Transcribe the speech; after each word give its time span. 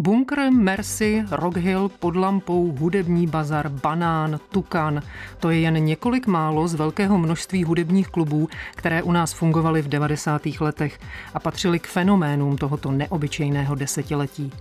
Bunkr, 0.00 0.50
Mercy, 0.50 1.24
Rockhill, 1.30 1.88
Pod 1.88 2.16
lampou, 2.16 2.76
Hudební 2.78 3.26
bazar, 3.26 3.68
Banán, 3.68 4.40
Tukan. 4.50 5.02
To 5.38 5.50
je 5.50 5.60
jen 5.60 5.84
několik 5.84 6.26
málo 6.26 6.68
z 6.68 6.74
velkého 6.74 7.18
množství 7.18 7.64
hudebních 7.64 8.08
klubů, 8.08 8.48
které 8.74 9.02
u 9.02 9.12
nás 9.12 9.32
fungovaly 9.32 9.82
v 9.82 9.88
90. 9.88 10.42
letech 10.60 10.98
a 11.34 11.40
patřily 11.40 11.78
k 11.78 11.86
fenoménům 11.86 12.56
tohoto 12.56 12.90
neobyčejného 12.90 13.74
desetiletí. 13.74 14.52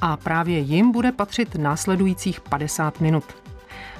A 0.00 0.16
právě 0.16 0.58
jim 0.58 0.92
bude 0.92 1.12
patřit 1.12 1.54
následujících 1.54 2.40
50 2.40 3.00
minut. 3.00 3.24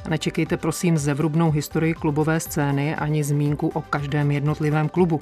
Nečekejte 0.09 0.57
prosím 0.57 0.99
zevrubnou 0.99 1.51
historii 1.51 1.95
klubové 1.95 2.41
scény 2.41 2.97
ani 2.97 3.25
zmínku 3.25 3.69
o 3.69 3.83
každém 3.83 4.31
jednotlivém 4.31 4.89
klubu. 4.89 5.21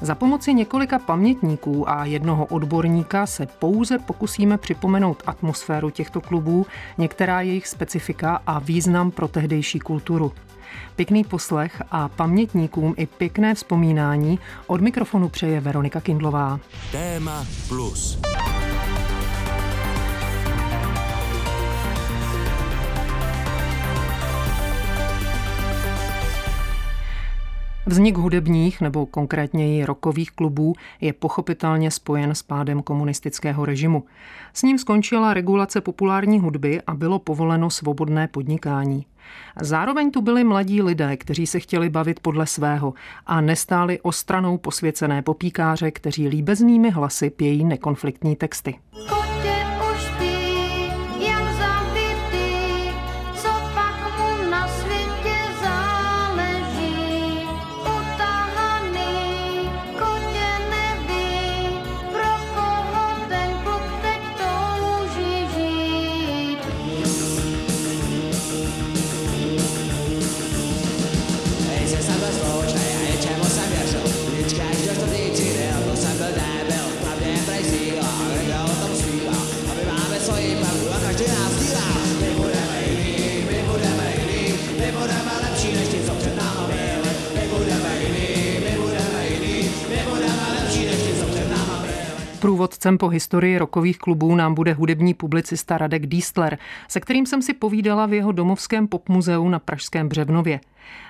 Za 0.00 0.14
pomoci 0.14 0.54
několika 0.54 0.98
pamětníků 0.98 1.90
a 1.90 2.04
jednoho 2.04 2.44
odborníka 2.44 3.26
se 3.26 3.46
pouze 3.46 3.98
pokusíme 3.98 4.58
připomenout 4.58 5.22
atmosféru 5.26 5.90
těchto 5.90 6.20
klubů, 6.20 6.66
některá 6.98 7.40
jejich 7.40 7.66
specifika 7.66 8.40
a 8.46 8.58
význam 8.58 9.10
pro 9.10 9.28
tehdejší 9.28 9.78
kulturu. 9.78 10.32
Pěkný 10.96 11.24
poslech 11.24 11.82
a 11.90 12.08
pamětníkům 12.08 12.94
i 12.96 13.06
pěkné 13.06 13.54
vzpomínání 13.54 14.38
od 14.66 14.80
mikrofonu 14.80 15.28
přeje 15.28 15.60
Veronika 15.60 16.00
Kindlová. 16.00 16.60
Téma 16.92 17.46
plus. 17.68 18.18
Vznik 27.86 28.16
hudebních 28.16 28.80
nebo 28.80 29.06
konkrétněji 29.06 29.84
rokových 29.84 30.30
klubů 30.30 30.74
je 31.00 31.12
pochopitelně 31.12 31.90
spojen 31.90 32.34
s 32.34 32.42
pádem 32.42 32.82
komunistického 32.82 33.64
režimu. 33.64 34.04
S 34.52 34.62
ním 34.62 34.78
skončila 34.78 35.34
regulace 35.34 35.80
populární 35.80 36.40
hudby 36.40 36.82
a 36.86 36.94
bylo 36.94 37.18
povoleno 37.18 37.70
svobodné 37.70 38.28
podnikání. 38.28 39.06
Zároveň 39.60 40.10
tu 40.10 40.20
byli 40.20 40.44
mladí 40.44 40.82
lidé, 40.82 41.16
kteří 41.16 41.46
se 41.46 41.60
chtěli 41.60 41.90
bavit 41.90 42.20
podle 42.20 42.46
svého 42.46 42.94
a 43.26 43.40
nestáli 43.40 44.00
ostranou 44.00 44.58
posvěcené 44.58 45.22
popíkáře, 45.22 45.90
kteří 45.90 46.28
líbeznými 46.28 46.90
hlasy 46.90 47.30
pějí 47.30 47.64
nekonfliktní 47.64 48.36
texty. 48.36 48.74
Průvodcem 92.62 92.98
po 92.98 93.08
historii 93.08 93.58
rokových 93.58 93.98
klubů 93.98 94.34
nám 94.34 94.54
bude 94.54 94.72
hudební 94.72 95.14
publicista 95.14 95.78
Radek 95.78 96.06
Dístler, 96.06 96.58
se 96.88 97.00
kterým 97.00 97.26
jsem 97.26 97.42
si 97.42 97.54
povídala 97.54 98.06
v 98.06 98.12
jeho 98.12 98.32
domovském 98.32 98.88
popmuzeu 98.88 99.48
na 99.48 99.58
Pražském 99.58 100.08
Břevnově. 100.08 100.60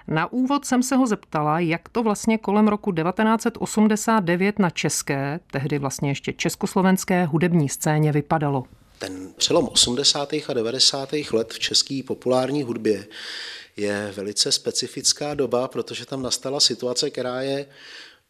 Na 0.08 0.32
úvod 0.32 0.64
jsem 0.64 0.82
se 0.82 0.96
ho 0.96 1.06
zeptala, 1.06 1.60
jak 1.60 1.88
to 1.88 2.02
vlastně 2.02 2.38
kolem 2.38 2.68
roku 2.68 2.92
1989 2.92 4.58
na 4.58 4.70
české, 4.70 5.40
tehdy 5.50 5.78
vlastně 5.78 6.10
ještě 6.10 6.32
československé 6.32 7.24
hudební 7.24 7.68
scéně 7.68 8.12
vypadalo. 8.12 8.64
Ten 8.98 9.28
přelom 9.36 9.68
80. 9.72 10.32
a 10.48 10.52
90. 10.52 11.12
let 11.32 11.52
v 11.52 11.58
české 11.58 12.00
populární 12.06 12.62
hudbě 12.62 13.06
je 13.76 14.12
velice 14.16 14.52
specifická 14.52 15.34
doba, 15.34 15.68
protože 15.68 16.06
tam 16.06 16.22
nastala 16.22 16.60
situace, 16.60 17.10
která 17.10 17.42
je 17.42 17.66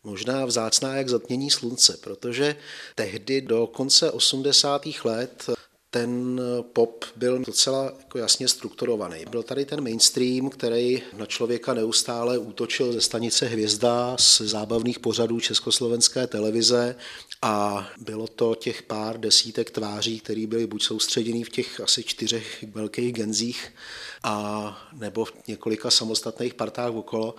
možná 0.05 0.45
vzácná 0.45 0.97
jak 0.97 1.09
zatmění 1.09 1.51
slunce, 1.51 1.97
protože 1.97 2.57
tehdy 2.95 3.41
do 3.41 3.67
konce 3.67 4.11
80. 4.11 4.83
let 5.05 5.51
ten 5.95 6.41
pop 6.73 7.05
byl 7.17 7.39
docela 7.39 7.93
jako 7.99 8.19
jasně 8.19 8.49
strukturovaný. 8.49 9.25
Byl 9.31 9.43
tady 9.43 9.65
ten 9.65 9.83
mainstream, 9.83 10.51
který 10.51 11.03
na 11.17 11.27
člověka 11.27 11.75
neustále 11.75 12.39
útočil 12.39 12.93
ze 12.93 13.01
stanice 13.01 13.47
Hvězda 13.47 14.17
z 14.19 14.41
zábavných 14.41 14.99
pořadů 14.99 15.41
československé 15.41 16.27
televize 16.27 16.97
a 17.43 17.89
bylo 18.01 18.27
to 18.27 18.55
těch 18.55 18.83
pár 18.83 19.21
desítek 19.21 19.71
tváří, 19.71 20.21
které 20.21 20.47
byly 20.47 20.67
buď 20.67 20.83
soustředěný 20.83 21.45
v 21.45 21.51
těch 21.51 21.81
asi 21.81 22.03
čtyřech 22.03 22.65
velkých 22.73 23.13
genzích 23.13 23.75
a 24.23 24.89
nebo 24.93 25.25
v 25.25 25.33
několika 25.49 25.91
samostatných 25.91 26.55
partách 26.55 26.93
okolo 26.93 27.35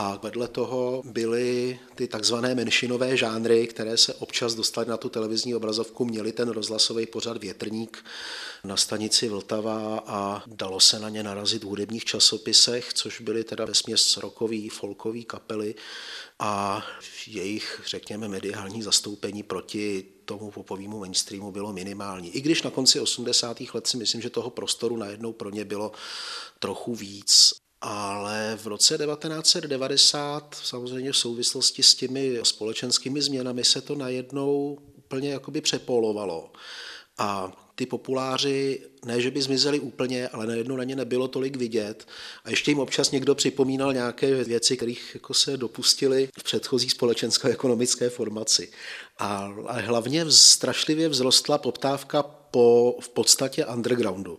a 0.00 0.18
vedle 0.22 0.48
toho 0.48 1.02
byly 1.04 1.80
ty 1.94 2.08
takzvané 2.08 2.54
menšinové 2.54 3.16
žánry, 3.16 3.66
které 3.66 3.96
se 3.96 4.14
občas 4.14 4.54
dostaly 4.54 4.86
na 4.86 4.96
tu 4.96 5.08
televizní 5.08 5.54
obrazovku, 5.54 6.04
měli 6.04 6.32
ten 6.32 6.48
rozhlasový 6.48 7.06
pořad 7.06 7.36
Větrník 7.36 8.04
na 8.64 8.76
stanici 8.76 9.28
Vltava 9.28 10.02
a 10.06 10.42
dalo 10.46 10.80
se 10.80 10.98
na 10.98 11.08
ně 11.08 11.22
narazit 11.22 11.64
v 11.64 11.66
hudebních 11.66 12.04
časopisech, 12.04 12.94
což 12.94 13.20
byly 13.20 13.44
teda 13.44 13.64
vesměs 13.64 14.16
rokový, 14.16 14.68
folkový 14.68 15.24
kapely 15.24 15.74
a 16.38 16.86
jejich, 17.26 17.80
řekněme, 17.86 18.28
mediální 18.28 18.82
zastoupení 18.82 19.42
proti 19.42 20.04
tomu 20.24 20.50
popovému 20.50 20.98
mainstreamu 20.98 21.52
bylo 21.52 21.72
minimální. 21.72 22.36
I 22.36 22.40
když 22.40 22.62
na 22.62 22.70
konci 22.70 23.00
80. 23.00 23.56
let 23.74 23.86
si 23.86 23.96
myslím, 23.96 24.20
že 24.20 24.30
toho 24.30 24.50
prostoru 24.50 24.96
najednou 24.96 25.32
pro 25.32 25.50
ně 25.50 25.64
bylo 25.64 25.92
trochu 26.58 26.94
víc 26.94 27.52
ale 27.80 28.58
v 28.62 28.66
roce 28.66 28.98
1990 28.98 30.60
samozřejmě 30.62 31.12
v 31.12 31.16
souvislosti 31.16 31.82
s 31.82 31.94
těmi 31.94 32.38
společenskými 32.42 33.22
změnami 33.22 33.64
se 33.64 33.80
to 33.80 33.94
najednou 33.94 34.78
úplně 34.96 35.30
jakoby 35.30 35.60
přepolovalo. 35.60 36.52
A 37.18 37.52
ty 37.74 37.86
populáři 37.86 38.80
ne, 39.04 39.20
že 39.20 39.30
by 39.30 39.42
zmizeli 39.42 39.80
úplně, 39.80 40.28
ale 40.28 40.46
najednou 40.46 40.76
na 40.76 40.84
ně 40.84 40.96
nebylo 40.96 41.28
tolik 41.28 41.56
vidět. 41.56 42.08
A 42.44 42.50
ještě 42.50 42.70
jim 42.70 42.78
občas 42.78 43.10
někdo 43.10 43.34
připomínal 43.34 43.92
nějaké 43.92 44.44
věci, 44.44 44.76
kterých 44.76 45.10
jako 45.14 45.34
se 45.34 45.56
dopustili 45.56 46.28
v 46.38 46.42
předchozí 46.42 46.90
společensko-ekonomické 46.90 48.10
formaci. 48.10 48.70
A, 49.18 49.52
a 49.66 49.72
hlavně 49.80 50.30
strašlivě 50.30 51.08
vzrostla 51.08 51.58
poptávka 51.58 52.22
po 52.22 52.96
v 53.00 53.08
podstatě 53.08 53.66
undergroundu. 53.66 54.38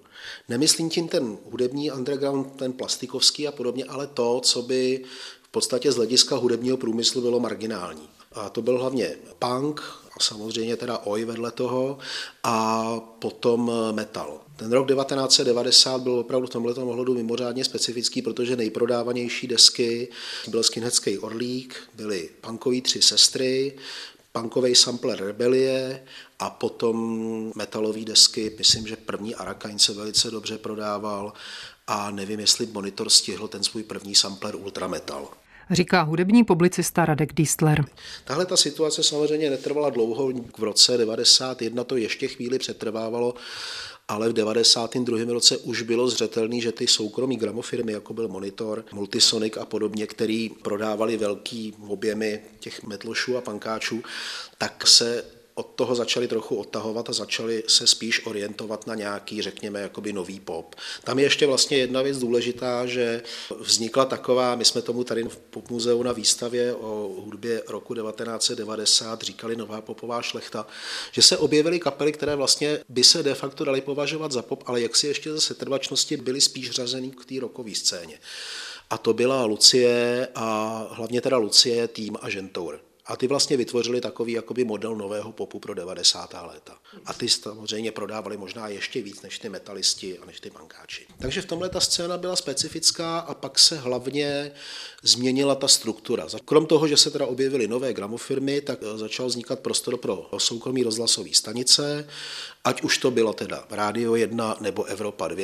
Nemyslím 0.50 0.90
tím 0.90 1.08
ten 1.08 1.38
hudební 1.52 1.92
underground, 1.92 2.56
ten 2.56 2.74
plastikovský 2.74 3.48
a 3.48 3.52
podobně, 3.52 3.86
ale 3.86 4.08
to, 4.08 4.40
co 4.44 4.62
by 4.62 5.04
v 5.44 5.50
podstatě 5.50 5.92
z 5.92 5.96
hlediska 5.96 6.36
hudebního 6.36 6.78
průmyslu 6.78 7.22
bylo 7.22 7.40
marginální. 7.40 8.10
A 8.32 8.50
to 8.50 8.62
byl 8.62 8.80
hlavně 8.80 9.16
punk, 9.40 9.82
a 10.14 10.24
samozřejmě 10.24 10.78
teda 10.78 10.98
oj 10.98 11.26
vedle 11.26 11.52
toho, 11.52 11.98
a 12.44 12.86
potom 13.20 13.72
metal. 13.92 14.42
Ten 14.56 14.72
rok 14.72 14.88
1990 14.88 16.02
byl 16.02 16.20
opravdu 16.20 16.48
v 16.48 16.50
tomhle 16.50 16.74
ohledu 16.74 17.14
mimořádně 17.14 17.66
specifický, 17.66 18.22
protože 18.22 18.56
nejprodávanější 18.56 19.48
desky 19.48 20.08
byl 20.48 20.64
skinheadský 20.64 21.18
Orlík, 21.18 21.76
byly 21.94 22.30
punkový 22.42 22.82
tři 22.82 23.02
sestry, 23.02 23.78
punkový 24.32 24.76
sampler 24.76 25.20
Rebelie 25.20 26.04
a 26.40 26.50
potom 26.50 27.52
metalové 27.56 28.06
desky. 28.06 28.56
Myslím, 28.58 28.88
že 28.88 28.96
první 28.96 29.36
Arakain 29.36 29.80
se 29.80 29.94
velice 29.94 30.32
dobře 30.32 30.58
prodával 30.58 31.34
a 31.88 32.12
nevím, 32.12 32.40
jestli 32.40 32.66
Monitor 32.66 33.10
stihl 33.10 33.48
ten 33.48 33.64
svůj 33.64 33.84
první 33.84 34.16
sampler 34.16 34.56
Ultrametal 34.56 35.28
říká 35.72 36.02
hudební 36.02 36.44
publicista 36.44 37.06
Radek 37.06 37.34
Dístler. 37.34 37.86
Tahle 38.26 38.46
ta 38.46 38.58
situace 38.58 39.04
samozřejmě 39.04 39.50
netrvala 39.50 39.90
dlouho, 39.90 40.32
v 40.58 40.64
roce 40.64 40.98
91 40.98 41.84
to 41.84 41.98
ještě 41.98 42.28
chvíli 42.28 42.60
přetrvávalo, 42.60 43.34
ale 44.10 44.30
v 44.30 44.34
92. 44.34 45.34
roce 45.34 45.58
už 45.58 45.82
bylo 45.82 46.08
zřetelný, 46.08 46.62
že 46.62 46.72
ty 46.72 46.88
soukromí 46.88 47.38
gramofirmy, 47.38 47.92
jako 47.92 48.14
byl 48.14 48.28
Monitor, 48.28 48.86
Multisonic 48.92 49.58
a 49.58 49.66
podobně, 49.66 50.08
který 50.08 50.50
prodávali 50.50 51.18
velký 51.18 51.74
objemy 51.88 52.42
těch 52.60 52.84
metlošů 52.84 53.38
a 53.38 53.42
pankáčů, 53.42 54.04
tak 54.58 54.88
se 54.88 55.24
od 55.60 55.72
toho 55.76 55.96
začali 55.96 56.28
trochu 56.28 56.56
odtahovat 56.56 57.10
a 57.10 57.14
začali 57.14 57.64
se 57.68 57.88
spíš 57.88 58.26
orientovat 58.26 58.88
na 58.88 58.96
nějaký, 58.96 59.42
řekněme, 59.42 59.82
jakoby 59.82 60.14
nový 60.14 60.40
pop. 60.40 60.76
Tam 61.04 61.20
je 61.20 61.26
ještě 61.26 61.46
vlastně 61.46 61.78
jedna 61.78 62.02
věc 62.02 62.20
důležitá, 62.20 62.86
že 62.86 63.24
vznikla 63.60 64.06
taková, 64.06 64.56
my 64.56 64.66
jsme 64.66 64.82
tomu 64.82 65.04
tady 65.04 65.24
v 65.24 65.38
Popmuzeu 65.38 66.04
na 66.04 66.12
výstavě 66.12 66.74
o 66.74 67.22
hudbě 67.26 67.64
roku 67.68 67.96
1990 67.96 69.22
říkali 69.22 69.56
nová 69.56 69.82
popová 69.82 70.22
šlechta, 70.22 70.68
že 71.12 71.22
se 71.22 71.38
objevily 71.38 71.80
kapely, 71.80 72.12
které 72.12 72.36
vlastně 72.36 72.80
by 72.90 73.04
se 73.04 73.24
de 73.24 73.34
facto 73.34 73.66
daly 73.66 73.82
považovat 73.82 74.32
za 74.32 74.42
pop, 74.42 74.64
ale 74.66 74.82
jak 74.82 74.96
si 74.96 75.08
ještě 75.08 75.32
ze 75.32 75.42
setrvačnosti 75.42 76.18
byly 76.18 76.42
spíš 76.42 76.72
řazený 76.72 77.12
k 77.12 77.26
té 77.26 77.40
rokové 77.40 77.76
scéně. 77.76 78.20
A 78.90 78.98
to 78.98 79.14
byla 79.14 79.46
Lucie 79.46 80.28
a 80.36 80.88
hlavně 80.92 81.22
teda 81.22 81.38
Lucie, 81.38 81.88
tým 81.88 82.18
a 82.22 82.30
Žentour. 82.30 82.89
A 83.10 83.16
ty 83.16 83.28
vlastně 83.28 83.58
vytvořili 83.58 84.02
takový 84.02 84.34
jakoby 84.34 84.64
model 84.64 84.96
nového 84.96 85.32
popu 85.32 85.60
pro 85.60 85.74
90. 85.74 86.34
léta. 86.48 86.78
A 87.06 87.14
ty 87.14 87.30
samozřejmě 87.30 87.92
prodávali 87.92 88.38
možná 88.38 88.68
ještě 88.68 89.02
víc 89.02 89.22
než 89.22 89.40
ty 89.40 89.50
metalisti 89.50 90.20
a 90.20 90.26
než 90.26 90.40
ty 90.40 90.50
bankáči. 90.50 91.06
Takže 91.20 91.42
v 91.42 91.46
tomhle 91.46 91.70
ta 91.70 91.80
scéna 91.80 92.18
byla 92.18 92.36
specifická 92.36 93.20
a 93.20 93.34
pak 93.34 93.60
se 93.60 93.78
hlavně 93.78 94.52
změnila 95.04 95.56
ta 95.56 95.68
struktura. 95.68 96.28
Krom 96.46 96.66
toho, 96.66 96.88
že 96.88 96.98
se 96.98 97.12
teda 97.12 97.26
objevily 97.26 97.68
nové 97.68 97.94
gramofirmy, 97.94 98.62
tak 98.62 98.80
začal 98.96 99.28
vznikat 99.28 99.60
prostor 99.60 99.98
pro 99.98 100.30
soukromí 100.38 100.84
rozhlasové 100.84 101.34
stanice, 101.34 102.08
ať 102.64 102.82
už 102.82 102.98
to 102.98 103.12
bylo 103.12 103.34
teda 103.34 103.66
Rádio 103.70 104.16
1 104.16 104.58
nebo 104.60 104.84
Evropa 104.84 105.28
2, 105.28 105.44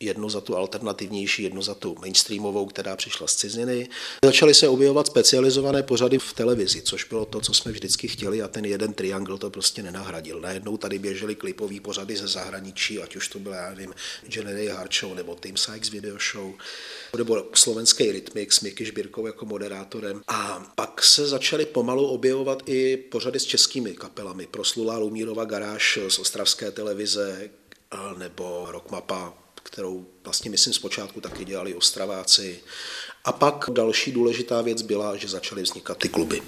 jednu 0.00 0.28
za 0.28 0.40
tu 0.40 0.56
alternativnější, 0.56 1.42
jednu 1.42 1.62
za 1.62 1.74
tu 1.74 1.96
mainstreamovou, 2.00 2.66
která 2.66 2.96
přišla 2.96 3.26
z 3.26 3.34
ciziny. 3.34 3.88
Začaly 4.24 4.54
se 4.54 4.68
objevovat 4.68 5.06
specializované 5.06 5.82
pořady 5.82 6.18
v 6.18 6.32
televizi, 6.32 6.82
což 6.82 7.04
bylo 7.04 7.24
to, 7.24 7.40
co 7.40 7.54
jsme 7.54 7.72
vždycky 7.72 8.08
chtěli 8.08 8.42
a 8.42 8.48
ten 8.48 8.64
jeden 8.64 8.92
triangle 8.92 9.38
to 9.38 9.50
prostě 9.50 9.82
nenahradil. 9.82 10.40
Najednou 10.40 10.76
tady 10.76 10.98
běžely 10.98 11.34
klipové 11.34 11.80
pořady 11.80 12.16
ze 12.16 12.28
zahraničí, 12.28 12.98
ať 12.98 13.16
už 13.16 13.28
to 13.28 13.38
byla, 13.38 13.56
já 13.56 13.70
nevím, 13.70 13.94
Generary 14.26 14.68
Hard 14.68 14.94
Show 14.94 15.14
nebo 15.14 15.36
Tim 15.42 15.56
Sykes 15.56 15.90
Video 15.90 16.16
Show, 16.32 16.52
nebo 17.16 17.44
slovenský 17.54 18.12
Rytmik 18.12 18.52
s 18.52 18.60
Miky 18.60 18.84
Žbírkou 18.84 19.26
jako 19.26 19.46
moderátorem. 19.46 20.22
A 20.28 20.72
pak 20.74 21.02
se 21.02 21.26
začaly 21.26 21.66
pomalu 21.66 22.06
objevovat 22.06 22.62
i 22.66 22.96
pořady 22.96 23.40
s 23.40 23.44
českými 23.44 23.94
kapelami. 23.94 24.46
Proslulá 24.46 24.98
Lumírova 24.98 25.44
garáž 25.44 25.98
z 26.08 26.18
ostravské 26.18 26.70
televize, 26.70 27.50
nebo 28.18 28.66
Rockmapa 28.70 29.34
kterou 29.62 30.06
vlastně 30.24 30.50
myslím 30.50 30.74
zpočátku 30.74 31.20
taky 31.20 31.44
dělali 31.44 31.74
Ostraváci. 31.74 32.60
A 33.24 33.32
pak 33.32 33.64
další 33.72 34.12
důležitá 34.12 34.62
věc 34.62 34.82
byla, 34.82 35.16
že 35.16 35.28
začaly 35.28 35.62
vznikat 35.62 35.98
ty 35.98 36.08
kluby. 36.08 36.42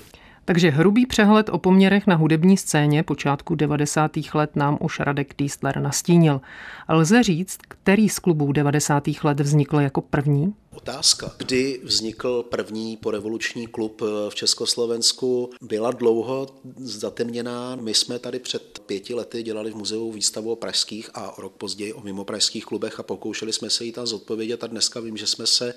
Takže 0.44 0.70
hrubý 0.70 1.06
přehled 1.06 1.48
o 1.48 1.58
poměrech 1.58 2.06
na 2.06 2.16
hudební 2.16 2.56
scéně 2.56 3.02
počátku 3.02 3.54
90. 3.54 4.10
let 4.34 4.56
nám 4.56 4.78
už 4.80 5.00
Radek 5.00 5.34
Diesler 5.38 5.80
nastínil. 5.80 6.40
Lze 6.88 7.22
říct, 7.22 7.58
který 7.68 8.08
z 8.08 8.18
klubů 8.18 8.52
90. 8.52 9.04
let 9.24 9.40
vznikl 9.40 9.80
jako 9.80 10.00
první? 10.00 10.54
Otázka, 10.74 11.34
kdy 11.36 11.80
vznikl 11.82 12.42
první 12.42 12.96
porevoluční 12.96 13.66
klub 13.66 14.02
eh, 14.02 14.30
v 14.30 14.34
Československu, 14.34 15.50
byla 15.60 15.90
dlouho 15.90 16.46
zatemněná. 16.78 17.76
My 17.76 17.94
jsme 17.94 18.18
tady 18.18 18.38
před 18.38 18.78
pěti 18.86 19.14
lety 19.14 19.42
dělali 19.42 19.70
v 19.70 19.76
muzeu 19.76 20.12
výstavu 20.12 20.52
o 20.52 20.56
pražských 20.56 21.10
a 21.14 21.34
rok 21.38 21.52
později 21.52 21.92
o 21.92 22.00
mimo 22.00 22.24
pražských 22.24 22.64
klubech 22.64 23.00
a 23.00 23.02
pokoušeli 23.02 23.52
jsme 23.52 23.70
se 23.70 23.84
jí 23.84 23.92
tam 23.92 24.06
zodpovědět 24.06 24.64
a 24.64 24.66
dneska 24.66 25.00
vím, 25.00 25.16
že 25.16 25.26
jsme 25.26 25.46
se 25.46 25.74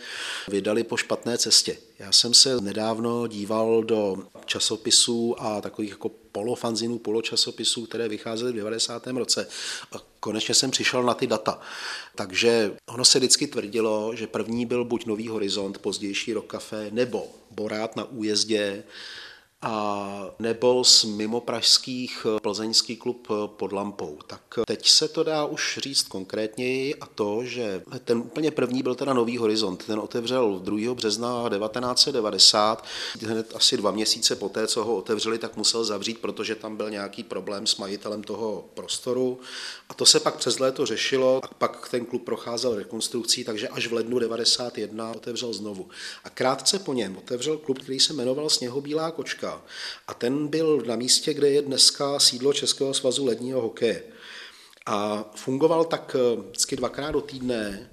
vydali 0.47 0.83
po 0.83 0.97
špatné 0.97 1.38
cestě. 1.38 1.77
Já 2.00 2.12
jsem 2.12 2.33
se 2.33 2.62
nedávno 2.62 3.27
díval 3.27 3.83
do 3.83 4.18
časopisů 4.45 5.36
a 5.42 5.62
takových 5.62 5.92
jako 5.92 6.09
polofanzinů, 6.09 7.00
poločasopisů, 7.00 7.86
které 7.86 8.07
vycházely 8.07 8.51
v 8.51 8.56
90. 8.56 9.07
roce. 9.07 9.47
A 9.92 9.97
konečně 10.25 10.54
jsem 10.54 10.72
přišel 10.72 11.04
na 11.04 11.13
ty 11.13 11.27
data. 11.27 11.60
Takže 12.16 12.72
ono 12.86 13.06
se 13.06 13.19
vždycky 13.19 13.48
tvrdilo, 13.48 14.16
že 14.16 14.27
první 14.27 14.66
byl 14.66 14.86
buď 14.86 15.06
Nový 15.06 15.27
horizont, 15.27 15.77
pozdější 15.77 16.33
Rok 16.33 16.51
Café, 16.51 16.88
nebo 16.92 17.27
Borát 17.51 17.95
na 17.95 18.04
újezdě, 18.04 18.83
a 19.65 20.31
nebo 20.39 20.83
z 20.83 21.03
mimo 21.03 21.41
pražských 21.41 22.25
eh, 22.29 22.39
plzeňský 22.39 22.95
klub 22.95 23.27
eh, 23.31 23.33
pod 23.47 23.71
lampou. 23.71 24.19
Tak 24.27 24.41
eh, 24.57 24.63
teď 24.67 24.89
se 24.89 25.07
to 25.07 25.23
dá 25.23 25.45
už 25.45 25.79
říct 25.81 26.03
konkrétněji 26.03 26.95
a 26.95 27.06
to, 27.06 27.45
že 27.45 27.81
ten 28.03 28.17
úplně 28.17 28.51
první 28.51 28.83
byl 28.83 28.95
teda 28.95 29.13
Nový 29.13 29.38
horizont. 29.38 29.83
Ten 29.85 30.00
otevřel 30.00 30.59
2. 30.59 30.94
března 30.94 31.50
1990. 31.50 32.85
Hned 33.21 33.56
asi 33.56 33.77
dva 33.77 33.91
měsíce 33.91 34.35
poté, 34.35 34.67
co 34.67 34.83
ho 34.83 34.95
otevřeli, 34.95 35.38
tak 35.38 35.57
musel 35.57 35.83
zavřít, 35.83 36.18
protože 36.18 36.56
tam 36.56 36.77
byl 36.77 36.89
nějaký 36.89 37.23
problém 37.23 37.68
s 37.68 37.77
majitelem 37.77 38.23
toho 38.23 38.65
prostoru. 38.73 39.39
A 39.89 39.94
to 39.94 40.06
se 40.06 40.19
pak 40.19 40.35
přes 40.35 40.59
léto 40.59 40.85
řešilo 40.85 41.41
a 41.44 41.47
pak 41.47 41.89
ten 41.89 42.06
klub 42.06 42.23
procházel 42.23 42.75
rekonstrukcí, 42.75 43.44
takže 43.44 43.68
až 43.68 43.88
v 43.88 43.94
lednu 43.94 44.19
91 44.19 45.11
otevřel 45.11 45.53
znovu. 45.53 45.88
A 46.23 46.29
krátce 46.29 46.79
po 46.79 46.94
něm 46.94 47.18
otevřel 47.18 47.57
klub, 47.57 47.79
který 47.79 48.00
se 48.00 48.13
jmenoval 48.13 48.50
Sněhobílá 48.50 49.11
kočka 49.11 49.55
a 50.07 50.13
ten 50.13 50.48
byl 50.48 50.84
na 50.86 50.96
místě, 50.96 51.34
kde 51.34 51.50
je 51.50 51.62
dneska 51.62 52.19
sídlo 52.19 52.54
Českého 52.54 52.94
svazu 52.94 53.25
ledního 53.25 53.62
hokeje. 53.62 54.04
A 54.86 55.25
fungoval 55.36 55.86
tak 55.86 56.16
eh, 56.19 56.42
vždycky 56.42 56.75
dvakrát 56.75 57.12
do 57.12 57.22
týdne 57.22 57.90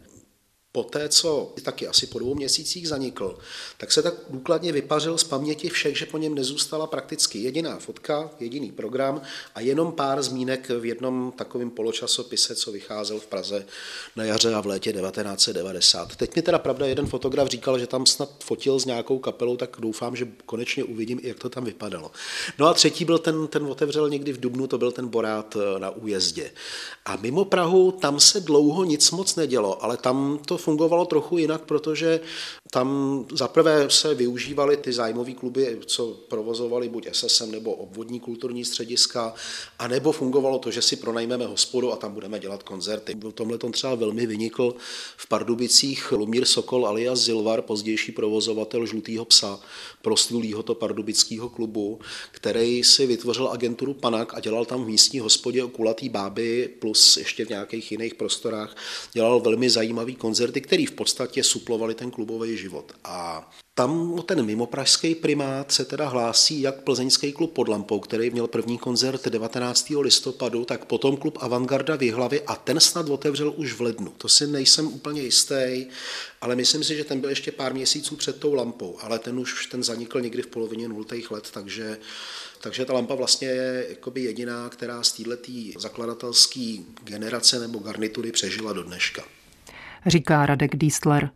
Poté, 0.75 1.09
co 1.09 1.53
taky 1.63 1.87
asi 1.87 2.07
po 2.07 2.19
dvou 2.19 2.35
měsících 2.35 2.89
zanikl, 2.89 3.39
tak 3.77 3.93
se 3.93 4.03
tak 4.03 4.15
důkladně 4.31 4.73
vypařil 4.73 5.19
z 5.19 5.25
paměti 5.25 5.69
všech, 5.69 5.99
že 5.99 6.07
po 6.07 6.19
něm 6.19 6.35
nezůstala 6.35 6.87
prakticky 6.87 7.39
jediná 7.39 7.79
fotka, 7.79 8.31
jediný 8.41 8.73
program 8.73 9.23
a 9.55 9.61
jenom 9.61 9.93
pár 9.93 10.23
zmínek 10.23 10.69
v 10.69 10.85
jednom 10.85 11.33
takovém 11.37 11.71
poločasopise, 11.71 12.55
co 12.55 12.73
vycházel 12.73 13.21
v 13.21 13.27
Praze 13.27 13.67
na 14.17 14.25
jaře 14.25 14.55
a 14.55 14.61
v 14.61 14.67
létě 14.67 14.93
1990. 14.93 16.17
Teď 16.17 16.37
mi 16.37 16.43
teda 16.43 16.59
pravda 16.59 16.87
jeden 16.87 17.07
fotograf 17.07 17.49
říkal, 17.49 17.79
že 17.79 17.87
tam 17.87 18.07
snad 18.07 18.31
fotil 18.45 18.79
s 18.79 18.85
nějakou 18.85 19.19
kapelou, 19.19 19.57
tak 19.57 19.77
doufám, 19.79 20.17
že 20.17 20.29
konečně 20.47 20.85
uvidím, 20.85 21.21
jak 21.23 21.39
to 21.39 21.49
tam 21.49 21.65
vypadalo. 21.65 22.11
No 22.59 22.67
a 22.67 22.75
třetí 22.75 23.05
byl 23.05 23.19
ten, 23.19 23.47
ten 23.47 23.67
otevřel 23.67 24.09
někdy 24.09 24.33
v 24.33 24.41
Dubnu, 24.41 24.67
to 24.67 24.79
byl 24.79 24.93
ten 24.93 25.09
Borát 25.09 25.57
eh, 25.57 25.79
na 25.79 25.91
újezdě. 25.91 26.51
A 27.05 27.17
mimo 27.17 27.45
Prahu 27.45 27.93
tam 27.93 28.21
se 28.21 28.41
dlouho 28.41 28.85
nic 28.85 29.11
moc 29.11 29.37
nedělo, 29.37 29.85
ale 29.85 29.97
tam 29.97 30.39
to 30.47 30.62
fungovalo 30.63 31.05
trochu 31.05 31.39
jinak, 31.39 31.63
protože 31.63 32.21
tam 32.71 33.27
zaprvé 33.33 33.91
se 33.91 34.15
využívaly 34.15 34.77
ty 34.77 34.93
zájmové 34.93 35.33
kluby, 35.33 35.79
co 35.87 36.07
provozovali 36.29 36.89
buď 36.89 37.09
SSM 37.13 37.51
nebo 37.51 37.73
obvodní 37.73 38.21
kulturní 38.21 38.65
střediska, 38.65 39.35
a 39.79 39.89
nebo 39.89 40.13
fungovalo 40.13 40.59
to, 40.59 40.71
že 40.71 40.83
si 40.83 40.97
pronajmeme 40.97 41.47
hospodu 41.47 41.93
a 41.93 41.97
tam 41.97 42.15
budeme 42.15 42.39
dělat 42.39 42.63
koncerty. 42.63 43.15
V 43.15 43.33
tomhle 43.33 43.59
tom 43.59 43.73
třeba 43.73 43.95
velmi 43.95 44.27
vynikl 44.27 44.75
v 45.17 45.29
Pardubicích 45.29 46.13
Lumír 46.13 46.45
Sokol 46.45 46.87
alias 46.87 47.19
Zilvar, 47.19 47.63
pozdější 47.63 48.13
provozovatel 48.13 48.87
Žlutýho 48.87 49.25
psa, 49.25 49.61
proslulýho 50.03 50.63
to 50.63 50.75
pardubického 50.75 51.49
klubu, 51.49 52.01
který 52.31 52.85
si 52.85 53.07
vytvořil 53.07 53.49
agenturu 53.49 53.95
Panak 53.95 54.35
a 54.35 54.41
dělal 54.41 54.65
tam 54.65 54.85
v 54.85 54.87
místní 54.87 55.21
hospodě 55.21 55.65
o 55.65 55.69
kulatý 55.69 56.09
báby 56.09 56.71
plus 56.79 57.17
ještě 57.17 57.45
v 57.45 57.49
nějakých 57.49 57.93
jiných 57.93 58.15
prostorách. 58.15 58.77
Dělal 59.13 59.41
velmi 59.41 59.71
zajímavý 59.71 60.17
koncerty, 60.53 60.61
které 60.61 60.87
v 60.87 60.97
podstatě 60.97 61.43
suplovaly 61.43 61.95
ten 61.95 62.11
klubový 62.11 62.57
život. 62.57 62.93
A 63.05 63.51
tam 63.75 64.23
ten 64.27 64.43
mimopražský 64.45 65.15
primát 65.15 65.73
se 65.73 65.85
teda 65.85 66.09
hlásí 66.09 66.61
jak 66.61 66.85
plzeňský 66.85 67.33
klub 67.33 67.53
pod 67.53 67.69
lampou, 67.69 68.01
který 68.01 68.31
měl 68.31 68.47
první 68.47 68.79
koncert 68.79 69.29
19. 69.29 69.91
listopadu, 70.01 70.65
tak 70.65 70.85
potom 70.85 71.17
klub 71.17 71.39
Avantgarda 71.41 71.97
v 71.97 72.03
Jihlavě 72.03 72.41
a 72.47 72.57
ten 72.57 72.81
snad 72.81 73.09
otevřel 73.09 73.53
už 73.57 73.73
v 73.73 73.81
lednu. 73.81 74.13
To 74.19 74.29
si 74.29 74.47
nejsem 74.47 74.87
úplně 74.87 75.23
jistý, 75.23 75.89
ale 76.41 76.57
myslím 76.57 76.85
si, 76.85 76.97
že 76.97 77.05
ten 77.05 77.21
byl 77.21 77.31
ještě 77.31 77.53
pár 77.53 77.75
měsíců 77.75 78.17
před 78.17 78.37
tou 78.37 78.55
lampou, 78.55 78.99
ale 79.01 79.19
ten 79.19 79.39
už 79.39 79.67
ten 79.67 79.83
zanikl 79.83 80.21
někdy 80.21 80.43
v 80.43 80.47
polovině 80.47 80.89
nultých 80.89 81.31
let, 81.31 81.49
takže 81.53 81.99
takže 82.61 82.85
ta 82.85 82.93
lampa 82.93 83.15
vlastně 83.15 83.49
je 83.49 83.87
jakoby 83.89 84.23
jediná, 84.23 84.69
která 84.69 85.03
z 85.03 85.13
této 85.13 85.81
zakladatelské 85.81 86.77
generace 87.05 87.59
nebo 87.59 87.79
garnitury 87.79 88.33
přežila 88.33 88.73
do 88.73 88.83
dneška. 88.83 89.42
Říká 90.07 90.47
Radek 90.47 90.77
Diesler. 90.77 91.31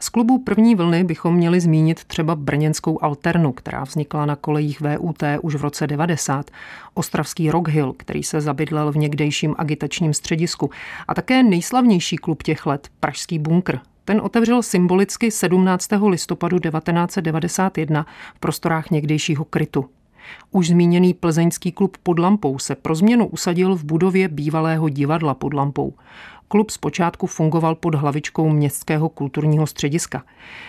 Z 0.00 0.08
klubu 0.08 0.38
první 0.38 0.74
vlny 0.74 1.04
bychom 1.04 1.34
měli 1.34 1.60
zmínit 1.60 2.04
třeba 2.04 2.34
brněnskou 2.34 3.04
Alternu, 3.04 3.52
která 3.52 3.84
vznikla 3.84 4.26
na 4.26 4.36
kolejích 4.36 4.80
VUT 4.80 5.22
už 5.42 5.54
v 5.54 5.60
roce 5.60 5.86
90, 5.86 6.50
ostravský 6.94 7.50
Rockhill, 7.50 7.92
který 7.92 8.22
se 8.22 8.40
zabydlel 8.40 8.92
v 8.92 8.96
někdejším 8.96 9.54
agitačním 9.58 10.14
středisku 10.14 10.70
a 11.08 11.14
také 11.14 11.42
nejslavnější 11.42 12.16
klub 12.16 12.42
těch 12.42 12.66
let, 12.66 12.88
Pražský 13.00 13.38
bunkr. 13.38 13.78
Ten 14.04 14.20
otevřel 14.20 14.62
symbolicky 14.62 15.30
17. 15.30 15.88
listopadu 16.06 16.58
1991 16.58 18.06
v 18.34 18.40
prostorách 18.40 18.90
někdejšího 18.90 19.44
krytu. 19.44 19.84
Už 20.50 20.68
zmíněný 20.68 21.14
plzeňský 21.14 21.72
klub 21.72 21.96
pod 22.02 22.18
lampou 22.18 22.58
se 22.58 22.74
pro 22.74 22.94
změnu 22.94 23.26
usadil 23.26 23.76
v 23.76 23.84
budově 23.84 24.28
bývalého 24.28 24.88
divadla 24.88 25.34
pod 25.34 25.54
lampou. 25.54 25.94
Klub 26.48 26.70
zpočátku 26.70 27.26
fungoval 27.26 27.74
pod 27.74 27.94
hlavičkou 27.94 28.48
Městského 28.48 29.08
kulturního 29.08 29.66
střediska. 29.66 30.24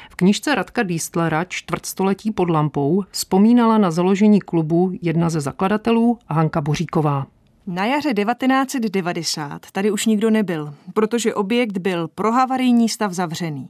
V 0.10 0.15
knižce 0.15 0.55
Radka 0.55 0.84
Dístlera 0.84 1.46
Čtvrtstoletí 1.46 2.31
pod 2.31 2.50
lampou 2.50 3.03
vzpomínala 3.12 3.77
na 3.77 3.91
založení 3.91 4.41
klubu 4.41 4.91
jedna 5.01 5.29
ze 5.29 5.41
zakladatelů 5.41 6.19
Hanka 6.27 6.62
Boříková. 6.62 7.27
Na 7.67 7.86
jaře 7.86 8.13
1990 8.13 9.72
tady 9.72 9.91
už 9.91 10.05
nikdo 10.05 10.29
nebyl, 10.29 10.74
protože 10.93 11.34
objekt 11.34 11.77
byl 11.77 12.07
pro 12.07 12.31
havarijní 12.31 12.89
stav 12.89 13.12
zavřený. 13.12 13.69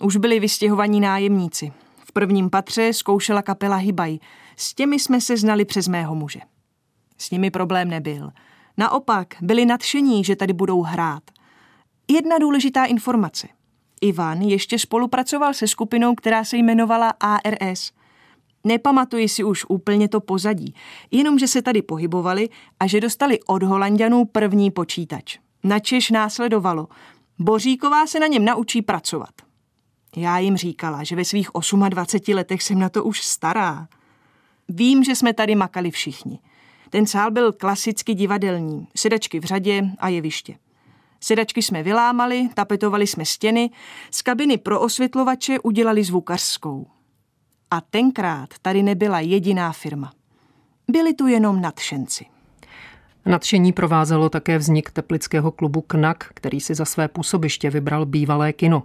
Už 0.00 0.16
byli 0.16 0.40
vystěhovaní 0.40 1.00
nájemníci. 1.00 1.72
V 2.04 2.12
prvním 2.12 2.50
patře 2.50 2.92
zkoušela 2.92 3.42
kapela 3.42 3.76
Hybaj. 3.76 4.18
S 4.56 4.74
těmi 4.74 4.98
jsme 4.98 5.20
se 5.20 5.36
znali 5.36 5.64
přes 5.64 5.88
mého 5.88 6.14
muže. 6.14 6.40
S 7.18 7.30
nimi 7.30 7.50
problém 7.50 7.88
nebyl. 7.88 8.30
Naopak 8.78 9.34
byli 9.40 9.66
nadšení, 9.66 10.24
že 10.24 10.36
tady 10.36 10.52
budou 10.52 10.82
hrát. 10.82 11.22
Jedna 12.08 12.38
důležitá 12.38 12.84
informace. 12.84 13.48
Ivan 14.00 14.42
ještě 14.42 14.78
spolupracoval 14.78 15.54
se 15.54 15.68
skupinou, 15.68 16.14
která 16.14 16.44
se 16.44 16.56
jmenovala 16.56 17.12
ARS. 17.20 17.92
Nepamatuji 18.64 19.28
si 19.28 19.44
už 19.44 19.64
úplně 19.68 20.08
to 20.08 20.20
pozadí, 20.20 20.74
jenom 21.10 21.38
že 21.38 21.48
se 21.48 21.62
tady 21.62 21.82
pohybovali 21.82 22.48
a 22.80 22.86
že 22.86 23.00
dostali 23.00 23.38
od 23.46 23.62
Holandianů 23.62 24.24
první 24.24 24.70
počítač. 24.70 25.38
Načež 25.64 26.10
následovalo. 26.10 26.88
Boříková 27.38 28.06
se 28.06 28.20
na 28.20 28.26
něm 28.26 28.44
naučí 28.44 28.82
pracovat. 28.82 29.30
Já 30.16 30.38
jim 30.38 30.56
říkala, 30.56 31.04
že 31.04 31.16
ve 31.16 31.24
svých 31.24 31.50
28 31.88 32.34
letech 32.34 32.62
jsem 32.62 32.78
na 32.78 32.88
to 32.88 33.04
už 33.04 33.22
stará. 33.22 33.88
Vím, 34.68 35.04
že 35.04 35.16
jsme 35.16 35.32
tady 35.32 35.54
makali 35.54 35.90
všichni. 35.90 36.38
Ten 36.90 37.06
sál 37.06 37.30
byl 37.30 37.52
klasicky 37.52 38.14
divadelní, 38.14 38.88
sedačky 38.96 39.40
v 39.40 39.44
řadě 39.44 39.82
a 39.98 40.08
jeviště. 40.08 40.54
Sedačky 41.20 41.62
jsme 41.62 41.82
vylámali, 41.82 42.48
tapetovali 42.54 43.06
jsme 43.06 43.24
stěny, 43.24 43.70
z 44.10 44.22
kabiny 44.22 44.58
pro 44.58 44.80
osvětlovače 44.80 45.58
udělali 45.58 46.04
zvukařskou. 46.04 46.86
A 47.70 47.80
tenkrát 47.80 48.48
tady 48.62 48.82
nebyla 48.82 49.20
jediná 49.20 49.72
firma. 49.72 50.12
Byli 50.90 51.14
tu 51.14 51.26
jenom 51.26 51.60
nadšenci. 51.60 52.26
Nadšení 53.26 53.72
provázelo 53.72 54.28
také 54.28 54.58
vznik 54.58 54.90
teplického 54.90 55.50
klubu 55.50 55.80
KNAK, 55.80 56.30
který 56.34 56.60
si 56.60 56.74
za 56.74 56.84
své 56.84 57.08
působiště 57.08 57.70
vybral 57.70 58.06
bývalé 58.06 58.52
kino. 58.52 58.82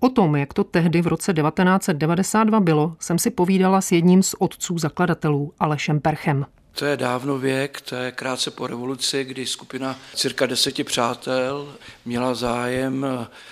O 0.00 0.08
tom, 0.08 0.36
jak 0.36 0.54
to 0.54 0.64
tehdy 0.64 1.02
v 1.02 1.06
roce 1.06 1.34
1992 1.34 2.60
bylo, 2.60 2.96
jsem 3.00 3.18
si 3.18 3.30
povídala 3.30 3.80
s 3.80 3.92
jedním 3.92 4.22
z 4.22 4.34
otců 4.38 4.78
zakladatelů, 4.78 5.52
Alešem 5.58 6.00
Perchem. 6.00 6.46
To 6.78 6.84
je 6.84 6.96
dávno 6.96 7.38
věk, 7.38 7.80
to 7.80 7.94
je 7.94 8.12
krátce 8.12 8.50
po 8.50 8.66
revoluci, 8.66 9.24
kdy 9.24 9.46
skupina 9.46 9.98
cirka 10.14 10.46
deseti 10.46 10.84
přátel 10.84 11.74
měla 12.04 12.34
zájem 12.34 13.06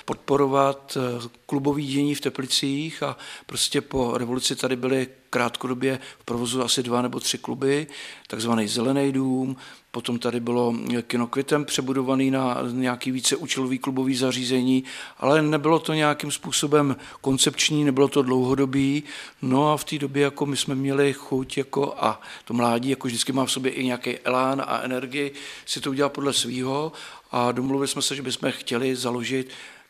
podporovat 0.04 0.98
klubový 1.46 1.86
dění 1.86 2.14
v 2.14 2.20
Teplicích 2.20 3.02
a 3.02 3.16
prostě 3.46 3.80
po 3.80 4.18
revoluci 4.18 4.56
tady 4.56 4.76
byly 4.76 5.08
krátkodobě 5.30 5.98
v 6.18 6.24
provozu 6.24 6.62
asi 6.62 6.82
dva 6.82 7.02
nebo 7.02 7.20
tři 7.20 7.38
kluby, 7.38 7.86
takzvaný 8.26 8.68
Zelený 8.68 9.12
dům, 9.12 9.56
potom 9.96 10.18
tady 10.18 10.40
bylo 10.40 10.74
kino 11.02 11.26
Kvitem 11.26 11.64
přebudovaný 11.64 12.30
na 12.30 12.58
nějaký 12.72 13.10
více 13.10 13.36
účelový 13.36 13.78
klubový 13.78 14.16
zařízení, 14.16 14.84
ale 15.18 15.42
nebylo 15.42 15.78
to 15.78 15.92
nějakým 15.92 16.30
způsobem 16.30 16.96
koncepční, 17.20 17.84
nebylo 17.84 18.08
to 18.08 18.22
dlouhodobý, 18.22 19.02
no 19.42 19.72
a 19.72 19.76
v 19.76 19.84
té 19.84 19.98
době 19.98 20.22
jako 20.22 20.46
my 20.46 20.56
jsme 20.56 20.74
měli 20.74 21.12
chuť 21.12 21.58
jako 21.58 21.94
a 21.98 22.20
to 22.44 22.54
mládí 22.54 22.90
jako 22.90 23.08
vždycky 23.08 23.32
má 23.32 23.44
v 23.44 23.52
sobě 23.52 23.72
i 23.72 23.84
nějaký 23.84 24.18
elán 24.18 24.62
a 24.66 24.80
energii 24.80 25.32
si 25.66 25.80
to 25.80 25.90
udělat 25.90 26.12
podle 26.12 26.32
svýho. 26.32 26.92
A 27.32 27.52
domluvili 27.52 27.88
jsme 27.88 28.02
se, 28.02 28.16
že 28.16 28.22
bychom 28.22 28.52
chtěli 28.52 28.96
založit 28.96 29.48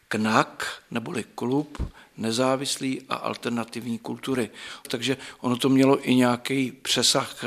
KNAK, 0.08 0.82
neboli 0.90 1.24
klub 1.34 1.82
nezávislý 2.16 3.02
a 3.08 3.14
alternativní 3.14 3.98
kultury. 3.98 4.50
Takže 4.88 5.16
ono 5.40 5.56
to 5.56 5.68
mělo 5.68 6.08
i 6.08 6.14
nějaký 6.14 6.72
přesah 6.82 7.44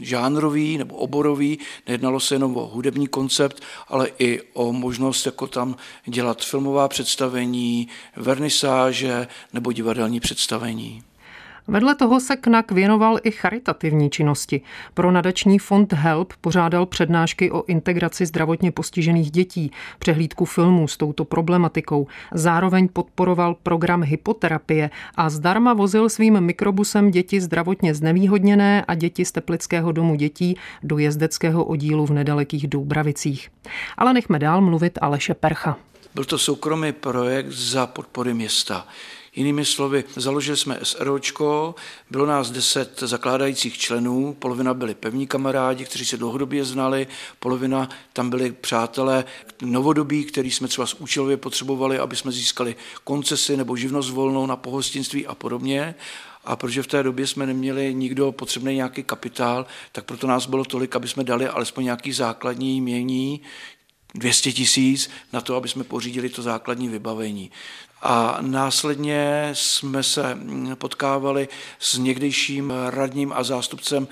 žánrový 0.00 0.78
nebo 0.78 0.96
oborový, 0.96 1.58
nejednalo 1.86 2.20
se 2.20 2.34
jenom 2.34 2.56
o 2.56 2.66
hudební 2.66 3.06
koncept, 3.06 3.62
ale 3.88 4.08
i 4.18 4.42
o 4.52 4.72
možnost 4.72 5.26
jako 5.26 5.46
tam 5.46 5.76
dělat 6.06 6.44
filmová 6.44 6.88
představení, 6.88 7.88
vernisáže 8.16 9.28
nebo 9.52 9.72
divadelní 9.72 10.20
představení. 10.20 11.02
Vedle 11.68 11.94
toho 11.94 12.20
se 12.20 12.36
KNAK 12.36 12.72
věnoval 12.72 13.18
i 13.22 13.30
charitativní 13.30 14.10
činnosti. 14.10 14.60
Pro 14.94 15.10
nadační 15.10 15.58
fond 15.58 15.92
HELP 15.92 16.32
pořádal 16.40 16.86
přednášky 16.86 17.50
o 17.50 17.64
integraci 17.66 18.26
zdravotně 18.26 18.72
postižených 18.72 19.30
dětí, 19.30 19.70
přehlídku 19.98 20.44
filmů 20.44 20.88
s 20.88 20.96
touto 20.96 21.24
problematikou. 21.24 22.06
Zároveň 22.34 22.88
podporoval 22.88 23.56
program 23.62 24.02
hypoterapie 24.02 24.90
a 25.14 25.30
zdarma 25.30 25.74
vozil 25.74 26.08
svým 26.08 26.40
mikrobusem 26.40 27.10
děti 27.10 27.40
zdravotně 27.40 27.94
znevýhodněné 27.94 28.84
a 28.88 28.94
děti 28.94 29.24
z 29.24 29.32
Teplického 29.32 29.92
domu 29.92 30.14
dětí 30.14 30.56
do 30.82 30.98
jezdeckého 30.98 31.64
oddílu 31.64 32.06
v 32.06 32.10
nedalekých 32.10 32.68
Doubravicích. 32.68 33.50
Ale 33.96 34.12
nechme 34.12 34.38
dál 34.38 34.60
mluvit 34.60 34.98
Aleše 35.02 35.34
Percha. 35.34 35.76
Byl 36.14 36.24
to 36.24 36.38
soukromý 36.38 36.92
projekt 36.92 37.50
za 37.50 37.86
podpory 37.86 38.34
města. 38.34 38.86
Jinými 39.36 39.64
slovy, 39.64 40.04
založili 40.16 40.56
jsme 40.56 40.78
SROčko, 40.82 41.74
bylo 42.10 42.26
nás 42.26 42.50
deset 42.50 43.00
zakládajících 43.00 43.78
členů, 43.78 44.36
polovina 44.38 44.74
byli 44.74 44.94
pevní 44.94 45.26
kamarádi, 45.26 45.84
kteří 45.84 46.04
se 46.04 46.16
dlouhodobě 46.16 46.64
znali, 46.64 47.06
polovina 47.38 47.88
tam 48.12 48.30
byli 48.30 48.52
přátelé 48.52 49.24
novodobí, 49.62 50.24
který 50.24 50.50
jsme 50.50 50.68
třeba 50.68 50.86
účelově 50.98 51.36
potřebovali, 51.36 51.98
aby 51.98 52.16
jsme 52.16 52.32
získali 52.32 52.76
koncesy 53.04 53.56
nebo 53.56 53.76
živnost 53.76 54.10
volnou 54.10 54.46
na 54.46 54.56
pohostinství 54.56 55.26
a 55.26 55.34
podobně. 55.34 55.94
A 56.44 56.56
protože 56.56 56.82
v 56.82 56.86
té 56.86 57.02
době 57.02 57.26
jsme 57.26 57.46
neměli 57.46 57.94
nikdo 57.94 58.32
potřebný 58.32 58.74
nějaký 58.74 59.02
kapitál, 59.02 59.66
tak 59.92 60.04
proto 60.04 60.26
nás 60.26 60.46
bylo 60.46 60.64
tolik, 60.64 60.96
aby 60.96 61.08
jsme 61.08 61.24
dali 61.24 61.48
alespoň 61.48 61.84
nějaký 61.84 62.12
základní 62.12 62.80
mění, 62.80 63.40
200 64.14 64.52
tisíc 64.52 65.10
na 65.32 65.40
to, 65.40 65.56
aby 65.56 65.68
jsme 65.68 65.84
pořídili 65.84 66.28
to 66.28 66.42
základní 66.42 66.88
vybavení. 66.88 67.50
A 68.02 68.38
následně 68.40 69.50
jsme 69.52 70.02
se 70.02 70.38
potkávali 70.74 71.48
s 71.78 71.98
někdejším 71.98 72.72
radním 72.90 73.32
a 73.32 73.42
zástupcem 73.42 74.08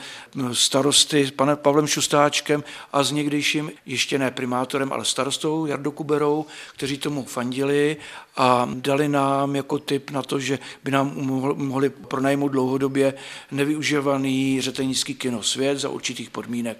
starosty, 0.53 1.31
panem 1.37 1.57
Pavlem 1.57 1.87
Šustáčkem 1.87 2.64
a 2.93 3.03
s 3.03 3.11
někdejším, 3.11 3.73
ještě 3.87 4.19
ne 4.19 4.31
primátorem, 4.31 4.93
ale 4.93 5.05
starostou 5.05 5.67
Jardou 5.67 5.91
Kuberou, 5.91 6.47
kteří 6.76 6.99
tomu 6.99 7.25
fandili 7.25 7.97
a 8.37 8.69
dali 8.75 9.09
nám 9.09 9.57
jako 9.57 9.79
tip 9.79 10.11
na 10.11 10.23
to, 10.23 10.41
že 10.41 10.59
by 10.85 10.91
nám 10.91 11.12
mohli 11.55 11.91
pronajmout 11.91 12.53
dlouhodobě 12.53 13.14
nevyužívaný 13.50 14.61
řetelnický 14.61 15.14
kino 15.14 15.43
Svět 15.43 15.79
za 15.79 15.88
určitých 15.88 16.31
podmínek. 16.31 16.79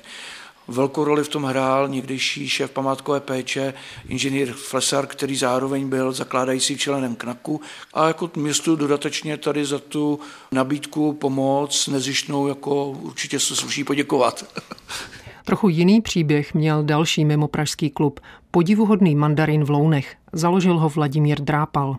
Velkou 0.69 1.05
roli 1.05 1.25
v 1.25 1.29
tom 1.29 1.45
hrál 1.45 1.89
někdejší 1.89 2.49
šéf 2.49 2.71
památkové 2.71 3.21
péče, 3.21 3.75
inženýr 4.09 4.53
Flesar, 4.53 5.07
který 5.07 5.37
zároveň 5.37 5.89
byl 5.89 6.13
zakládající 6.13 6.79
členem 6.79 7.15
KNAKu 7.15 7.61
a 7.95 8.07
jako 8.07 8.31
městu 8.37 8.77
dodatečně 8.77 9.37
tady 9.37 9.65
za 9.65 9.79
tu 9.79 10.21
nabídku 10.53 11.13
pomoc 11.13 11.89
nezjištnou 11.89 12.49
jako 12.49 12.91
určitě 12.91 13.41
se 13.41 13.57
sluší 13.57 13.85
poděkovat. 13.85 14.45
Trochu 15.45 15.69
jiný 15.69 16.01
příběh 16.01 16.55
měl 16.55 16.85
další 16.85 17.25
mimo 17.25 17.49
pražský 17.49 17.91
klub, 17.91 18.21
podivuhodný 18.51 19.15
mandarin 19.15 19.65
v 19.65 19.71
Lounech. 19.71 20.17
Založil 20.33 20.79
ho 20.79 20.89
Vladimír 20.89 21.41
Drápal. 21.41 21.97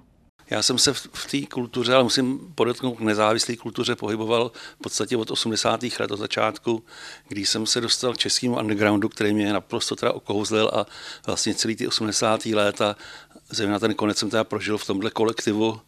Já 0.49 0.63
jsem 0.63 0.77
se 0.77 0.93
v 0.93 1.27
té 1.31 1.47
kultuře, 1.53 1.93
ale 1.93 2.03
musím 2.03 2.39
podotknout, 2.55 2.99
nezávislé 2.99 3.55
kultuře 3.55 3.95
pohyboval 3.95 4.51
v 4.79 4.83
podstatě 4.83 5.17
od 5.17 5.31
80. 5.31 5.83
let 5.99 6.11
od 6.11 6.19
začátku, 6.19 6.83
kdy 7.27 7.45
jsem 7.45 7.65
se 7.65 7.81
dostal 7.81 8.13
k 8.13 8.17
českému 8.17 8.57
undergroundu, 8.57 9.09
který 9.09 9.33
mě 9.33 9.53
naprosto 9.53 9.95
teda 9.95 10.11
okouzlil 10.11 10.71
a 10.73 10.85
vlastně 11.25 11.55
celý 11.55 11.75
ty 11.75 11.87
80. 11.87 12.45
léta, 12.45 12.95
zejména 13.49 13.79
ten 13.79 13.93
konec 13.93 14.17
jsem 14.17 14.29
teda 14.29 14.43
prožil 14.43 14.77
v 14.77 14.85
tomhle 14.85 15.09
kolektivu 15.09 15.81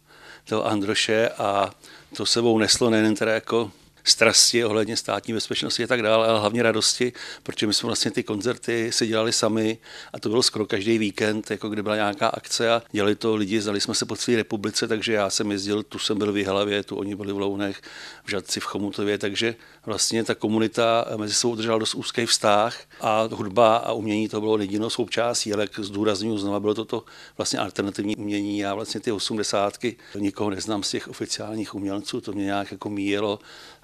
toho 0.44 0.66
Androše 0.66 1.28
a 1.28 1.70
to 2.16 2.26
sebou 2.26 2.58
neslo 2.58 2.90
nejen 2.90 3.14
teda 3.14 3.32
jako 3.32 3.70
strasti 4.10 4.64
ohledně 4.64 4.96
státní 4.96 5.34
bezpečnosti 5.34 5.84
a 5.84 5.86
tak 5.86 6.02
dále, 6.02 6.28
ale 6.28 6.40
hlavně 6.40 6.62
radosti, 6.62 7.12
protože 7.42 7.66
my 7.66 7.74
jsme 7.74 7.86
vlastně 7.86 8.10
ty 8.10 8.22
koncerty 8.22 8.92
si 8.92 9.06
dělali 9.06 9.32
sami 9.32 9.78
a 10.12 10.20
to 10.20 10.28
bylo 10.28 10.42
skoro 10.42 10.66
každý 10.66 10.98
víkend, 10.98 11.50
jako 11.50 11.68
kde 11.68 11.82
byla 11.82 11.96
nějaká 11.96 12.28
akce 12.28 12.70
a 12.70 12.82
dělali 12.92 13.14
to 13.14 13.36
lidi, 13.36 13.60
zdali 13.60 13.80
jsme 13.80 13.94
se 13.94 14.06
po 14.06 14.16
celé 14.16 14.36
republice, 14.36 14.88
takže 14.88 15.12
já 15.12 15.30
jsem 15.30 15.50
jezdil, 15.52 15.82
tu 15.82 15.98
jsem 15.98 16.18
byl 16.18 16.32
v 16.32 16.36
Jihlavě, 16.36 16.82
tu 16.82 16.96
oni 16.96 17.14
byli 17.14 17.32
v 17.32 17.38
Lounech, 17.38 17.80
v 18.24 18.30
Žadci, 18.30 18.60
v 18.60 18.64
Chomutově, 18.64 19.18
takže 19.18 19.54
vlastně 19.86 20.24
ta 20.24 20.34
komunita 20.34 21.04
mezi 21.16 21.34
sebou 21.34 21.52
udržela 21.52 21.78
dost 21.78 21.94
úzký 21.94 22.26
vztah 22.26 22.76
a 23.00 23.28
hudba 23.32 23.76
a 23.76 23.92
umění 23.92 24.28
to 24.28 24.40
bylo 24.40 24.58
jedinou 24.58 24.90
součástí, 24.90 25.52
ale 25.52 25.62
jak 25.62 25.80
zdůraznuju 25.80 26.38
znova, 26.38 26.60
bylo 26.60 26.74
to 26.74 26.84
to 26.84 27.04
vlastně 27.36 27.58
alternativní 27.58 28.16
umění. 28.16 28.58
Já 28.58 28.74
vlastně 28.74 29.00
ty 29.00 29.12
osmdesátky 29.12 29.96
nikoho 30.18 30.50
neznám 30.50 30.82
z 30.82 30.90
těch 30.90 31.08
oficiálních 31.08 31.74
umělců, 31.74 32.20
to 32.20 32.32
mě 32.32 32.44
nějak 32.44 32.72
jako 32.72 32.90
míjelo 32.90 33.38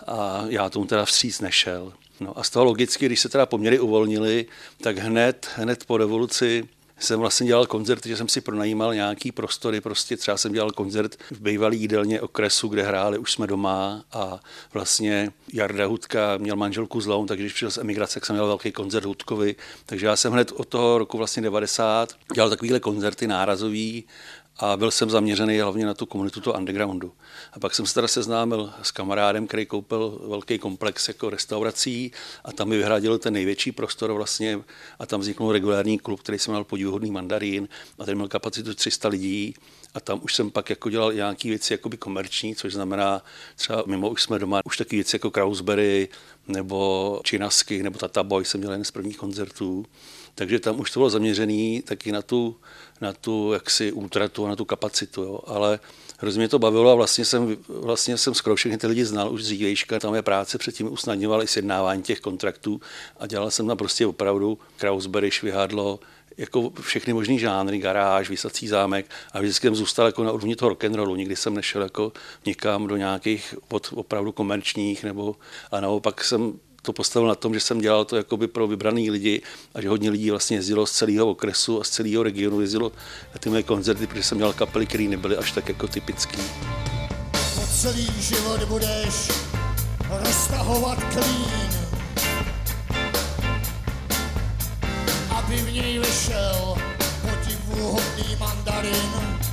a 0.07 0.45
já 0.49 0.71
tomu 0.71 0.87
teda 0.87 1.05
vstříc 1.05 1.41
nešel. 1.41 1.93
No 2.21 2.39
a 2.39 2.43
z 2.43 2.51
toho 2.51 2.65
logicky, 2.65 3.07
když 3.07 3.21
se 3.21 3.29
teda 3.29 3.47
poměry 3.47 3.81
uvolnili, 3.81 4.47
tak 4.81 4.99
hned, 4.99 5.49
hned 5.57 5.85
po 5.85 5.97
revoluci 5.97 6.69
jsem 6.99 7.21
vlastně 7.21 7.47
dělal 7.47 7.67
koncerty, 7.67 8.09
že 8.09 8.17
jsem 8.17 8.29
si 8.29 8.41
pronajímal 8.41 8.95
nějaký 8.95 9.33
prostory, 9.33 9.81
prostě 9.81 10.17
třeba 10.17 10.37
jsem 10.37 10.53
dělal 10.53 10.71
koncert 10.71 11.17
v 11.31 11.41
bývalý 11.41 11.81
jídelně 11.81 12.21
okresu, 12.21 12.69
kde 12.69 12.83
hráli 12.83 13.19
Už 13.19 13.33
jsme 13.33 13.47
doma 13.47 14.05
a 14.13 14.41
vlastně 14.73 15.33
Jarda 15.53 15.87
Hudka 15.87 16.37
měl 16.39 16.57
manželku 16.57 17.01
zlou, 17.01 17.27
takže 17.27 17.43
když 17.43 17.53
přišel 17.53 17.71
z 17.71 17.79
emigrace, 17.79 18.15
tak 18.15 18.27
jsem 18.27 18.37
měl 18.37 18.47
velký 18.47 18.73
koncert 18.73 19.05
Hudkovi, 19.05 19.57
takže 19.87 20.07
já 20.07 20.17
jsem 20.17 20.33
hned 20.33 20.53
od 20.53 20.69
toho 20.69 20.99
roku 20.99 21.19
vlastně 21.19 21.43
90 21.43 22.15
dělal 22.35 22.51
takovýhle 22.51 22.81
koncerty 22.81 23.27
nárazový 23.27 24.05
a 24.57 24.77
byl 24.77 24.91
jsem 24.91 25.11
zaměřený 25.11 25.59
hlavně 25.59 25.87
na 25.87 25.95
tu 25.95 26.07
komunitu 26.07 26.41
toho 26.41 26.59
undergroundu. 26.59 27.13
A 27.53 27.61
pak 27.61 27.75
jsem 27.75 27.87
se 27.87 27.95
teda 27.95 28.09
seznámil 28.09 28.73
s 28.83 28.91
kamarádem, 28.91 29.47
který 29.47 29.67
koupil 29.67 30.21
velký 30.29 30.59
komplex 30.59 31.09
jako 31.09 31.31
restaurací 31.31 32.13
a 32.45 32.53
tam 32.53 32.69
mi 32.69 32.77
vyhradil 32.77 33.19
ten 33.19 33.35
největší 33.35 33.73
prostor 33.73 34.13
vlastně 34.13 34.61
a 34.99 35.07
tam 35.07 35.21
vzniknul 35.21 35.53
regulární 35.53 35.99
klub, 35.99 36.21
který 36.21 36.39
se 36.39 36.51
jmenoval 36.51 36.65
Podivhodný 36.65 37.11
mandarín 37.11 37.69
a 37.99 38.05
ten 38.05 38.15
měl 38.15 38.29
kapacitu 38.29 38.75
300 38.75 39.09
lidí 39.09 39.55
a 39.95 40.01
tam 40.01 40.21
už 40.23 40.35
jsem 40.35 40.51
pak 40.51 40.71
jako 40.71 40.91
dělal 40.91 41.13
nějaké 41.13 41.49
věci 41.49 41.73
jakoby 41.73 41.97
komerční, 41.97 42.55
což 42.57 42.73
znamená 42.73 43.23
třeba 43.57 43.83
mimo 43.87 44.11
už 44.11 44.23
jsme 44.23 44.39
doma, 44.39 44.61
už 44.65 44.77
taky 44.77 44.97
věci 44.97 45.17
jako 45.17 45.31
Krausberry 45.31 46.09
nebo 46.49 47.21
Činasky 47.25 47.83
nebo 47.83 47.99
Tata 47.99 48.23
Boy 48.23 48.45
jsem 48.45 48.61
měl 48.61 48.73
jeden 48.73 48.85
z 48.85 48.91
prvních 48.91 49.17
koncertů. 49.17 49.87
Takže 50.35 50.61
tam 50.61 50.81
už 50.81 50.91
to 50.91 51.01
bylo 51.01 51.11
zaměřené 51.11 51.83
taky 51.83 52.13
na 52.13 52.23
tu, 52.23 52.57
na 53.05 53.13
tu 53.13 53.53
jaksi 53.53 53.93
útratu 53.93 54.47
a 54.47 54.49
na 54.49 54.57
tu 54.57 54.65
kapacitu. 54.65 55.23
Jo. 55.23 55.41
Ale 55.47 55.81
hrozně 56.19 56.39
mě 56.39 56.49
to 56.49 56.59
bavilo 56.59 56.91
a 56.91 56.95
vlastně 56.95 57.25
jsem, 57.25 57.57
vlastně 57.69 58.19
jsem 58.19 58.35
skoro 58.35 58.57
všechny 58.57 58.79
ty 58.79 58.87
lidi 58.87 59.05
znal 59.05 59.33
už 59.33 59.45
z 59.45 59.47
dřívejška. 59.47 60.01
Tam 60.01 60.15
je 60.15 60.23
práce 60.23 60.59
předtím 60.59 60.93
usnadňoval 60.93 61.43
i 61.43 61.47
sjednávání 61.47 62.03
těch 62.03 62.21
kontraktů 62.21 62.81
a 63.21 63.27
dělal 63.27 63.51
jsem 63.51 63.67
tam 63.67 63.77
prostě 63.77 64.07
opravdu 64.07 64.59
Krausberry, 64.77 65.31
Švihadlo, 65.31 66.01
jako 66.37 66.73
všechny 66.81 67.13
možný 67.13 67.39
žánry, 67.39 67.79
garáž, 67.79 68.31
vysací 68.31 68.69
zámek 68.69 69.07
a 69.33 69.41
vždycky 69.41 69.67
jsem 69.67 69.75
zůstal 69.75 70.07
jako 70.07 70.25
na 70.25 70.33
úrovni 70.33 70.57
toho 70.57 70.69
rock'n'rollu. 70.69 71.17
Nikdy 71.17 71.37
jsem 71.37 71.55
nešel 71.55 71.83
jako 71.83 72.13
někam 72.47 72.87
do 72.87 72.97
nějakých 72.97 73.55
od 73.69 73.91
opravdu 73.95 74.33
komerčních 74.33 75.05
nebo 75.05 75.37
a 75.71 75.81
naopak 75.81 76.25
jsem 76.25 76.59
to 76.85 76.93
postavil 76.93 77.29
na 77.29 77.35
tom, 77.35 77.55
že 77.55 77.61
jsem 77.61 77.81
dělal 77.81 78.05
to 78.05 78.17
jakoby 78.17 78.47
pro 78.49 78.67
vybraný 78.67 79.11
lidi 79.11 79.43
a 79.75 79.81
že 79.81 79.89
hodně 79.89 80.11
lidí 80.11 80.31
vlastně 80.31 80.57
jezdilo 80.57 80.87
z 80.87 80.93
celého 80.93 81.31
okresu 81.31 81.81
a 81.81 81.85
z 81.85 81.89
celého 81.89 82.23
regionu 82.23 82.61
jezdilo 82.61 82.93
na 83.35 83.39
ty 83.41 83.51
moje 83.51 83.63
koncerty, 83.63 84.07
protože 84.07 84.23
jsem 84.23 84.39
dělal 84.39 84.53
kapely, 84.53 84.87
které 84.87 85.05
nebyly 85.05 85.37
až 85.37 85.53
tak 85.53 85.69
jako 85.69 85.89
typický. 85.89 86.39
Celý 87.81 88.09
život 88.21 88.65
budeš 88.65 89.29
roztahovat 90.09 90.99
klín, 91.05 91.71
aby 95.31 95.57
v 95.57 95.73
něj 95.73 95.99
vyšel 95.99 96.75
potivuhodný 97.23 98.37
mandarin. 98.41 99.44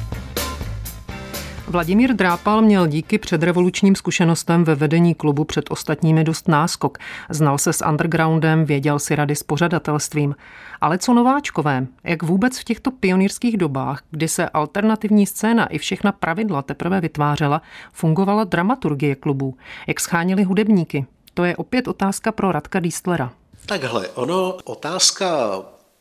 Vladimír 1.72 2.14
Drápal 2.14 2.62
měl 2.62 2.88
díky 2.88 3.18
předrevolučním 3.18 3.96
zkušenostem 3.96 4.64
ve 4.64 4.76
vedení 4.76 5.16
klubu 5.16 5.44
před 5.44 5.72
ostatními 5.72 6.24
dost 6.24 6.48
náskok. 6.48 6.98
Znal 7.30 7.58
se 7.58 7.74
s 7.74 7.86
undergroundem, 7.86 8.66
věděl 8.66 9.00
si 9.00 9.16
rady 9.16 9.36
s 9.36 9.44
pořadatelstvím. 9.44 10.36
Ale 10.82 10.98
co 10.98 11.14
nováčkové? 11.14 11.88
Jak 12.04 12.24
vůbec 12.24 12.60
v 12.60 12.64
těchto 12.64 12.92
pionýrských 12.92 13.58
dobách, 13.58 14.02
kdy 14.12 14.28
se 14.28 14.50
alternativní 14.50 15.26
scéna 15.26 15.66
i 15.66 15.78
všechna 15.78 16.12
pravidla 16.12 16.62
teprve 16.62 17.02
vytvářela, 17.02 17.62
fungovala 17.92 18.44
dramaturgie 18.44 19.16
klubů? 19.16 19.58
Jak 19.88 20.00
schánili 20.00 20.44
hudebníky? 20.44 21.06
To 21.34 21.44
je 21.44 21.56
opět 21.56 21.88
otázka 21.88 22.32
pro 22.32 22.52
Radka 22.52 22.80
Diestlera. 22.80 23.32
Takhle, 23.66 24.08
ono, 24.08 24.58
otázka 24.64 25.28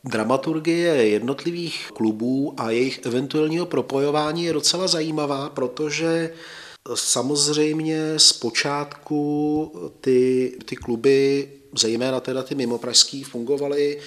dramaturgie 0.03 1.07
jednotlivých 1.07 1.91
klubů 1.93 2.53
a 2.57 2.71
jejich 2.71 2.99
eventuálního 3.05 3.65
propojování 3.65 4.43
je 4.43 4.53
docela 4.53 4.87
zajímavá, 4.87 5.49
protože 5.49 6.33
samozřejmě 6.95 8.19
zpočátku 8.19 9.71
ty, 10.01 10.51
ty 10.65 10.75
kluby, 10.75 11.49
zejména 11.77 12.19
teda 12.19 12.43
ty 12.43 12.55
mimopražský, 12.55 13.23
fungovaly 13.23 13.99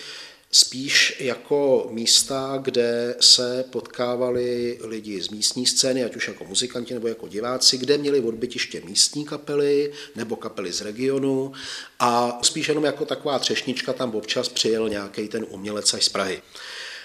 spíš 0.54 1.16
jako 1.20 1.88
místa, 1.90 2.58
kde 2.62 3.16
se 3.20 3.64
potkávali 3.70 4.78
lidi 4.84 5.22
z 5.22 5.28
místní 5.28 5.66
scény, 5.66 6.04
ať 6.04 6.16
už 6.16 6.28
jako 6.28 6.44
muzikanti 6.44 6.94
nebo 6.94 7.08
jako 7.08 7.28
diváci, 7.28 7.78
kde 7.78 7.98
měli 7.98 8.20
odbytiště 8.20 8.82
místní 8.84 9.24
kapely 9.24 9.92
nebo 10.16 10.36
kapely 10.36 10.72
z 10.72 10.80
regionu 10.80 11.52
a 12.00 12.38
spíš 12.42 12.68
jenom 12.68 12.84
jako 12.84 13.04
taková 13.04 13.38
třešnička 13.38 13.92
tam 13.92 14.14
občas 14.14 14.48
přijel 14.48 14.88
nějaký 14.88 15.28
ten 15.28 15.46
umělec 15.50 15.94
až 15.94 16.04
z 16.04 16.08
Prahy. 16.08 16.42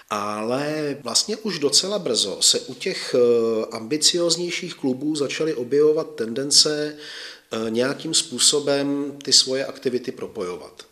Ale 0.09 0.97
vlastně 1.03 1.37
už 1.37 1.59
docela 1.59 1.99
brzo 1.99 2.37
se 2.41 2.59
u 2.59 2.73
těch 2.73 3.15
eh, 3.15 3.65
ambicioznějších 3.71 4.75
klubů 4.75 5.15
začaly 5.15 5.53
objevovat 5.53 6.15
tendence 6.15 6.95
eh, 6.95 7.69
nějakým 7.69 8.13
způsobem 8.13 9.17
ty 9.23 9.33
svoje 9.33 9.65
aktivity 9.65 10.11
propojovat. 10.11 10.88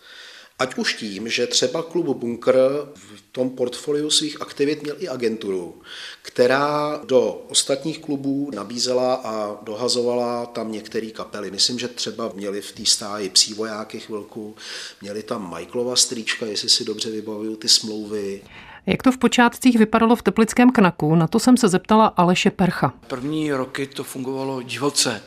Ať 0.60 0.78
už 0.78 0.94
tím, 0.94 1.30
že 1.30 1.48
třeba 1.48 1.84
klub 1.84 2.18
Bunker 2.18 2.56
v 2.96 3.22
tom 3.32 3.50
portfoliu 3.50 4.10
svých 4.10 4.42
aktivit 4.42 4.84
měl 4.84 4.96
i 5.00 5.08
agenturu, 5.08 5.82
která 6.22 7.02
do 7.06 7.46
ostatních 7.50 8.00
klubů 8.00 8.52
nabízela 8.56 9.14
a 9.14 9.58
dohazovala 9.64 10.46
tam 10.46 10.72
některé 10.72 11.08
kapely. 11.08 11.52
Myslím, 11.52 11.80
že 11.80 11.88
třeba 11.88 12.32
měli 12.36 12.62
v 12.62 12.72
té 12.72 12.86
stáji 12.86 13.30
psí 13.30 13.54
vojáky 13.54 14.00
chvilku, 14.00 14.56
měli 15.02 15.24
tam 15.24 15.56
Michaelova 15.56 15.96
strýčka, 15.96 16.46
jestli 16.46 16.70
si 16.70 16.86
dobře 16.86 17.12
vybavuju 17.12 17.56
ty 17.56 17.68
smlouvy. 17.70 18.42
Jak 18.86 19.04
to 19.04 19.12
v 19.12 19.18
počátcích 19.18 19.78
vypadalo 19.78 20.16
v 20.16 20.22
Teplickém 20.22 20.72
knaku, 20.72 21.16
na 21.16 21.28
to 21.28 21.40
jsem 21.40 21.58
se 21.58 21.68
zeptala 21.68 22.06
Aleše 22.08 22.52
Percha. 22.52 22.94
První 23.08 23.52
roky 23.52 23.88
to 23.88 24.04
fungovalo 24.04 24.62
divoce 24.62 25.22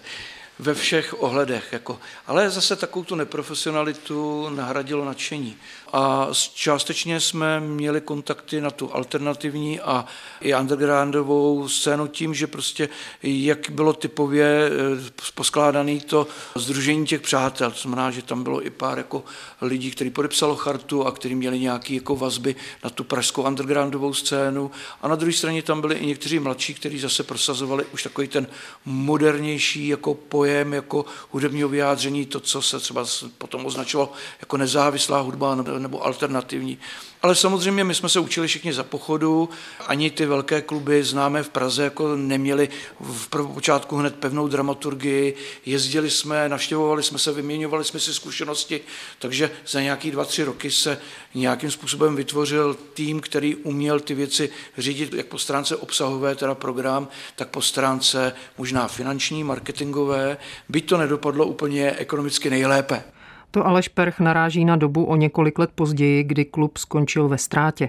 ve 0.61 0.75
všech 0.75 1.23
ohledech. 1.23 1.73
Jako. 1.73 2.01
Ale 2.27 2.51
zase 2.51 2.77
takovou 2.77 3.05
tu 3.05 3.15
neprofesionalitu 3.15 4.49
nahradilo 4.49 5.05
nadšení. 5.05 5.57
A 5.93 6.29
částečně 6.55 7.21
jsme 7.21 7.61
měli 7.61 8.01
kontakty 8.01 8.61
na 8.61 8.71
tu 8.71 8.95
alternativní 8.95 9.81
a 9.81 10.05
i 10.41 10.55
undergroundovou 10.55 11.69
scénu 11.69 12.07
tím, 12.07 12.35
že 12.35 12.47
prostě 12.47 12.89
jak 13.23 13.71
bylo 13.71 13.93
typově 13.93 14.47
eh, 14.47 15.11
poskládané 15.35 16.01
to 16.01 16.27
združení 16.55 17.07
těch 17.07 17.21
přátel, 17.21 17.71
to 17.71 17.79
znamená, 17.79 18.11
že 18.11 18.23
tam 18.23 18.43
bylo 18.43 18.67
i 18.67 18.71
pár 18.71 18.99
jako 18.99 19.25
lidí, 19.61 19.91
kteří 19.91 20.11
podepsalo 20.11 20.57
chartu 20.57 21.07
a 21.07 21.13
kteří 21.13 21.35
měli 21.35 21.61
nějaké 21.61 21.95
jako 21.95 22.17
vazby 22.17 22.57
na 22.85 22.91
tu 22.91 23.05
pražskou 23.05 23.43
undergroundovou 23.43 24.15
scénu. 24.15 24.71
A 25.03 25.09
na 25.09 25.15
druhé 25.15 25.33
straně 25.33 25.63
tam 25.63 25.81
byli 25.81 25.95
i 25.95 26.07
někteří 26.07 26.39
mladší, 26.39 26.75
kteří 26.75 26.99
zase 26.99 27.23
prosazovali 27.23 27.85
už 27.95 28.03
takový 28.03 28.29
ten 28.29 28.47
modernější 28.85 29.89
jako 29.89 30.15
pojem, 30.15 30.73
jako 30.73 31.05
hudebního 31.31 31.69
vyjádření, 31.69 32.27
to, 32.27 32.41
co 32.41 32.63
se 32.63 32.81
třeba 32.81 33.05
potom 33.39 33.67
označovalo 33.67 34.13
jako 34.41 34.57
nezávislá 34.57 35.21
hudba 35.21 35.55
nebo 35.83 36.07
alternativní. 36.07 36.79
Ale 37.23 37.35
samozřejmě 37.35 37.85
my 37.85 37.95
jsme 37.95 38.09
se 38.09 38.21
učili 38.21 38.47
všichni 38.47 38.73
za 38.73 38.83
pochodu, 38.85 39.49
ani 39.87 40.11
ty 40.11 40.27
velké 40.27 40.63
kluby 40.63 41.05
známé 41.05 41.43
v 41.43 41.49
Praze 41.49 41.85
jako 41.85 42.17
neměli 42.17 42.69
v 43.01 43.29
prvopočátku 43.29 43.97
hned 43.97 44.15
pevnou 44.15 44.49
dramaturgii, 44.49 45.35
jezdili 45.67 46.11
jsme, 46.11 46.49
navštěvovali 46.49 47.03
jsme 47.03 47.19
se, 47.19 47.33
vyměňovali 47.33 47.85
jsme 47.85 48.01
si 48.01 48.15
zkušenosti, 48.15 48.81
takže 49.19 49.51
za 49.67 49.81
nějaký 49.81 50.11
dva, 50.11 50.25
tři 50.25 50.45
roky 50.45 50.71
se 50.71 50.99
nějakým 51.35 51.71
způsobem 51.71 52.17
vytvořil 52.17 52.77
tým, 52.95 53.21
který 53.21 53.57
uměl 53.57 54.01
ty 54.01 54.15
věci 54.15 54.51
řídit 54.79 55.15
jak 55.15 55.27
po 55.27 55.39
stránce 55.39 55.77
obsahové, 55.77 56.35
teda 56.35 56.55
program, 56.55 57.09
tak 57.37 57.49
po 57.49 57.63
stránce 57.63 58.33
možná 58.59 58.89
finanční, 58.89 59.45
marketingové, 59.45 60.37
byť 60.69 60.89
to 60.89 60.97
nedopadlo 60.97 61.47
úplně 61.47 61.93
ekonomicky 61.93 62.51
nejlépe. 62.51 63.05
To 63.51 63.67
Aleš 63.67 63.89
Perch 63.89 64.21
naráží 64.21 64.65
na 64.65 64.77
dobu 64.77 65.05
o 65.05 65.17
několik 65.17 65.59
let 65.59 65.71
později, 65.75 66.25
kdy 66.25 66.45
klub 66.45 66.77
skončil 66.77 67.29
ve 67.29 67.39
ztrátě. 67.39 67.89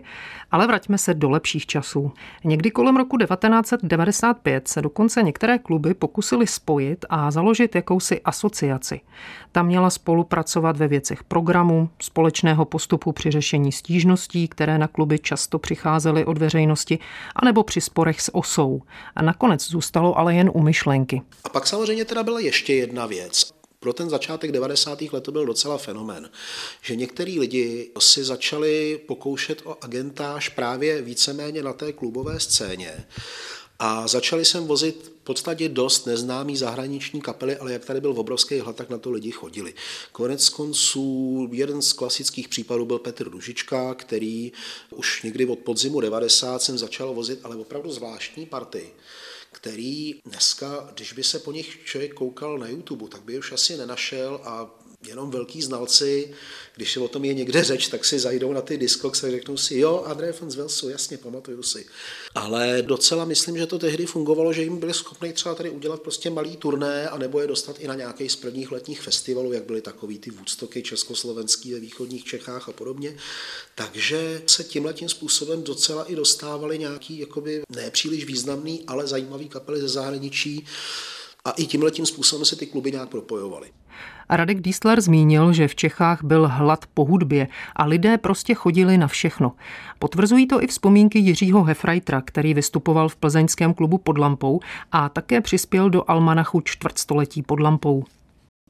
Ale 0.51 0.67
vraťme 0.67 0.97
se 0.97 1.13
do 1.13 1.29
lepších 1.29 1.65
časů. 1.65 2.11
Někdy 2.43 2.71
kolem 2.71 2.97
roku 2.97 3.17
1995 3.17 4.67
se 4.67 4.81
dokonce 4.81 5.23
některé 5.23 5.57
kluby 5.57 5.93
pokusili 5.93 6.47
spojit 6.47 7.05
a 7.09 7.31
založit 7.31 7.75
jakousi 7.75 8.21
asociaci. 8.21 9.01
Ta 9.51 9.63
měla 9.63 9.89
spolupracovat 9.89 10.77
ve 10.77 10.87
věcech 10.87 11.23
programu, 11.23 11.89
společného 12.01 12.65
postupu 12.65 13.11
při 13.11 13.31
řešení 13.31 13.71
stížností, 13.71 14.47
které 14.47 14.77
na 14.77 14.87
kluby 14.87 15.19
často 15.19 15.59
přicházely 15.59 16.25
od 16.25 16.37
veřejnosti, 16.37 16.99
anebo 17.35 17.63
při 17.63 17.81
sporech 17.81 18.21
s 18.21 18.35
osou. 18.35 18.81
A 19.15 19.21
nakonec 19.21 19.67
zůstalo 19.67 20.17
ale 20.17 20.35
jen 20.35 20.51
u 20.53 20.61
myšlenky. 20.61 21.21
A 21.43 21.49
pak 21.49 21.67
samozřejmě 21.67 22.05
teda 22.05 22.23
byla 22.23 22.39
ještě 22.39 22.73
jedna 22.73 23.05
věc 23.05 23.60
pro 23.81 23.93
ten 23.93 24.09
začátek 24.09 24.51
90. 24.51 25.01
let 25.01 25.23
to 25.23 25.31
byl 25.31 25.45
docela 25.45 25.77
fenomén, 25.77 26.29
že 26.81 26.95
některý 26.95 27.39
lidi 27.39 27.91
si 27.99 28.23
začali 28.23 29.01
pokoušet 29.07 29.61
o 29.63 29.77
agentáž 29.81 30.49
právě 30.49 31.01
víceméně 31.01 31.63
na 31.63 31.73
té 31.73 31.93
klubové 31.93 32.39
scéně 32.39 33.07
A 33.79 34.07
začali 34.07 34.45
jsem 34.45 34.67
vozit 34.67 35.11
v 35.21 35.23
podstatě 35.23 35.69
dost 35.69 36.05
neznámý 36.05 36.57
zahraniční 36.57 37.21
kapely, 37.21 37.57
ale 37.57 37.73
jak 37.73 37.85
tady 37.85 38.01
byl 38.01 38.13
v 38.13 38.19
obrovský 38.19 38.59
hlad, 38.59 38.75
tak 38.75 38.89
na 38.89 38.97
to 38.97 39.11
lidi 39.11 39.31
chodili. 39.31 39.73
Konec 40.11 40.49
konců 40.49 41.49
jeden 41.51 41.81
z 41.81 41.93
klasických 41.93 42.47
případů 42.47 42.85
byl 42.85 42.99
Petr 42.99 43.29
Ružička, 43.29 43.93
který 43.93 44.51
už 44.89 45.23
někdy 45.23 45.45
od 45.45 45.59
podzimu 45.59 45.99
90 46.01 46.61
jsem 46.61 46.77
začal 46.77 47.13
vozit, 47.13 47.39
ale 47.43 47.55
opravdu 47.55 47.91
zvláštní 47.91 48.45
party 48.45 48.89
který 49.53 50.21
dneska, 50.25 50.89
když 50.93 51.13
by 51.13 51.23
se 51.23 51.39
po 51.39 51.51
nich 51.51 51.79
člověk 51.85 52.13
koukal 52.13 52.57
na 52.57 52.67
YouTube, 52.67 53.07
tak 53.07 53.21
by 53.21 53.39
už 53.39 53.51
asi 53.51 53.77
nenašel 53.77 54.41
a 54.43 54.80
jenom 55.07 55.31
velký 55.31 55.61
znalci, 55.61 56.33
když 56.75 56.97
o 56.97 57.07
tom 57.07 57.25
je 57.25 57.33
někde 57.33 57.63
řeč, 57.63 57.87
tak 57.87 58.05
si 58.05 58.19
zajdou 58.19 58.53
na 58.53 58.61
ty 58.61 58.77
Discogs 58.77 59.23
a 59.23 59.31
řeknou 59.31 59.57
si, 59.57 59.77
jo, 59.77 60.03
André 60.05 60.31
von 60.31 60.51
Zvelsu, 60.51 60.89
jasně, 60.89 61.17
pamatuju 61.17 61.63
si. 61.63 61.85
Ale 62.35 62.81
docela 62.81 63.25
myslím, 63.25 63.57
že 63.57 63.67
to 63.67 63.79
tehdy 63.79 64.05
fungovalo, 64.05 64.53
že 64.53 64.63
jim 64.63 64.77
byli 64.77 64.93
schopni 64.93 65.33
třeba 65.33 65.55
tady 65.55 65.69
udělat 65.69 66.01
prostě 66.01 66.29
malý 66.29 66.57
turné 66.57 67.09
a 67.09 67.17
nebo 67.17 67.39
je 67.39 67.47
dostat 67.47 67.79
i 67.79 67.87
na 67.87 67.95
nějaký 67.95 68.29
z 68.29 68.35
prvních 68.35 68.71
letních 68.71 69.01
festivalů, 69.01 69.53
jak 69.53 69.63
byly 69.63 69.81
takový 69.81 70.19
ty 70.19 70.29
Woodstocky 70.29 70.83
československý 70.83 71.73
ve 71.73 71.79
východních 71.79 72.23
Čechách 72.23 72.69
a 72.69 72.71
podobně. 72.71 73.17
Takže 73.75 74.41
se 74.47 74.63
tímhle 74.63 74.93
tím 74.93 75.09
způsobem 75.09 75.63
docela 75.63 76.03
i 76.03 76.15
dostávali 76.15 76.79
nějaký 76.79 77.19
jakoby 77.19 77.61
nepříliš 77.69 78.25
významný, 78.25 78.83
ale 78.87 79.07
zajímavý 79.07 79.49
kapely 79.49 79.81
ze 79.81 79.87
zahraničí, 79.87 80.65
a 81.45 81.51
i 81.51 81.65
tímhle 81.65 81.91
tím 81.91 82.05
způsobem 82.05 82.45
se 82.45 82.55
ty 82.55 82.65
kluby 82.65 82.91
nějak 82.91 83.09
propojovaly. 83.09 83.67
A 84.29 84.37
Radek 84.37 84.61
Diesler 84.61 85.01
zmínil, 85.01 85.53
že 85.53 85.67
v 85.67 85.75
Čechách 85.75 86.23
byl 86.23 86.47
hlad 86.47 86.85
po 86.93 87.05
hudbě 87.05 87.47
a 87.75 87.85
lidé 87.85 88.17
prostě 88.17 88.53
chodili 88.53 88.97
na 88.97 89.07
všechno. 89.07 89.51
Potvrzují 89.99 90.47
to 90.47 90.63
i 90.63 90.67
vzpomínky 90.67 91.19
Jiřího 91.19 91.63
Hefreitera, 91.63 92.21
který 92.21 92.53
vystupoval 92.53 93.09
v 93.09 93.15
plzeňském 93.15 93.73
klubu 93.73 93.97
pod 93.97 94.17
lampou 94.17 94.59
a 94.91 95.09
také 95.09 95.41
přispěl 95.41 95.89
do 95.89 96.09
almanachu 96.11 96.61
čtvrtstoletí 96.61 97.41
pod 97.41 97.59
lampou. 97.59 98.03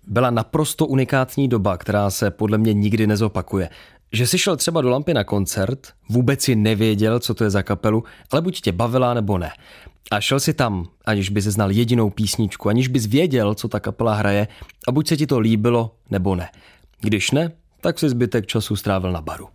Byla 0.08 0.30
naprosto 0.30 0.86
unikátní 0.86 1.48
doba, 1.48 1.78
která 1.78 2.10
se 2.10 2.32
podle 2.32 2.58
mě 2.58 2.74
nikdy 2.74 3.08
nezopakuje. 3.08 3.70
Že 4.14 4.28
si 4.28 4.38
šel 4.38 4.58
třeba 4.58 4.82
do 4.82 4.90
Lampy 4.90 5.14
na 5.14 5.24
koncert, 5.24 5.88
vůbec 6.10 6.42
si 6.42 6.56
nevěděl, 6.56 7.20
co 7.20 7.34
to 7.34 7.44
je 7.44 7.50
za 7.50 7.64
kapelu, 7.64 8.04
ale 8.32 8.42
buď 8.42 8.62
tě 8.62 8.72
bavila 8.72 9.14
nebo 9.14 9.38
ne. 9.38 9.52
A 10.12 10.22
šel 10.22 10.40
si 10.40 10.54
tam, 10.54 10.86
aniž 11.06 11.30
bys 11.30 11.44
znal 11.44 11.72
jedinou 11.72 12.10
písničku, 12.10 12.70
aniž 12.70 12.88
bys 12.88 13.06
věděl, 13.06 13.56
co 13.56 13.68
ta 13.68 13.80
kapela 13.80 14.16
hraje 14.16 14.48
a 14.88 14.92
buď 14.92 15.08
se 15.08 15.18
ti 15.18 15.28
to 15.28 15.40
líbilo 15.40 15.96
nebo 16.10 16.36
ne. 16.36 16.50
Když 17.02 17.32
ne, 17.32 17.52
tak 17.82 18.00
si 18.00 18.10
zbytek 18.10 18.48
času 18.48 18.76
strávil 18.76 19.12
na 19.12 19.22
baru. 19.22 19.48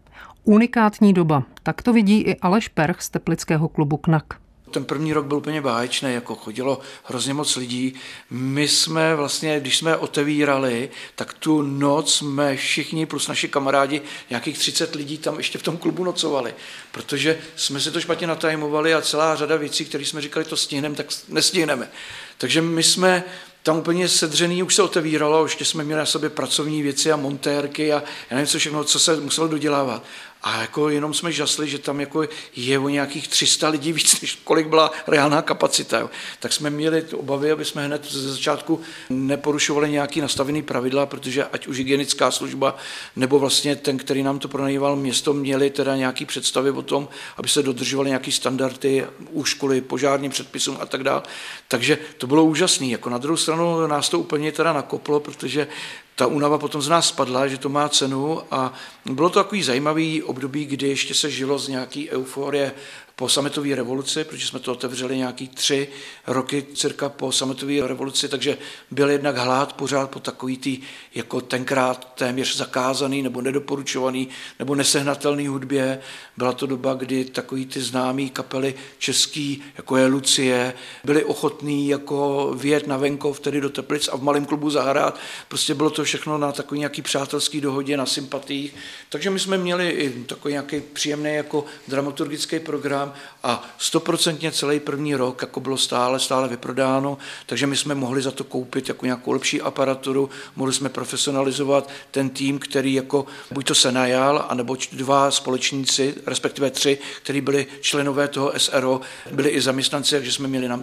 Unikátní 0.45 1.13
doba. 1.13 1.43
Tak 1.63 1.83
to 1.83 1.93
vidí 1.93 2.21
i 2.21 2.37
Aleš 2.37 2.69
Perch 2.69 3.03
z 3.03 3.11
teplického 3.11 3.69
klubu 3.69 3.97
KNAK. 3.97 4.41
Ten 4.71 4.85
první 4.85 5.13
rok 5.13 5.27
byl 5.27 5.37
úplně 5.37 5.61
báječný, 5.61 6.15
jako 6.15 6.35
chodilo 6.35 6.81
hrozně 7.05 7.35
moc 7.35 7.57
lidí. 7.57 7.95
My 8.31 8.69
jsme 8.69 9.15
vlastně, 9.15 9.61
když 9.61 9.77
jsme 9.77 9.97
otevírali, 9.97 10.91
tak 11.15 11.33
tu 11.33 11.63
noc 11.63 12.15
jsme 12.15 12.57
všichni 12.57 13.07
plus 13.07 13.29
naši 13.29 13.49
kamarádi, 13.49 14.03
nějakých 14.31 14.59
30 14.59 14.95
lidí 14.95 15.19
tam 15.19 15.37
ještě 15.37 15.59
v 15.59 15.63
tom 15.63 15.77
klubu 15.77 16.05
nocovali, 16.05 16.55
protože 16.93 17.39
jsme 17.57 17.81
si 17.81 17.91
to 17.91 18.01
špatně 18.01 18.27
natajmovali 18.27 18.95
a 18.95 19.03
celá 19.03 19.37
řada 19.37 19.57
věcí, 19.57 19.85
které 19.85 20.05
jsme 20.05 20.21
říkali, 20.21 20.45
to 20.45 20.57
stihneme, 20.57 20.95
tak 20.95 21.07
nestihneme. 21.29 21.91
Takže 22.39 22.63
my 22.63 22.83
jsme 22.83 23.25
tam 23.67 23.79
úplně 23.79 24.09
sedřený 24.09 24.63
už 24.63 24.75
se 24.75 24.83
otevíralo, 24.83 25.45
ještě 25.45 25.65
jsme 25.65 25.85
měli 25.85 25.99
na 25.99 26.07
sobě 26.07 26.31
pracovní 26.31 26.83
věci 26.83 27.13
a 27.13 27.17
montérky 27.17 27.93
a 27.93 28.03
já 28.31 28.37
nevím, 28.37 28.47
co 28.47 28.59
všechno, 28.59 28.85
co 28.85 28.99
se 28.99 29.17
muselo 29.17 29.49
dodělávat. 29.49 30.03
A 30.47 30.61
jako 30.61 30.89
jenom 30.89 31.15
jsme 31.15 31.33
žasli, 31.33 31.69
že 31.69 31.79
tam 31.79 32.01
jako 32.01 32.25
je 32.57 32.79
o 32.79 32.89
nějakých 32.89 33.29
300 33.29 33.69
lidí 33.69 33.93
víc, 33.93 34.21
než 34.21 34.39
kolik 34.45 34.67
byla 34.67 34.91
reálná 35.07 35.43
kapacita. 35.43 35.99
Jo. 35.99 36.11
Tak 36.41 36.53
jsme 36.53 36.71
měli 36.71 37.03
obavy, 37.03 37.53
aby 37.53 37.65
jsme 37.65 37.87
hned 37.87 38.13
ze 38.13 38.33
začátku 38.33 38.81
neporušovali 39.11 39.91
nějaký 39.91 40.21
nastavený 40.21 40.63
pravidla, 40.63 41.07
protože 41.07 41.45
ať 41.45 41.67
už 41.67 41.79
hygienická 41.79 42.31
služba 42.31 42.77
nebo 43.17 43.39
vlastně 43.39 43.77
ten, 43.77 43.99
který 43.99 44.23
nám 44.23 44.39
to 44.39 44.49
pronajíval 44.49 44.97
město, 44.97 45.33
měli 45.33 45.71
teda 45.71 45.97
nějaký 45.97 46.25
představy 46.25 46.71
o 46.71 46.83
tom, 46.83 47.09
aby 47.37 47.49
se 47.49 47.63
dodržovaly 47.63 48.09
nějaké 48.09 48.33
standardy 48.33 49.07
školy, 49.45 49.81
požárním 49.81 50.31
předpisům 50.31 50.79
a 50.81 50.87
tak 50.87 51.03
dále. 51.03 51.23
Takže 51.69 51.99
to 52.19 52.27
bylo 52.27 52.45
úžasné. 52.45 52.87
Jako 52.87 53.11
na 53.11 53.19
druhou 53.19 53.37
stranu 53.37 53.87
nás 53.87 54.09
to 54.09 54.19
úplně 54.19 54.53
teda 54.53 54.73
nakoplo, 54.73 55.21
protože 55.21 55.69
ta 56.17 56.27
únava 56.27 56.59
potom 56.59 56.83
z 56.83 56.89
nás 56.89 57.09
spadla, 57.09 57.47
že 57.47 57.59
to 57.59 57.69
má 57.69 57.89
cenu 57.89 58.43
a 58.51 58.73
bylo 59.05 59.29
to 59.31 59.45
takový 59.45 59.63
zajímavý 59.63 60.23
období, 60.23 60.65
kdy 60.65 60.89
ještě 60.89 61.15
se 61.15 61.31
žilo 61.31 61.59
z 61.59 61.69
nějaký 61.69 62.11
euforie 62.11 62.73
po 63.19 63.29
sametové 63.29 63.75
revoluci, 63.75 64.25
protože 64.25 64.47
jsme 64.47 64.59
to 64.59 64.73
otevřeli 64.73 65.17
nějaký 65.17 65.49
tři 65.49 65.89
roky 66.27 66.67
cirka 66.75 67.09
po 67.09 67.33
sametové 67.33 67.89
revoluci, 67.89 68.29
takže 68.29 68.59
byl 68.91 69.11
jednak 69.11 69.37
hlad 69.37 69.73
pořád 69.73 70.11
po 70.11 70.21
takový 70.21 70.57
tý, 70.57 70.79
jako 71.15 71.41
tenkrát 71.41 72.15
téměř 72.15 72.57
zakázaný 72.57 73.23
nebo 73.23 73.41
nedoporučovaný 73.41 74.29
nebo 74.59 74.75
nesehnatelný 74.75 75.47
hudbě. 75.47 76.01
Byla 76.37 76.53
to 76.53 76.67
doba, 76.67 76.95
kdy 76.95 77.25
takový 77.25 77.67
ty 77.67 77.81
známý 77.81 78.31
kapely 78.31 78.75
český, 78.99 79.63
jako 79.77 79.97
je 79.97 80.07
Lucie, 80.07 80.75
byli 81.05 81.25
ochotní 81.25 81.89
jako 81.89 82.53
vyjet 82.57 82.87
na 82.87 82.97
venkov, 82.97 83.41
tedy 83.41 83.61
do 83.61 83.71
Teplic 83.71 84.09
a 84.09 84.17
v 84.17 84.23
malém 84.23 84.45
klubu 84.45 84.71
zahrát. 84.71 85.19
Prostě 85.49 85.75
bylo 85.75 85.91
to 85.91 86.05
všechno 86.05 86.39
na 86.39 86.53
takový 86.53 86.79
nějaký 86.79 87.03
přátelský 87.03 87.61
dohodě, 87.61 87.97
na 87.97 88.07
sympatích. 88.07 88.75
Takže 89.09 89.31
my 89.31 89.39
jsme 89.39 89.59
měli 89.59 89.91
i 89.91 90.25
takový 90.25 90.53
nějaký 90.53 90.81
příjemný 90.81 91.35
jako 91.35 91.65
dramaturgický 91.89 92.59
program, 92.59 93.06
program 93.07 93.37
a 93.43 93.69
stoprocentně 93.79 94.53
celý 94.53 94.81
první 94.81 95.15
rok 95.15 95.43
jako 95.43 95.61
bylo 95.61 95.77
stále, 95.77 96.21
stále 96.21 96.49
vyprodáno, 96.49 97.19
takže 97.47 97.67
my 97.67 97.77
jsme 97.77 97.95
mohli 97.95 98.23
za 98.23 98.31
to 98.31 98.45
koupit 98.45 98.89
jako 98.89 99.07
nějakou 99.07 99.33
lepší 99.33 99.63
aparaturu, 99.63 100.31
mohli 100.57 100.73
jsme 100.73 100.89
profesionalizovat 100.89 101.91
ten 102.11 102.31
tým, 102.31 102.59
který 102.59 102.95
jako 102.95 103.27
buď 103.51 103.67
to 103.67 103.75
se 103.75 103.93
najal, 103.93 104.47
anebo 104.49 104.77
dva 104.93 105.31
společníci, 105.31 106.15
respektive 106.27 106.71
tři, 106.71 106.99
kteří 107.23 107.41
byli 107.41 107.67
členové 107.81 108.29
toho 108.29 108.53
SRO, 108.57 109.01
byli 109.33 109.51
i 109.51 109.61
zaměstnanci, 109.61 110.15
takže 110.15 110.33
jsme 110.33 110.49
měli 110.49 110.69
na 110.69 110.81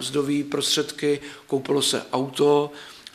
prostředky, 0.50 1.20
koupilo 1.46 1.82
se 1.82 2.02
auto, 2.12 2.70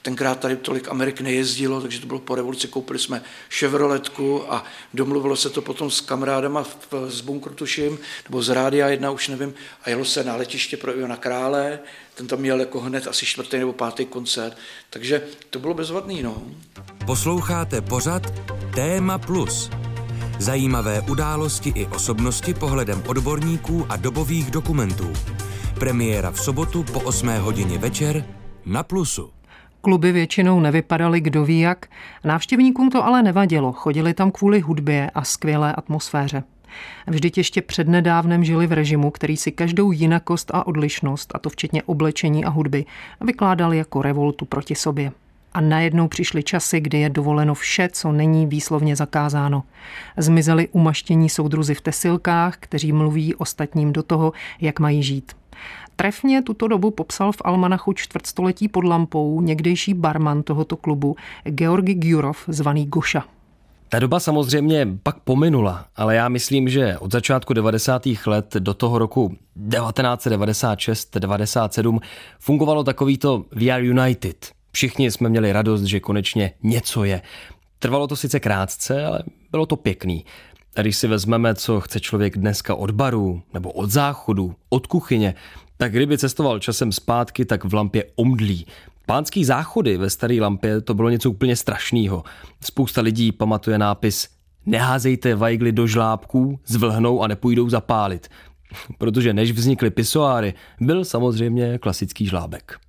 Tenkrát 0.10 0.40
tady 0.40 0.58
tolik 0.58 0.88
Amerik 0.88 1.22
nejezdilo, 1.22 1.82
takže 1.82 2.00
to 2.00 2.08
bylo 2.08 2.20
po 2.20 2.36
revoluci, 2.36 2.68
koupili 2.68 3.00
jsme 3.00 3.22
Chevroletku 3.50 4.54
a 4.54 4.64
domluvilo 4.94 5.36
se 5.36 5.50
to 5.50 5.62
potom 5.62 5.92
s 5.92 6.02
kamarádama 6.02 6.66
z 7.08 7.22
bunkru 7.22 7.54
tuším, 7.54 8.00
nebo 8.30 8.42
z 8.42 8.50
Rádia 8.50 8.88
jedna, 8.88 9.12
už 9.12 9.28
nevím, 9.28 9.54
a 9.84 9.90
jelo 9.90 10.06
se 10.06 10.24
na 10.24 10.36
letiště 10.36 10.78
pro 10.78 10.98
Iona 10.98 11.18
Krále, 11.18 11.80
ten 12.16 12.28
tam 12.28 12.40
měl 12.40 12.60
jako 12.60 12.80
hned 12.80 13.08
asi 13.08 13.26
čtvrtý 13.26 13.58
nebo 13.60 13.74
pátý 13.74 14.06
koncert, 14.06 14.58
takže 14.90 15.22
to 15.50 15.60
bylo 15.60 15.74
bezvadný, 15.74 16.24
no. 16.24 16.42
Posloucháte 17.06 17.82
pořad 17.82 18.34
Téma 18.76 19.18
Plus. 19.18 19.70
Zajímavé 20.40 21.02
události 21.10 21.70
i 21.76 21.86
osobnosti 21.86 22.54
pohledem 22.54 23.04
odborníků 23.08 23.86
a 23.90 23.96
dobových 23.96 24.52
dokumentů. 24.52 25.14
Premiéra 25.80 26.32
v 26.32 26.40
sobotu 26.40 26.84
po 26.84 27.00
8 27.00 27.30
hodině 27.30 27.78
večer 27.78 28.26
na 28.66 28.84
Plusu. 28.84 29.39
Kluby 29.82 30.12
většinou 30.12 30.60
nevypadaly 30.60 31.22
kdo 31.22 31.46
ví 31.46 31.60
jak, 31.60 31.86
návštěvníkům 32.24 32.90
to 32.90 33.06
ale 33.06 33.24
nevadilo, 33.24 33.72
chodili 33.72 34.14
tam 34.14 34.32
kvůli 34.32 34.60
hudbě 34.60 35.12
a 35.16 35.24
skvělé 35.24 35.76
atmosféře. 35.76 36.44
Vždyť 37.08 37.38
ještě 37.38 37.62
přednedávnem 37.62 38.44
žili 38.44 38.68
v 38.68 38.72
režimu, 38.72 39.12
který 39.12 39.38
si 39.38 39.52
každou 39.52 39.92
jinakost 39.92 40.52
a 40.54 40.68
odlišnost, 40.68 41.32
a 41.36 41.40
to 41.40 41.50
včetně 41.50 41.84
oblečení 41.84 42.46
a 42.46 42.50
hudby, 42.50 42.86
vykládali 43.22 43.78
jako 43.78 44.02
revoltu 44.02 44.46
proti 44.46 44.76
sobě. 44.76 45.12
A 45.54 45.62
najednou 45.62 46.08
přišly 46.08 46.44
časy, 46.44 46.80
kdy 46.80 47.00
je 47.00 47.10
dovoleno 47.10 47.54
vše, 47.54 47.90
co 47.92 48.12
není 48.12 48.48
výslovně 48.48 48.96
zakázáno. 48.96 49.64
Zmizeli 50.18 50.68
umaštění 50.72 51.30
soudruzi 51.30 51.76
v 51.76 51.82
tesilkách, 51.82 52.58
kteří 52.60 52.92
mluví 52.92 53.36
ostatním 53.36 53.94
do 53.94 54.04
toho, 54.04 54.34
jak 54.62 54.80
mají 54.80 55.04
žít. 55.04 55.39
Trefně 56.00 56.42
tuto 56.42 56.68
dobu 56.68 56.92
popsal 56.92 57.32
v 57.32 57.42
Almanachu 57.46 57.94
čtvrtstoletí 57.94 58.68
pod 58.68 58.84
lampou 58.84 59.42
někdejší 59.42 59.94
barman 59.94 60.44
tohoto 60.44 60.78
klubu 60.78 61.16
Georgi 61.44 61.94
Gyurov, 61.94 62.38
zvaný 62.48 62.86
Goša. 62.86 63.24
Ta 63.90 64.00
doba 64.00 64.20
samozřejmě 64.20 64.88
pak 65.04 65.20
pominula, 65.20 65.86
ale 65.96 66.16
já 66.16 66.30
myslím, 66.30 66.70
že 66.70 66.98
od 66.98 67.12
začátku 67.12 67.54
90. 67.54 68.08
let 68.26 68.56
do 68.60 68.74
toho 68.74 69.00
roku 69.00 69.36
1996-97 69.70 72.00
fungovalo 72.40 72.84
takovýto 72.84 73.46
We 73.52 73.70
are 73.70 73.86
United. 73.86 74.52
Všichni 74.72 75.12
jsme 75.12 75.30
měli 75.30 75.52
radost, 75.52 75.84
že 75.84 76.00
konečně 76.00 76.52
něco 76.64 77.04
je. 77.04 77.22
Trvalo 77.80 78.08
to 78.08 78.16
sice 78.16 78.40
krátce, 78.40 79.06
ale 79.06 79.24
bylo 79.52 79.66
to 79.66 79.76
pěkný. 79.76 80.26
A 80.76 80.82
když 80.82 80.98
si 80.98 81.08
vezmeme, 81.08 81.56
co 81.56 81.82
chce 81.82 82.00
člověk 82.00 82.38
dneska 82.38 82.76
od 82.76 82.92
baru, 82.92 83.42
nebo 83.54 83.72
od 83.72 83.90
záchodu, 83.90 84.56
od 84.70 84.88
kuchyně, 84.88 85.36
tak 85.82 85.92
kdyby 85.92 86.18
cestoval 86.18 86.60
časem 86.60 86.92
zpátky, 86.92 87.46
tak 87.46 87.66
v 87.66 87.74
lampě 87.74 88.06
omdlí. 88.16 88.66
Pánský 89.06 89.46
záchody 89.46 89.98
ve 89.98 90.10
staré 90.10 90.38
lampě 90.42 90.82
to 90.82 90.94
bylo 90.94 91.10
něco 91.10 91.30
úplně 91.30 91.56
strašného. 91.56 92.24
Spousta 92.62 93.02
lidí 93.02 93.32
pamatuje 93.32 93.78
nápis 93.78 94.30
Neházejte 94.66 95.36
vajgly 95.36 95.72
do 95.72 95.88
žlábků, 95.88 96.60
zvlhnou 96.66 97.22
a 97.22 97.28
nepůjdou 97.28 97.70
zapálit. 97.70 98.28
Protože 98.98 99.34
než 99.34 99.52
vznikly 99.52 99.90
pisoáry, 99.90 100.54
byl 100.82 101.06
samozřejmě 101.06 101.78
klasický 101.78 102.26
žlábek. 102.26 102.80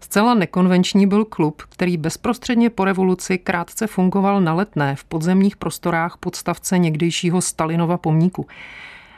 Zcela 0.00 0.34
nekonvenční 0.34 1.06
byl 1.06 1.24
klub, 1.24 1.62
který 1.68 1.96
bezprostředně 1.96 2.70
po 2.70 2.84
revoluci 2.84 3.38
krátce 3.38 3.86
fungoval 3.86 4.40
na 4.40 4.54
letné 4.54 4.96
v 4.96 5.04
podzemních 5.04 5.56
prostorách 5.56 6.16
podstavce 6.20 6.78
někdejšího 6.78 7.40
Stalinova 7.40 7.98
pomníku. 7.98 8.46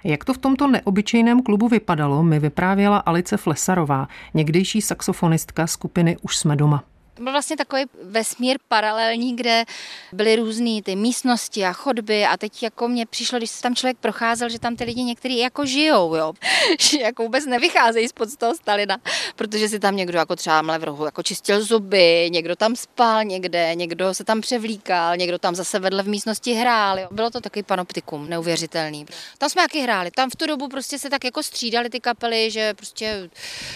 Jak 0.04 0.24
to 0.24 0.34
v 0.34 0.38
tomto 0.38 0.68
neobyčejném 0.68 1.42
klubu 1.42 1.68
vypadalo, 1.68 2.22
mi 2.22 2.38
vyprávěla 2.38 2.98
Alice 2.98 3.36
Flesarová, 3.36 4.08
někdejší 4.34 4.82
saxofonistka 4.82 5.66
skupiny 5.66 6.16
Už 6.22 6.36
jsme 6.36 6.56
doma. 6.56 6.84
To 7.14 7.22
byl 7.22 7.32
vlastně 7.32 7.56
takový 7.56 7.82
vesmír 8.02 8.58
paralelní, 8.68 9.36
kde 9.36 9.64
byly 10.12 10.36
různé 10.36 10.82
ty 10.82 10.96
místnosti 10.96 11.64
a 11.64 11.72
chodby 11.72 12.24
a 12.24 12.36
teď 12.36 12.62
jako 12.62 12.88
mě 12.88 13.06
přišlo, 13.06 13.38
když 13.38 13.50
tam 13.60 13.74
člověk 13.74 13.96
procházel, 13.98 14.48
že 14.48 14.58
tam 14.58 14.76
ty 14.76 14.84
lidi 14.84 15.02
někteří 15.02 15.38
jako 15.38 15.66
žijou, 15.66 16.14
jo. 16.14 16.32
že 16.80 17.00
jako 17.00 17.22
vůbec 17.22 17.46
nevycházejí 17.46 18.08
spod 18.08 18.36
toho 18.36 18.54
Stalina, 18.54 18.98
protože 19.36 19.68
si 19.68 19.78
tam 19.78 19.96
někdo 19.96 20.18
jako 20.18 20.36
třeba 20.36 20.78
v 20.78 20.84
rohu 20.84 21.04
jako 21.04 21.22
čistil 21.22 21.64
zuby, 21.64 22.28
někdo 22.32 22.56
tam 22.56 22.76
spal 22.76 23.24
někde, 23.24 23.74
někdo 23.74 24.14
se 24.14 24.24
tam 24.24 24.40
převlíkal, 24.40 25.16
někdo 25.16 25.38
tam 25.38 25.54
zase 25.54 25.78
vedle 25.78 26.02
v 26.02 26.08
místnosti 26.08 26.54
hrál. 26.54 26.98
Jo. 26.98 27.08
Bylo 27.10 27.30
to 27.30 27.40
takový 27.40 27.62
panoptikum, 27.62 28.28
neuvěřitelný. 28.28 29.06
Tam 29.38 29.50
jsme 29.50 29.62
taky 29.62 29.80
hráli, 29.80 30.10
tam 30.10 30.30
v 30.30 30.36
tu 30.36 30.46
dobu 30.46 30.68
prostě 30.68 30.98
se 30.98 31.10
tak 31.10 31.24
jako 31.24 31.42
střídali 31.42 31.90
ty 31.90 32.00
kapely, 32.00 32.50
že 32.50 32.74
prostě 32.74 33.30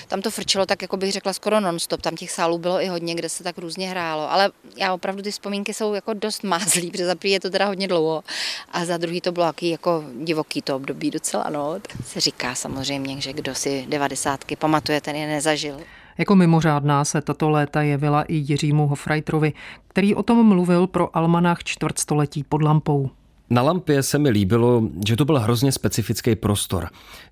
tam 0.09 0.23
to 0.23 0.31
frčelo 0.31 0.67
tak, 0.67 0.83
jako 0.83 0.97
bych 0.97 1.13
řekla, 1.13 1.33
skoro 1.33 1.61
nonstop. 1.61 2.03
Tam 2.03 2.17
těch 2.17 2.31
sálů 2.31 2.59
bylo 2.59 2.83
i 2.83 2.87
hodně, 2.87 3.15
kde 3.15 3.26
se 3.29 3.45
tak 3.45 3.59
různě 3.59 3.89
hrálo, 3.89 4.33
ale 4.33 4.51
já 4.77 4.95
opravdu 4.95 5.23
ty 5.23 5.31
vzpomínky 5.31 5.75
jsou 5.75 5.95
jako 5.95 6.15
dost 6.15 6.45
mázlý, 6.45 6.91
protože 6.91 7.07
za 7.07 7.15
prvý 7.15 7.31
je 7.31 7.41
to 7.41 7.51
teda 7.51 7.67
hodně 7.67 7.89
dlouho 7.89 8.25
a 8.73 8.85
za 8.85 8.97
druhý 8.97 9.21
to 9.21 9.33
bylo 9.33 9.47
jaký 9.47 9.71
jako 9.71 10.05
divoký 10.25 10.63
to 10.63 10.77
období 10.77 11.11
docela, 11.11 11.47
no. 11.51 11.79
Se 12.05 12.21
říká 12.21 12.55
samozřejmě, 12.55 13.21
že 13.21 13.33
kdo 13.33 13.55
si 13.55 13.87
devadesátky 13.89 14.57
pamatuje, 14.57 15.01
ten 15.01 15.17
je 15.17 15.27
nezažil. 15.27 15.81
Jako 16.19 16.37
mimořádná 16.37 17.05
se 17.05 17.21
tato 17.21 17.51
léta 17.51 17.83
jevila 17.83 18.23
i 18.23 18.35
Jiřímu 18.35 18.87
Hofreiterovi, 18.87 19.53
který 19.89 20.15
o 20.15 20.23
tom 20.23 20.47
mluvil 20.47 20.87
pro 20.87 21.17
almanách 21.17 21.65
čtvrtstoletí 21.65 22.45
pod 22.45 22.63
lampou. 22.63 23.11
Na 23.51 23.63
lampě 23.63 24.03
se 24.03 24.19
mi 24.19 24.31
líbilo, 24.31 24.83
že 25.07 25.17
to 25.17 25.25
byl 25.25 25.39
hrozně 25.39 25.73
specifický 25.73 26.37
prostor. 26.37 26.89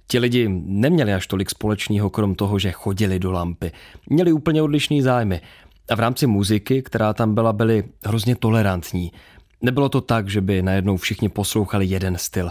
Ti 0.07 0.18
lidi 0.18 0.48
neměli 0.64 1.14
až 1.14 1.26
tolik 1.26 1.50
společného, 1.50 2.11
krom 2.11 2.35
toho, 2.35 2.59
že 2.59 2.72
chodili 2.72 3.18
do 3.18 3.33
lampy. 3.33 3.72
Měli 4.11 4.33
úplně 4.33 4.62
odlišný 4.62 5.02
zájmy. 5.02 5.40
A 5.90 5.94
v 5.94 6.00
rámci 6.00 6.26
muziky, 6.26 6.82
která 6.82 7.12
tam 7.12 7.34
byla, 7.34 7.52
byli 7.52 7.84
hrozně 8.04 8.36
tolerantní. 8.36 9.12
Nebylo 9.62 9.88
to 9.88 10.00
tak, 10.00 10.28
že 10.28 10.40
by 10.40 10.62
najednou 10.62 10.96
všichni 10.96 11.28
poslouchali 11.28 11.86
jeden 11.86 12.18
styl. 12.18 12.50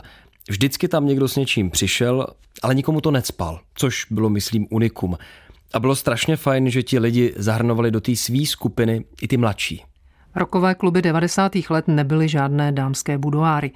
Vždycky 0.50 0.88
tam 0.88 1.08
někdo 1.08 1.28
s 1.28 1.36
něčím 1.36 1.70
přišel, 1.70 2.28
ale 2.64 2.76
nikomu 2.76 3.02
to 3.02 3.12
necpal, 3.12 3.60
což 3.76 4.06
bylo, 4.10 4.30
myslím, 4.30 4.68
unikum. 4.70 5.18
A 5.74 5.80
bylo 5.80 5.96
strašně 5.96 6.38
fajn, 6.38 6.70
že 6.70 6.84
ti 6.84 7.00
lidi 7.00 7.34
zahrnovali 7.36 7.92
do 7.92 8.02
té 8.02 8.16
své 8.16 8.46
skupiny 8.46 9.06
i 9.22 9.28
ty 9.28 9.38
mladší. 9.38 9.84
Rokové 10.36 10.76
kluby 10.76 11.02
90. 11.02 11.52
let 11.70 11.88
nebyly 11.88 12.28
žádné 12.28 12.72
dámské 12.72 13.18
budoáry. 13.18 13.72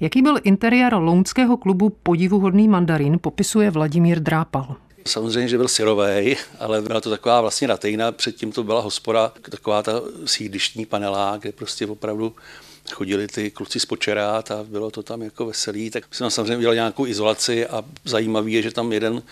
Jaký 0.00 0.22
byl 0.22 0.36
interiér 0.42 0.94
lounského 0.94 1.56
klubu 1.56 1.90
Podivuhodný 2.02 2.68
mandarin, 2.68 3.18
popisuje 3.20 3.70
Vladimír 3.70 4.20
Drápal. 4.20 4.76
Samozřejmě, 5.06 5.48
že 5.48 5.56
byl 5.56 5.68
syrový, 5.68 6.36
ale 6.58 6.82
byla 6.82 7.00
to 7.00 7.10
taková 7.10 7.40
vlastně 7.40 7.66
ratejna, 7.66 8.12
předtím 8.12 8.52
to 8.52 8.62
byla 8.62 8.80
hospoda, 8.80 9.32
taková 9.50 9.82
ta 9.82 10.02
sídlištní 10.24 10.86
panelá, 10.86 11.36
kde 11.36 11.52
prostě 11.52 11.86
opravdu 11.86 12.34
chodili 12.90 13.28
ty 13.28 13.50
kluci 13.50 13.80
z 13.80 13.86
počerát 13.86 14.50
a 14.50 14.64
bylo 14.64 14.90
to 14.90 15.02
tam 15.02 15.22
jako 15.22 15.46
veselý, 15.46 15.90
tak 15.90 16.14
jsme 16.14 16.30
samozřejmě 16.30 16.56
udělali 16.56 16.76
nějakou 16.76 17.06
izolaci 17.06 17.66
a 17.66 17.84
zajímavý 18.04 18.52
je, 18.52 18.62
že 18.62 18.70
tam 18.70 18.92
jeden 18.92 19.22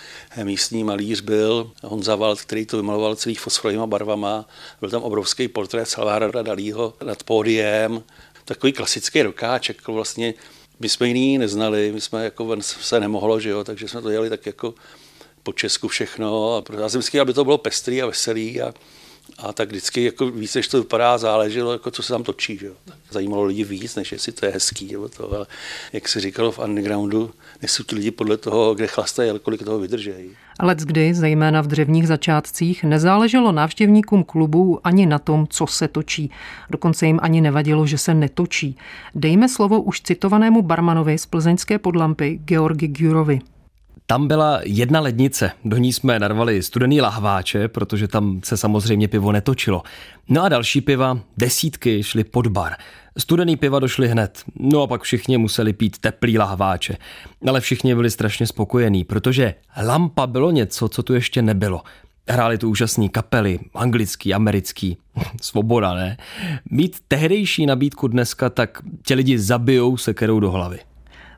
místní 0.43 0.85
malíř 0.85 1.21
byl, 1.21 1.71
Honza 1.83 2.17
Wald, 2.17 2.41
který 2.41 2.67
to 2.67 2.77
vymaloval 2.77 3.17
celý 3.17 3.35
fosforovými 3.35 3.87
barvama, 3.87 4.49
byl 4.81 4.91
tam 4.91 5.03
obrovský 5.03 5.49
portrét 5.49 5.89
Salvadora 5.89 6.43
Dalího 6.43 6.95
nad 7.05 7.23
pódiem, 7.23 8.03
takový 8.45 8.73
klasický 8.73 9.23
rokáček, 9.23 9.77
jako 9.77 9.93
vlastně 9.93 10.35
my 10.81 10.89
jsme 10.89 11.09
jiný 11.09 11.39
neznali, 11.39 11.93
my 11.93 12.01
jsme 12.01 12.25
jako 12.25 12.47
ven 12.47 12.63
se 12.63 13.01
nemohlo, 13.01 13.41
že 13.41 13.51
jo, 13.51 13.65
takže 13.65 13.89
jsme 13.89 14.03
to 14.03 14.11
dělali 14.11 14.31
tak 14.31 14.47
jako 14.47 14.75
po 15.51 15.55
Česku 15.55 15.89
všechno. 15.89 16.57
A 16.57 16.81
já 16.81 16.89
jsem 16.89 16.99
vždycky, 16.99 17.21
aby 17.21 17.33
to 17.33 17.45
bylo 17.45 17.59
pestrý 17.59 18.03
a 18.03 18.07
veselý 18.07 18.63
a, 18.63 18.75
a 19.39 19.53
tak 19.53 19.69
vždycky 19.69 20.05
jako 20.05 20.31
víc, 20.31 20.55
než 20.55 20.69
to 20.69 20.79
vypadá, 20.79 21.19
záleželo, 21.19 21.73
jako 21.73 21.91
co 21.91 22.03
se 22.03 22.13
tam 22.13 22.23
točí. 22.23 22.59
Že? 22.59 22.71
Zajímalo 23.11 23.43
lidi 23.45 23.65
víc, 23.65 23.97
než 23.97 24.13
jestli 24.13 24.33
to 24.33 24.47
je 24.47 24.53
hezký. 24.53 24.93
Nebo 24.93 25.09
to, 25.09 25.33
ale 25.33 25.47
jak 25.93 26.09
se 26.09 26.21
říkalo 26.21 26.53
v 26.53 26.59
undergroundu, 26.59 27.31
nejsou 27.63 27.83
ti 27.83 27.95
lidi 27.95 28.11
podle 28.11 28.37
toho, 28.37 28.75
kde 28.75 28.87
chlastají, 28.87 29.31
ale 29.31 29.39
kolik 29.39 29.63
toho 29.65 29.79
vydržejí. 29.79 30.31
Ale 30.59 30.75
kdy, 30.75 31.15
zejména 31.15 31.61
v 31.61 31.67
dřevních 31.67 32.07
začátcích, 32.07 32.85
nezáleželo 32.85 33.53
návštěvníkům 33.53 34.25
klubů 34.25 34.81
ani 34.85 35.07
na 35.07 35.19
tom, 35.19 35.47
co 35.51 35.67
se 35.67 35.89
točí. 35.89 36.31
Dokonce 36.71 37.07
jim 37.07 37.19
ani 37.23 37.41
nevadilo, 37.41 37.87
že 37.87 37.99
se 37.99 38.15
netočí. 38.15 38.77
Dejme 39.15 39.49
slovo 39.49 39.83
už 39.83 40.01
citovanému 40.01 40.63
barmanovi 40.63 41.19
z 41.19 41.27
plzeňské 41.27 41.79
podlampy 41.79 42.41
Georgi 42.45 42.89
Gyurovi. 42.89 43.41
Tam 44.11 44.29
byla 44.29 44.61
jedna 44.65 45.01
lednice, 45.01 45.53
do 45.65 45.77
ní 45.77 45.93
jsme 45.93 46.19
narvali 46.19 46.63
studený 46.63 47.01
lahváče, 47.01 47.69
protože 47.69 48.09
tam 48.09 48.41
se 48.45 48.57
samozřejmě 48.57 49.09
pivo 49.09 49.33
netočilo. 49.33 49.83
No 50.29 50.43
a 50.43 50.49
další 50.49 50.81
piva, 50.81 51.19
desítky, 51.37 52.03
šly 52.03 52.25
pod 52.25 52.47
bar. 52.47 52.73
Studený 53.19 53.57
piva 53.57 53.79
došly 53.79 54.09
hned, 54.09 54.43
no 54.57 54.83
a 54.83 54.87
pak 54.87 55.03
všichni 55.03 55.39
museli 55.39 55.73
pít 55.73 55.99
teplý 55.99 56.39
lahváče. 56.39 56.97
Ale 57.49 57.61
všichni 57.61 57.95
byli 57.95 58.11
strašně 58.11 58.47
spokojení, 58.47 59.05
protože 59.05 59.55
lampa 59.83 60.27
bylo 60.27 60.51
něco, 60.51 60.89
co 60.89 61.03
tu 61.03 61.15
ještě 61.15 61.43
nebylo. 61.43 61.83
Hráli 62.29 62.59
tu 62.59 62.69
úžasný 62.69 63.09
kapely, 63.09 63.59
anglický, 63.75 64.35
americký, 64.35 64.97
svoboda, 65.41 65.95
ne? 65.95 66.17
Mít 66.71 66.97
tehdejší 67.09 67.67
nabídku 67.67 68.09
dneska, 68.09 68.51
tak 68.51 68.79
tě 69.03 69.15
lidi 69.15 69.39
zabijou 69.39 69.97
sekerou 69.97 70.41
do 70.41 70.51
hlavy. 70.51 70.79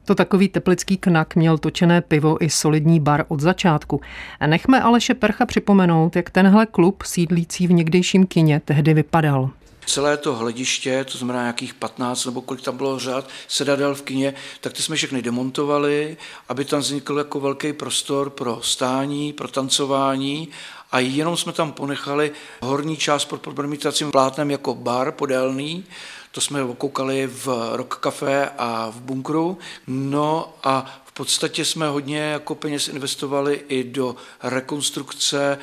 To 0.04 0.14
takový 0.14 0.48
teplický 0.48 0.96
knak 0.96 1.36
měl 1.36 1.58
točené 1.58 2.00
pivo 2.00 2.44
i 2.44 2.50
solidní 2.50 3.00
bar 3.00 3.24
od 3.28 3.40
začátku. 3.40 4.00
Nechme 4.46 4.80
Aleše 4.82 5.14
Percha 5.14 5.46
připomenout, 5.46 6.16
jak 6.16 6.30
tenhle 6.30 6.66
klub 6.66 7.02
sídlící 7.02 7.66
v 7.66 7.72
někdejším 7.72 8.26
kině 8.26 8.60
tehdy 8.64 8.94
vypadal. 8.94 9.50
Celé 9.86 10.16
to 10.16 10.34
hlediště, 10.34 11.04
to 11.04 11.18
znamená 11.18 11.40
nějakých 11.42 11.74
15 11.74 12.24
nebo 12.24 12.40
kolik 12.40 12.62
tam 12.62 12.76
bylo 12.76 12.98
řád 12.98 13.28
sedadel 13.48 13.94
v 13.94 14.02
kině, 14.02 14.34
tak 14.60 14.72
ty 14.72 14.82
jsme 14.82 14.96
všechny 14.96 15.22
demontovali, 15.22 16.16
aby 16.48 16.64
tam 16.64 16.80
vznikl 16.80 17.18
jako 17.18 17.40
velký 17.40 17.72
prostor 17.72 18.30
pro 18.30 18.60
stání, 18.62 19.32
pro 19.32 19.48
tancování 19.48 20.48
a 20.92 20.98
jenom 20.98 21.36
jsme 21.36 21.52
tam 21.52 21.72
ponechali 21.72 22.32
horní 22.62 22.96
část 22.96 23.24
pod 23.24 23.40
promítacím 23.40 24.10
plátnem 24.10 24.50
jako 24.50 24.74
bar 24.74 25.12
podélný, 25.12 25.84
to 26.32 26.40
jsme 26.40 26.64
okoukali 26.64 27.26
v 27.26 27.48
Rock 27.72 27.96
Café 27.96 28.50
a 28.58 28.90
v 28.90 29.00
bunkru. 29.00 29.58
No 29.86 30.54
a 30.62 31.02
v 31.04 31.12
podstatě 31.12 31.64
jsme 31.64 31.88
hodně 31.88 32.18
jako 32.18 32.54
peněz 32.54 32.88
investovali 32.88 33.64
i 33.68 33.84
do 33.84 34.16
rekonstrukce 34.42 35.58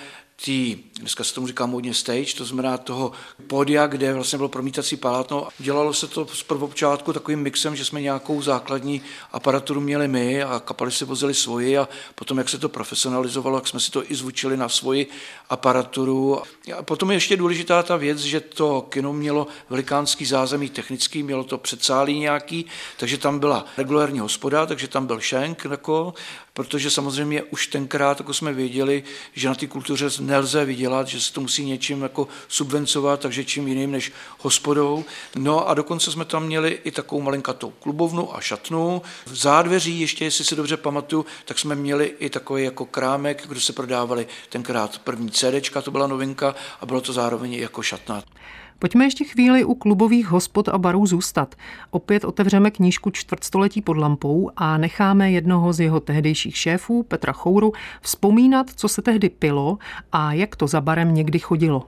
tý, 0.45 0.77
dneska 1.00 1.24
se 1.24 1.34
tomu 1.34 1.48
říká 1.48 1.66
modně 1.66 1.94
stage, 1.94 2.34
to 2.38 2.46
znamená 2.46 2.78
toho 2.78 3.12
pódia, 3.48 3.88
kde 3.88 4.14
vlastně 4.14 4.38
bylo 4.38 4.50
promítací 4.50 4.98
palátno. 4.98 5.48
Dělalo 5.60 5.94
se 5.94 6.08
to 6.08 6.28
z 6.34 6.44
prvopočátku 6.44 7.14
takovým 7.14 7.40
mixem, 7.40 7.76
že 7.76 7.86
jsme 7.86 8.02
nějakou 8.02 8.42
základní 8.42 9.02
aparaturu 9.32 9.82
měli 9.82 10.08
my 10.08 10.44
a 10.44 10.60
kapely 10.60 10.92
si 10.92 11.06
vozili 11.06 11.34
svoji 11.34 11.78
a 11.78 11.90
potom, 12.16 12.38
jak 12.38 12.50
se 12.50 12.58
to 12.58 12.70
profesionalizovalo, 12.70 13.58
jak 13.58 13.68
jsme 13.68 13.80
si 13.80 13.92
to 13.92 14.12
i 14.12 14.16
zvučili 14.16 14.58
na 14.58 14.70
svoji 14.70 15.08
aparaturu. 15.50 16.42
A 16.78 16.84
potom 16.84 17.12
je 17.12 17.16
ještě 17.16 17.38
důležitá 17.38 17.84
ta 17.84 17.96
věc, 17.98 18.20
že 18.20 18.40
to 18.40 18.82
kino 18.82 19.14
mělo 19.14 19.48
velikánský 19.70 20.26
zázemí 20.26 20.70
technický, 20.70 21.24
mělo 21.24 21.44
to 21.44 21.58
předsálí 21.58 22.20
nějaký, 22.20 22.66
takže 22.98 23.18
tam 23.18 23.40
byla 23.40 23.66
regulární 23.78 24.20
hospoda, 24.20 24.66
takže 24.66 24.88
tam 24.88 25.08
byl 25.08 25.20
šenk, 25.20 25.66
jako, 25.72 26.14
protože 26.54 26.92
samozřejmě 26.92 27.44
už 27.44 27.68
tenkrát 27.68 28.20
jako 28.20 28.34
jsme 28.34 28.54
věděli, 28.54 29.04
že 29.34 29.48
na 29.48 29.56
té 29.56 29.68
kultuře 29.68 30.10
nelze 30.20 30.66
vydělat, 30.89 31.08
že 31.08 31.21
se 31.21 31.34
to 31.34 31.41
musí 31.41 31.65
něčím 31.65 32.02
jako 32.02 32.28
subvencovat, 32.47 33.19
takže 33.19 33.45
čím 33.45 33.67
jiným 33.67 33.91
než 33.91 34.12
hospodou. 34.39 35.06
No 35.36 35.69
a 35.69 35.73
dokonce 35.73 36.12
jsme 36.12 36.25
tam 36.25 36.45
měli 36.45 36.80
i 36.84 36.91
takovou 36.91 37.21
malinkatou 37.21 37.69
klubovnu 37.69 38.36
a 38.36 38.41
šatnu. 38.41 39.02
V 39.25 39.36
zádveří, 39.36 39.99
ještě 39.99 40.25
jestli 40.25 40.43
si 40.43 40.56
dobře 40.56 40.78
pamatuju, 40.78 41.25
tak 41.45 41.60
jsme 41.60 41.75
měli 41.75 42.15
i 42.19 42.30
takový 42.30 42.63
jako 42.63 42.86
krámek, 42.86 43.47
kde 43.47 43.60
se 43.60 43.73
prodávali 43.73 44.28
tenkrát 44.49 44.99
první 44.99 45.32
CDčka, 45.32 45.82
to 45.82 45.91
byla 45.91 46.08
novinka 46.08 46.56
a 46.82 46.86
bylo 46.86 47.02
to 47.02 47.13
zároveň 47.13 47.54
i 47.54 47.62
jako 47.62 47.82
šatna. 47.82 48.23
Pojďme 48.80 49.06
ještě 49.06 49.24
chvíli 49.24 49.63
u 49.63 49.76
klubových 49.76 50.28
hospod 50.28 50.70
a 50.70 50.78
barů 50.78 51.06
zůstat. 51.06 51.56
Opět 51.92 52.24
otevřeme 52.24 52.72
knížku 52.72 53.10
čtvrtstoletí 53.10 53.82
pod 53.82 53.98
lampou 53.98 54.52
a 54.56 54.78
necháme 54.78 55.32
jednoho 55.32 55.74
z 55.74 55.80
jeho 55.80 56.00
tehdejších 56.00 56.58
šéfů, 56.58 57.04
Petra 57.04 57.34
Chouru, 57.34 57.74
vzpomínat, 58.02 58.70
co 58.76 58.88
se 58.88 59.02
tehdy 59.02 59.30
pilo 59.30 59.78
a 60.12 60.34
jak 60.34 60.56
to 60.56 60.68
za 60.68 60.82
barem 60.82 61.13
někdy 61.13 61.39
chodilo. 61.39 61.84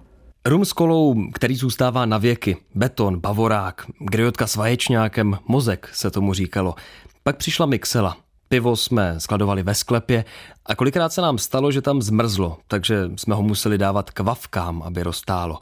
Rum 0.45 0.65
s 0.65 0.73
kolou, 0.73 1.15
který 1.34 1.56
zůstává 1.56 2.06
na 2.06 2.17
věky, 2.17 2.58
beton, 2.75 3.19
bavorák, 3.19 3.86
griotka 3.99 4.47
s 4.47 4.56
vaječňákem, 4.56 5.38
mozek 5.47 5.89
se 5.93 6.12
tomu 6.12 6.34
říkalo. 6.34 6.75
Pak 7.23 7.38
přišla 7.38 7.65
mixela. 7.65 8.17
Pivo 8.47 8.75
jsme 8.75 9.19
skladovali 9.19 9.63
ve 9.63 9.75
sklepě 9.75 10.25
a 10.65 10.75
kolikrát 10.75 11.13
se 11.13 11.21
nám 11.21 11.38
stalo, 11.38 11.71
že 11.71 11.82
tam 11.82 12.01
zmrzlo, 12.01 12.58
takže 12.67 13.12
jsme 13.15 13.36
ho 13.36 13.41
museli 13.41 13.77
dávat 13.77 14.12
kvavkám, 14.12 14.84
aby 14.84 15.04
roztálo. 15.04 15.60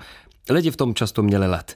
Lidi 0.49 0.71
v 0.71 0.77
tom 0.77 0.93
často 0.93 1.23
měli 1.23 1.47
let. 1.47 1.75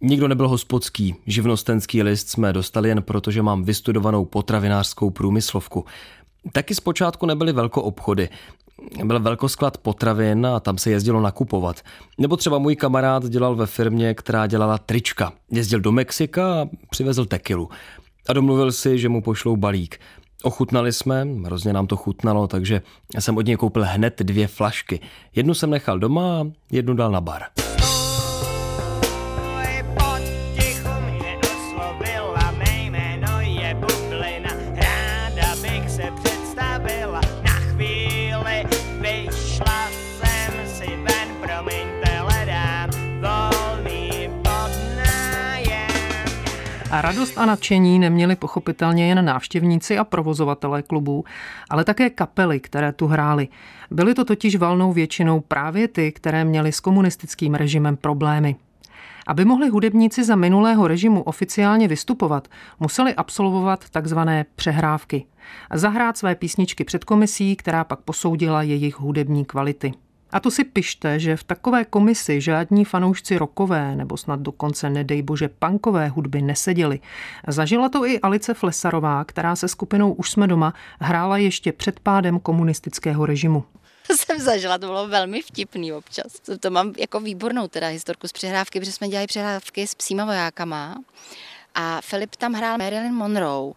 Nikdo 0.00 0.28
nebyl 0.28 0.48
hospodský, 0.48 1.14
živnostenský 1.26 2.02
list 2.02 2.28
jsme 2.28 2.52
dostali 2.52 2.88
jen 2.88 3.02
proto, 3.02 3.30
že 3.30 3.42
mám 3.42 3.64
vystudovanou 3.64 4.24
potravinářskou 4.24 5.10
průmyslovku. 5.10 5.84
Taky 6.52 6.74
zpočátku 6.74 7.26
nebyly 7.26 7.52
velkoobchody. 7.52 8.28
Byl 9.04 9.20
velkosklad 9.20 9.78
potravin 9.78 10.46
a 10.46 10.60
tam 10.60 10.78
se 10.78 10.90
jezdilo 10.90 11.20
nakupovat. 11.20 11.82
Nebo 12.18 12.36
třeba 12.36 12.58
můj 12.58 12.76
kamarád 12.76 13.24
dělal 13.24 13.56
ve 13.56 13.66
firmě, 13.66 14.14
která 14.14 14.46
dělala 14.46 14.78
trička. 14.78 15.32
Jezdil 15.50 15.80
do 15.80 15.92
Mexika 15.92 16.62
a 16.62 16.66
přivezl 16.90 17.24
tekilu. 17.24 17.68
A 18.28 18.32
domluvil 18.32 18.72
si, 18.72 18.98
že 18.98 19.08
mu 19.08 19.22
pošlou 19.22 19.56
balík. 19.56 20.00
Ochutnali 20.42 20.92
jsme, 20.92 21.26
hrozně 21.44 21.72
nám 21.72 21.86
to 21.86 21.96
chutnalo, 21.96 22.46
takže 22.46 22.82
jsem 23.18 23.36
od 23.36 23.46
něj 23.46 23.56
koupil 23.56 23.84
hned 23.86 24.22
dvě 24.22 24.46
flašky. 24.46 25.00
Jednu 25.34 25.54
jsem 25.54 25.70
nechal 25.70 25.98
doma 25.98 26.40
a 26.40 26.44
jednu 26.72 26.94
dal 26.94 27.10
na 27.10 27.20
bar. 27.20 27.42
A 46.90 47.00
radost 47.00 47.38
a 47.38 47.46
nadšení 47.46 47.98
neměli 47.98 48.36
pochopitelně 48.36 49.08
jen 49.08 49.24
návštěvníci 49.24 49.98
a 49.98 50.04
provozovatelé 50.04 50.82
klubů, 50.82 51.24
ale 51.70 51.84
také 51.84 52.10
kapely, 52.10 52.60
které 52.60 52.92
tu 52.92 53.06
hrály. 53.06 53.48
Byly 53.90 54.14
to 54.14 54.24
totiž 54.24 54.56
valnou 54.56 54.92
většinou 54.92 55.40
právě 55.40 55.88
ty, 55.88 56.12
které 56.12 56.44
měly 56.44 56.72
s 56.72 56.80
komunistickým 56.80 57.54
režimem 57.54 57.96
problémy. 57.96 58.56
Aby 59.26 59.44
mohli 59.44 59.68
hudebníci 59.68 60.24
za 60.24 60.36
minulého 60.36 60.88
režimu 60.88 61.22
oficiálně 61.22 61.88
vystupovat, 61.88 62.48
museli 62.80 63.14
absolvovat 63.14 63.90
takzvané 63.90 64.46
přehrávky. 64.56 65.24
Zahrát 65.74 66.16
své 66.16 66.34
písničky 66.34 66.84
před 66.84 67.04
komisí, 67.04 67.56
která 67.56 67.84
pak 67.84 68.00
posoudila 68.00 68.62
jejich 68.62 69.00
hudební 69.00 69.44
kvality. 69.44 69.92
A 70.30 70.40
to 70.40 70.50
si 70.50 70.64
pište, 70.64 71.18
že 71.20 71.36
v 71.36 71.44
takové 71.44 71.84
komisi 71.84 72.40
žádní 72.40 72.84
fanoušci 72.84 73.38
rokové 73.38 73.96
nebo 73.96 74.16
snad 74.16 74.40
dokonce 74.40 74.90
nedej 74.90 75.22
bože 75.22 75.48
punkové 75.48 76.08
hudby 76.08 76.42
neseděli. 76.42 77.00
Zažila 77.46 77.88
to 77.88 78.04
i 78.04 78.20
Alice 78.20 78.54
Flesarová, 78.54 79.24
která 79.24 79.56
se 79.56 79.68
skupinou 79.68 80.12
Už 80.12 80.30
jsme 80.30 80.46
doma 80.46 80.74
hrála 81.00 81.36
ještě 81.36 81.72
před 81.72 82.00
pádem 82.00 82.40
komunistického 82.40 83.26
režimu. 83.26 83.64
To 84.06 84.16
jsem 84.16 84.38
zažila, 84.38 84.78
to 84.78 84.86
bylo 84.86 85.08
velmi 85.08 85.42
vtipný 85.42 85.92
občas. 85.92 86.40
To, 86.46 86.58
to 86.58 86.70
mám 86.70 86.92
jako 86.98 87.20
výbornou 87.20 87.68
teda 87.68 87.88
historku 87.88 88.28
z 88.28 88.32
přehrávky, 88.32 88.80
protože 88.80 88.92
jsme 88.92 89.08
dělali 89.08 89.26
přehrávky 89.26 89.86
s 89.86 89.94
psíma 89.94 90.24
vojákama 90.24 90.96
a 91.80 92.00
Filip 92.00 92.36
tam 92.36 92.52
hrál 92.52 92.78
Marilyn 92.78 93.14
Monroe 93.14 93.72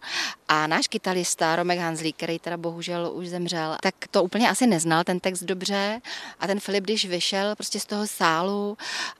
a 0.47 0.67
náš 0.67 0.87
kytarista 0.87 1.55
Romek 1.55 1.79
Hanzlík, 1.79 2.15
který 2.15 2.39
teda 2.39 2.57
bohužel 2.57 3.11
už 3.13 3.27
zemřel, 3.29 3.77
tak 3.81 3.95
to 4.11 4.23
úplně 4.23 4.49
asi 4.49 4.67
neznal 4.67 5.03
ten 5.03 5.19
text 5.19 5.43
dobře 5.43 6.01
a 6.39 6.47
ten 6.47 6.59
Filip, 6.59 6.83
když 6.83 7.05
vyšel 7.05 7.55
prostě 7.55 7.79
z 7.79 7.85
toho 7.85 8.07
sálu, 8.07 8.77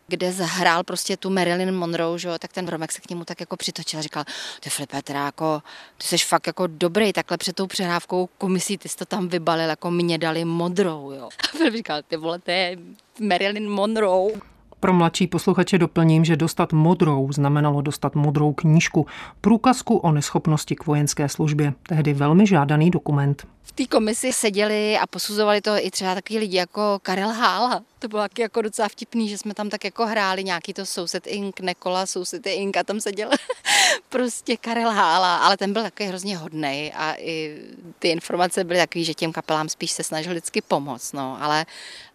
kde 0.08 0.32
zahrál 0.32 0.84
prostě 0.84 1.18
tu 1.18 1.30
Marilyn 1.30 1.76
Monroe, 1.76 2.20
že, 2.20 2.30
tak 2.40 2.54
ten 2.54 2.68
Romek 2.68 2.92
se 2.92 3.02
k 3.02 3.10
němu 3.10 3.26
tak 3.26 3.40
jako 3.40 3.58
přitočil 3.58 4.00
a 4.00 4.02
říkal, 4.02 4.24
ty 4.60 4.70
Filipe, 4.70 5.02
teda 5.02 5.26
jako, 5.26 5.62
ty 5.98 6.08
jsi 6.08 6.18
fakt 6.18 6.48
jako 6.48 6.68
dobrý, 6.68 7.14
takhle 7.14 7.38
před 7.38 7.56
tou 7.56 7.68
přehrávkou 7.68 8.30
komisí, 8.38 8.78
ty 8.78 8.90
jsi 8.90 8.98
to 8.98 9.06
tam 9.06 9.28
vybalil, 9.28 9.70
jako 9.70 9.92
mě 9.92 10.18
dali 10.18 10.46
modrou, 10.46 11.12
jo. 11.12 11.30
A 11.54 11.58
Filip 11.58 11.74
říkal, 11.74 12.02
ty 12.08 12.18
vole, 12.18 12.40
to 12.40 12.52
je 12.52 12.78
Marilyn 13.20 13.70
Monroe. 13.70 14.51
Pro 14.82 14.94
mladší 14.94 15.28
posluchače 15.28 15.78
doplním, 15.78 16.26
že 16.26 16.36
dostat 16.36 16.74
modrou 16.74 17.32
znamenalo 17.32 17.82
dostat 17.82 18.16
modrou 18.16 18.54
knížku, 18.54 19.06
průkazku 19.42 19.98
o 19.98 20.12
neschopnosti 20.12 20.76
k 20.76 20.86
vojenské 20.86 21.30
službě, 21.30 21.74
tehdy 21.88 22.14
velmi 22.14 22.48
žádaný 22.48 22.92
dokument. 22.92 23.48
V 23.64 23.72
té 23.72 23.86
komisi 23.86 24.34
seděli 24.34 24.98
a 24.98 25.08
posuzovali 25.08 25.62
to 25.62 25.72
i 25.78 25.92
třeba 25.92 26.16
takový 26.16 26.40
lidi 26.40 26.58
jako 26.58 27.00
Karel 27.04 27.30
Hála. 27.30 27.84
To 28.00 28.08
bylo 28.08 28.22
taky 28.22 28.42
jako 28.42 28.62
docela 28.62 28.88
vtipný, 28.90 29.30
že 29.30 29.38
jsme 29.38 29.54
tam 29.54 29.70
tak 29.70 29.84
jako 29.84 30.06
hráli 30.06 30.44
nějaký 30.44 30.74
to 30.74 30.86
Soused 30.86 31.28
Ink, 31.28 31.60
Nekola, 31.60 32.06
Soused 32.06 32.48
Ink 32.48 32.78
a 32.78 32.84
tam 32.84 33.02
seděl 33.02 33.30
prostě 34.10 34.58
Karel 34.58 34.92
Hála, 34.92 35.38
ale 35.38 35.58
ten 35.58 35.74
byl 35.74 35.84
takový 35.84 36.10
hrozně 36.10 36.38
hodnej 36.38 36.92
a 36.96 37.14
i 37.18 37.62
ty 38.00 38.10
informace 38.10 38.64
byly 38.64 38.80
takový, 38.80 39.04
že 39.06 39.14
těm 39.14 39.34
kapelám 39.34 39.70
spíš 39.70 39.92
se 39.92 40.04
snažil 40.04 40.32
vždycky 40.32 40.62
pomoct, 40.62 41.14
no, 41.14 41.38
ale, 41.42 41.66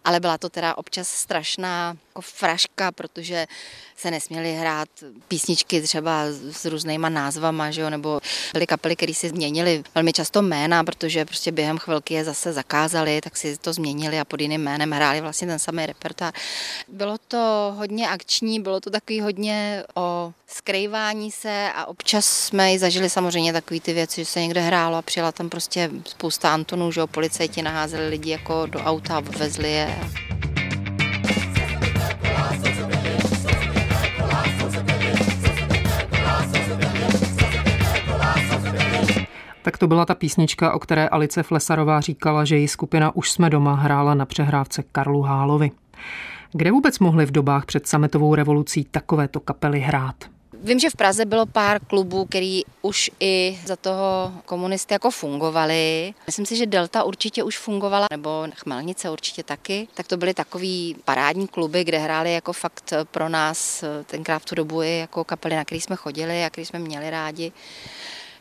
ale 0.05 0.19
byla 0.19 0.37
to 0.37 0.49
teda 0.49 0.77
občas 0.77 1.07
strašná 1.07 1.97
jako 2.17 2.21
fraška, 2.21 2.91
protože 2.91 3.47
se 3.95 4.11
nesměly 4.11 4.53
hrát 4.53 4.89
písničky 5.27 5.81
třeba 5.81 6.23
s 6.29 6.65
různýma 6.65 7.09
názvama, 7.09 7.71
že 7.71 7.81
jo, 7.81 7.89
nebo 7.89 8.21
byly 8.53 8.67
kapely, 8.67 8.95
které 8.95 9.13
si 9.13 9.29
změnily 9.29 9.83
velmi 9.95 10.13
často 10.13 10.41
jména, 10.41 10.83
protože 10.83 11.25
prostě 11.37 11.51
během 11.51 11.77
chvilky 11.77 12.13
je 12.13 12.23
zase 12.23 12.53
zakázali, 12.53 13.21
tak 13.21 13.37
si 13.37 13.57
to 13.57 13.73
změnili 13.73 14.19
a 14.19 14.25
pod 14.25 14.41
jiným 14.41 14.61
jménem 14.61 14.91
hráli 14.91 15.21
vlastně 15.21 15.47
ten 15.47 15.59
samý 15.59 15.85
repertoár. 15.85 16.33
Bylo 16.87 17.17
to 17.27 17.73
hodně 17.77 18.09
akční, 18.09 18.59
bylo 18.59 18.79
to 18.79 18.89
takový 18.89 19.21
hodně 19.21 19.83
o 19.95 20.33
skrývání 20.47 21.31
se 21.31 21.69
a 21.75 21.85
občas 21.85 22.25
jsme 22.25 22.73
i 22.73 22.79
zažili 22.79 23.09
samozřejmě 23.09 23.53
takové 23.53 23.79
ty 23.79 23.93
věci, 23.93 24.21
že 24.21 24.25
se 24.25 24.41
někde 24.41 24.61
hrálo 24.61 24.97
a 24.97 25.01
přijela 25.01 25.31
tam 25.31 25.49
prostě 25.49 25.89
spousta 26.05 26.53
Antonů, 26.53 26.91
že 26.91 26.99
jo, 26.99 27.07
policajti 27.07 27.61
naházeli 27.61 28.09
lidi 28.09 28.29
jako 28.29 28.65
do 28.65 28.79
auta 28.79 29.15
a 29.15 29.17
odvezli 29.17 29.71
je. 29.71 29.97
Tak 39.67 39.77
to 39.77 39.87
byla 39.87 40.05
ta 40.05 40.15
písnička, 40.15 40.73
o 40.73 40.79
které 40.79 41.07
Alice 41.07 41.43
Flesarová 41.43 42.01
říkala, 42.01 42.45
že 42.45 42.57
její 42.57 42.67
skupina 42.67 43.15
Už 43.15 43.31
jsme 43.31 43.49
doma 43.49 43.75
hrála 43.75 44.13
na 44.13 44.25
přehrávce 44.25 44.83
Karlu 44.91 45.21
Hálovi. 45.21 45.71
Kde 46.51 46.71
vůbec 46.71 46.99
mohly 46.99 47.25
v 47.25 47.31
dobách 47.31 47.65
před 47.65 47.87
sametovou 47.87 48.35
revolucí 48.35 48.85
takovéto 48.91 49.39
kapely 49.39 49.79
hrát? 49.79 50.15
Vím, 50.63 50.79
že 50.79 50.89
v 50.89 50.95
Praze 50.95 51.25
bylo 51.25 51.45
pár 51.45 51.85
klubů, 51.85 52.25
který 52.25 52.61
už 52.81 53.11
i 53.19 53.59
za 53.65 53.75
toho 53.75 54.33
komunisty 54.45 54.93
jako 54.93 55.11
fungovali. 55.11 56.13
Myslím 56.27 56.45
si, 56.45 56.55
že 56.55 56.65
Delta 56.65 57.03
určitě 57.03 57.43
už 57.43 57.57
fungovala, 57.57 58.07
nebo 58.11 58.47
Chmelnice 58.55 59.09
určitě 59.09 59.43
taky. 59.43 59.87
Tak 59.93 60.07
to 60.07 60.17
byly 60.17 60.33
takový 60.33 60.95
parádní 61.05 61.47
kluby, 61.47 61.83
kde 61.83 61.97
hráli 61.97 62.33
jako 62.33 62.53
fakt 62.53 62.93
pro 63.11 63.29
nás 63.29 63.83
tenkrát 64.05 64.39
v 64.39 64.45
tu 64.45 64.55
dobu 64.55 64.81
i 64.81 64.97
jako 64.97 65.23
kapely, 65.23 65.55
na 65.55 65.65
který 65.65 65.81
jsme 65.81 65.95
chodili 65.95 66.43
a 66.43 66.49
který 66.49 66.65
jsme 66.65 66.79
měli 66.79 67.09
rádi 67.09 67.51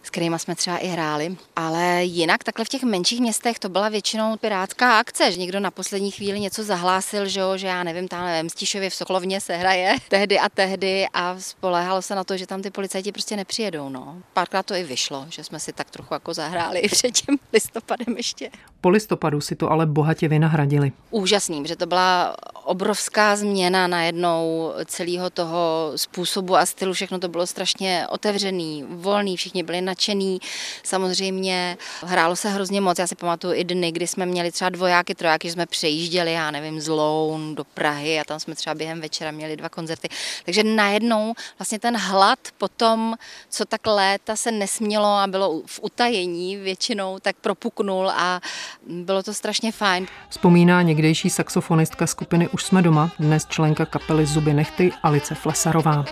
s 0.06 0.10
kterými 0.10 0.38
jsme 0.38 0.54
třeba 0.54 0.78
i 0.78 0.86
hráli. 0.86 1.36
Ale 1.56 2.04
jinak 2.04 2.44
takhle 2.44 2.64
v 2.64 2.68
těch 2.68 2.82
menších 2.82 3.20
městech 3.20 3.58
to 3.58 3.68
byla 3.68 3.88
většinou 3.88 4.36
pirátská 4.36 4.98
akce, 4.98 5.32
že 5.32 5.38
někdo 5.38 5.60
na 5.60 5.70
poslední 5.70 6.10
chvíli 6.10 6.40
něco 6.40 6.64
zahlásil, 6.64 7.26
že, 7.26 7.40
jo, 7.40 7.56
že 7.56 7.66
já 7.66 7.82
nevím, 7.82 8.08
tam 8.08 8.26
v 8.26 8.42
Mstišově 8.42 8.90
v 8.90 8.94
Soklovně 8.94 9.40
se 9.40 9.56
hraje 9.56 9.96
tehdy 10.08 10.38
a 10.38 10.48
tehdy 10.48 11.06
a 11.14 11.36
spoléhalo 11.38 12.02
se 12.02 12.14
na 12.14 12.24
to, 12.24 12.36
že 12.36 12.46
tam 12.46 12.62
ty 12.62 12.70
policajti 12.70 13.12
prostě 13.12 13.36
nepřijedou. 13.36 13.88
No. 13.88 14.16
Párkrát 14.32 14.66
to 14.66 14.74
i 14.74 14.84
vyšlo, 14.84 15.26
že 15.28 15.44
jsme 15.44 15.60
si 15.60 15.72
tak 15.72 15.90
trochu 15.90 16.14
jako 16.14 16.34
zahráli 16.34 16.78
i 16.78 16.88
před 16.88 17.10
tím 17.10 17.38
listopadem 17.52 18.16
ještě. 18.16 18.50
Po 18.80 18.88
listopadu 18.88 19.40
si 19.40 19.56
to 19.56 19.70
ale 19.70 19.86
bohatě 19.86 20.28
vynahradili. 20.28 20.92
Úžasným, 21.10 21.66
že 21.66 21.76
to 21.76 21.86
byla 21.86 22.36
obrovská 22.64 23.36
změna 23.36 23.86
najednou 23.86 24.72
celého 24.84 25.30
toho 25.30 25.92
způsobu 25.96 26.56
a 26.56 26.66
stylu. 26.66 26.92
Všechno 26.92 27.18
to 27.18 27.28
bylo 27.28 27.46
strašně 27.46 28.06
otevřený, 28.10 28.84
volný, 28.88 29.36
všichni 29.36 29.62
byli 29.62 29.80
nadšený. 29.96 30.40
Samozřejmě 30.82 31.76
hrálo 32.02 32.36
se 32.36 32.48
hrozně 32.48 32.80
moc. 32.80 32.98
Já 32.98 33.06
si 33.06 33.14
pamatuju 33.14 33.54
i 33.54 33.64
dny, 33.64 33.92
kdy 33.92 34.06
jsme 34.06 34.26
měli 34.26 34.52
třeba 34.52 34.70
dvojáky, 34.70 35.14
trojáky, 35.14 35.48
že 35.48 35.52
jsme 35.52 35.66
přejížděli, 35.66 36.32
já 36.32 36.50
nevím, 36.50 36.80
z 36.80 36.88
Loun 36.88 37.54
do 37.54 37.64
Prahy 37.64 38.20
a 38.20 38.24
tam 38.24 38.40
jsme 38.40 38.54
třeba 38.54 38.74
během 38.74 39.00
večera 39.00 39.30
měli 39.30 39.56
dva 39.56 39.68
koncerty. 39.68 40.08
Takže 40.44 40.64
najednou 40.64 41.34
vlastně 41.58 41.78
ten 41.78 41.96
hlad 41.96 42.38
po 42.58 42.68
tom, 42.68 43.14
co 43.48 43.64
tak 43.64 43.86
léta 43.86 44.36
se 44.36 44.52
nesmělo 44.52 45.08
a 45.08 45.26
bylo 45.26 45.62
v 45.66 45.80
utajení 45.82 46.56
většinou, 46.56 47.18
tak 47.18 47.36
propuknul 47.40 48.10
a 48.10 48.40
bylo 48.86 49.22
to 49.22 49.34
strašně 49.34 49.72
fajn. 49.72 50.06
Vzpomíná 50.28 50.82
někdejší 50.82 51.30
saxofonistka 51.30 52.06
skupiny 52.06 52.48
Už 52.48 52.64
jsme 52.64 52.82
doma, 52.82 53.10
dnes 53.18 53.46
členka 53.48 53.86
kapely 53.86 54.26
Zuby 54.26 54.54
nechty 54.54 54.92
Alice 55.02 55.34
Flesarová. 55.34 56.04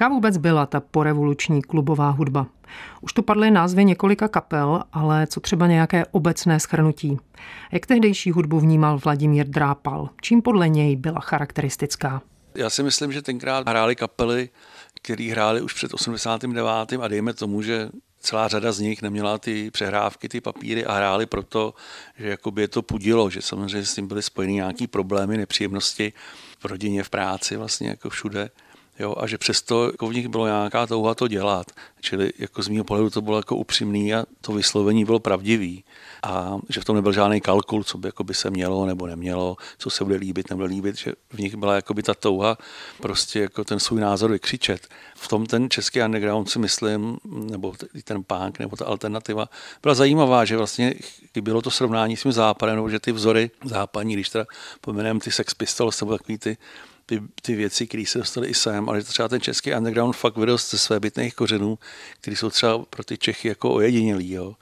Jaká 0.00 0.08
vůbec 0.08 0.36
byla 0.36 0.66
ta 0.66 0.80
porevoluční 0.80 1.62
klubová 1.62 2.10
hudba? 2.10 2.46
Už 3.00 3.12
tu 3.12 3.22
padly 3.22 3.50
názvy 3.50 3.84
několika 3.84 4.28
kapel, 4.28 4.82
ale 4.92 5.26
co 5.26 5.40
třeba 5.40 5.66
nějaké 5.66 6.06
obecné 6.06 6.60
schrnutí? 6.60 7.18
Jak 7.72 7.86
tehdejší 7.86 8.30
hudbu 8.30 8.60
vnímal 8.60 8.98
Vladimír 9.04 9.46
Drápal? 9.46 10.08
Čím 10.22 10.42
podle 10.42 10.68
něj 10.68 10.96
byla 10.96 11.20
charakteristická? 11.20 12.22
Já 12.54 12.70
si 12.70 12.82
myslím, 12.82 13.12
že 13.12 13.22
tenkrát 13.22 13.68
hrály 13.68 13.96
kapely, 13.96 14.48
které 14.94 15.30
hrály 15.30 15.62
už 15.62 15.72
před 15.72 15.94
89. 15.94 16.92
a 17.02 17.08
dejme 17.08 17.34
tomu, 17.34 17.62
že 17.62 17.88
celá 18.20 18.48
řada 18.48 18.72
z 18.72 18.80
nich 18.80 19.02
neměla 19.02 19.38
ty 19.38 19.70
přehrávky, 19.70 20.28
ty 20.28 20.40
papíry 20.40 20.84
a 20.84 20.92
hráli 20.92 21.26
proto, 21.26 21.74
že 22.18 22.28
jakoby 22.28 22.62
je 22.62 22.68
to 22.68 22.82
pudilo, 22.82 23.30
že 23.30 23.42
samozřejmě 23.42 23.84
s 23.84 23.94
tím 23.94 24.08
byly 24.08 24.22
spojeny 24.22 24.52
nějaké 24.52 24.86
problémy, 24.86 25.36
nepříjemnosti 25.36 26.12
v 26.58 26.64
rodině, 26.64 27.02
v 27.02 27.10
práci, 27.10 27.56
vlastně 27.56 27.88
jako 27.88 28.10
všude. 28.10 28.50
Jo, 28.98 29.14
a 29.18 29.26
že 29.26 29.38
přesto 29.38 29.84
jako 29.84 30.06
v 30.06 30.14
nich 30.14 30.28
bylo 30.28 30.46
nějaká 30.46 30.86
touha 30.86 31.14
to 31.14 31.28
dělat. 31.28 31.66
Čili 32.00 32.32
jako 32.38 32.62
z 32.62 32.68
mého 32.68 32.84
pohledu 32.84 33.10
to 33.10 33.20
bylo 33.20 33.36
jako 33.36 33.56
upřímný 33.56 34.14
a 34.14 34.24
to 34.40 34.52
vyslovení 34.52 35.04
bylo 35.04 35.18
pravdivý. 35.18 35.84
A 36.22 36.58
že 36.68 36.80
v 36.80 36.84
tom 36.84 36.96
nebyl 36.96 37.12
žádný 37.12 37.40
kalkul, 37.40 37.84
co 37.84 37.98
by, 37.98 38.08
jako 38.08 38.24
by 38.24 38.34
se 38.34 38.50
mělo 38.50 38.86
nebo 38.86 39.06
nemělo, 39.06 39.56
co 39.78 39.90
se 39.90 40.04
bude 40.04 40.16
líbit, 40.16 40.50
nebude 40.50 40.68
líbit, 40.68 40.96
že 40.96 41.12
v 41.30 41.38
nich 41.38 41.56
byla 41.56 41.74
jako 41.74 41.94
by 41.94 42.02
ta 42.02 42.14
touha 42.14 42.58
prostě 43.00 43.40
jako 43.40 43.64
ten 43.64 43.80
svůj 43.80 44.00
názor 44.00 44.30
vykřičet. 44.30 44.88
V 45.16 45.28
tom 45.28 45.46
ten 45.46 45.70
český 45.70 46.02
underground 46.02 46.50
si 46.50 46.58
myslím, 46.58 47.18
nebo 47.24 47.72
ten 48.04 48.24
punk, 48.26 48.58
nebo 48.58 48.76
ta 48.76 48.84
alternativa, 48.84 49.48
byla 49.82 49.94
zajímavá, 49.94 50.44
že 50.44 50.56
vlastně 50.56 50.94
bylo 51.40 51.62
to 51.62 51.70
srovnání 51.70 52.16
s 52.16 52.22
tím 52.22 52.32
západem, 52.32 52.76
nebo 52.76 52.90
že 52.90 53.00
ty 53.00 53.12
vzory 53.12 53.50
západní, 53.64 54.14
když 54.14 54.28
teda 54.28 54.46
pomenujeme 54.80 55.20
ty 55.20 55.30
Sex 55.30 55.54
Pistols, 55.54 56.00
nebo 56.00 56.18
takový 56.18 56.38
ty 56.38 56.56
ty, 57.08 57.22
ty 57.42 57.54
věci, 57.54 57.86
které 57.86 58.04
se 58.06 58.18
dostaly 58.18 58.48
i 58.48 58.54
sem, 58.54 58.88
ale 58.88 59.02
třeba 59.02 59.28
ten 59.28 59.40
český 59.40 59.74
underground 59.74 60.16
fakt 60.16 60.36
vyrost 60.36 60.70
ze 60.70 60.78
své 60.78 61.00
bytných 61.00 61.34
kořenů, 61.34 61.78
které 62.20 62.36
jsou 62.36 62.50
třeba 62.50 62.78
pro 62.78 63.04
ty 63.04 63.18
Čechy 63.18 63.48
jako 63.48 63.74
ojedinělý. 63.74 64.30
Jo. 64.30 64.54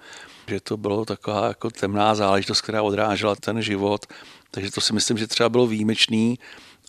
Že 0.48 0.60
to 0.60 0.76
bylo 0.76 1.04
taková 1.04 1.48
jako 1.48 1.70
temná 1.70 2.14
záležitost, 2.14 2.60
která 2.60 2.82
odrážela 2.82 3.34
ten 3.36 3.62
život. 3.62 4.06
Takže 4.50 4.70
to 4.70 4.80
si 4.80 4.92
myslím, 4.92 5.18
že 5.18 5.26
třeba 5.26 5.48
bylo 5.48 5.66
výjimečný 5.66 6.38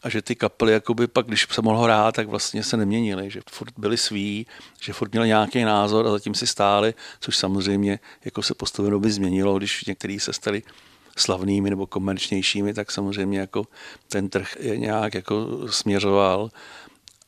a 0.04 0.10
že 0.10 0.22
ty 0.22 0.36
kapely, 0.36 0.74
jakoby 0.74 1.08
pak, 1.08 1.26
když 1.28 1.48
se 1.52 1.62
mohlo 1.62 1.82
hrát, 1.82 2.16
tak 2.16 2.28
vlastně 2.28 2.64
se 2.64 2.78
neměnily, 2.78 3.30
že 3.32 3.42
furt 3.50 3.74
byli 3.78 3.98
sví, 3.98 4.48
že 4.82 4.94
furt 4.94 5.12
měli 5.12 5.28
nějaký 5.28 5.64
názor 5.64 6.08
a 6.08 6.12
zatím 6.12 6.34
si 6.34 6.48
stáli, 6.48 6.94
což 7.20 7.38
samozřejmě 7.38 8.00
jako 8.26 8.44
se 8.44 8.54
postupně 8.54 8.92
doby 8.92 9.12
změnilo, 9.12 9.58
když 9.58 9.86
některý 9.86 10.20
se 10.20 10.34
stali 10.34 10.64
slavnými 11.18 11.70
nebo 11.70 11.88
komerčnějšími, 11.88 12.74
tak 12.74 12.92
samozřejmě 12.92 13.40
jako 13.40 13.66
ten 14.08 14.30
trh 14.30 14.58
je 14.60 14.78
nějak 14.78 15.14
jako 15.14 15.68
směřoval 15.70 16.50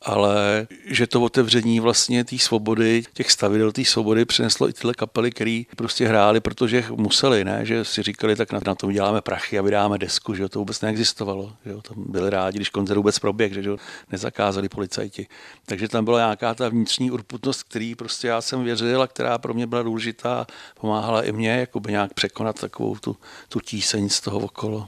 ale 0.02 0.68
že 0.86 1.08
to 1.08 1.22
otevření 1.22 1.80
vlastně 1.80 2.24
té 2.24 2.38
svobody, 2.38 3.04
těch 3.14 3.32
stavidel 3.32 3.72
té 3.72 3.86
svobody 3.86 4.26
přineslo 4.26 4.70
i 4.70 4.74
tyhle 4.74 4.94
kapely, 4.94 5.32
které 5.32 5.64
prostě 5.76 6.08
hráli, 6.08 6.40
protože 6.40 6.86
museli, 6.96 7.44
ne? 7.44 7.66
že 7.66 7.86
si 7.86 8.04
říkali, 8.04 8.36
tak 8.36 8.52
na, 8.52 8.60
na 8.66 8.76
tom 8.76 8.92
děláme 8.92 9.22
prachy 9.22 9.60
a 9.60 9.62
vydáme 9.62 9.98
desku, 9.98 10.36
že 10.36 10.50
to 10.50 10.60
vůbec 10.60 10.82
neexistovalo. 10.82 11.54
Že 11.66 11.72
jo? 11.72 11.82
Tam 11.82 12.04
byli 12.08 12.30
rádi, 12.30 12.58
když 12.58 12.70
koncert 12.70 12.98
vůbec 12.98 13.20
proběh, 13.20 13.54
že 13.54 13.70
jo? 13.70 13.78
nezakázali 14.12 14.70
policajti. 14.70 15.28
Takže 15.66 15.88
tam 15.88 16.06
byla 16.06 16.20
nějaká 16.20 16.54
ta 16.54 16.70
vnitřní 16.70 17.12
urputnost, 17.12 17.64
který 17.64 17.96
prostě 17.96 18.28
já 18.28 18.42
jsem 18.42 18.64
věřil 18.64 19.02
a 19.02 19.08
která 19.08 19.38
pro 19.38 19.54
mě 19.54 19.68
byla 19.68 19.84
důležitá, 19.84 20.48
pomáhala 20.80 21.24
i 21.24 21.32
mě 21.32 21.68
nějak 21.88 22.14
překonat 22.14 22.60
takovou 22.60 22.96
tu, 22.96 23.18
tu 23.50 23.60
tíseň 23.60 24.10
z 24.10 24.22
toho 24.22 24.40
okolo. 24.40 24.88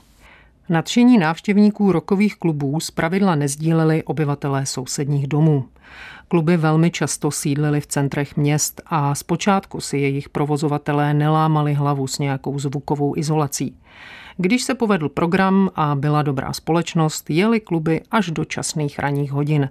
Nadšení 0.69 1.17
návštěvníků 1.17 1.91
rokových 1.91 2.35
klubů 2.35 2.79
zpravidla 2.79 3.35
nezdíleli 3.35 4.03
obyvatelé 4.03 4.65
sousedních 4.65 5.27
domů. 5.27 5.65
Kluby 6.27 6.57
velmi 6.57 6.91
často 6.91 7.31
sídlily 7.31 7.81
v 7.81 7.87
centrech 7.87 8.37
měst 8.37 8.81
a 8.85 9.15
zpočátku 9.15 9.81
si 9.81 9.97
jejich 9.97 10.29
provozovatelé 10.29 11.13
nelámali 11.13 11.73
hlavu 11.73 12.07
s 12.07 12.19
nějakou 12.19 12.59
zvukovou 12.59 13.17
izolací. 13.17 13.75
Když 14.37 14.63
se 14.63 14.75
povedl 14.75 15.09
program 15.09 15.69
a 15.75 15.95
byla 15.95 16.21
dobrá 16.21 16.53
společnost, 16.53 17.29
jeli 17.29 17.59
kluby 17.59 18.01
až 18.11 18.31
do 18.31 18.45
časných 18.45 18.99
ranních 18.99 19.31
hodin 19.31 19.69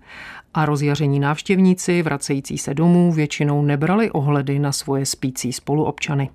a 0.54 0.66
rozjaření 0.66 1.20
návštěvníci 1.20 2.02
vracející 2.02 2.58
se 2.58 2.74
domů 2.74 3.12
většinou 3.12 3.62
nebrali 3.62 4.10
ohledy 4.10 4.58
na 4.58 4.72
svoje 4.72 5.06
spící 5.06 5.52
spoluobčany 5.52 6.30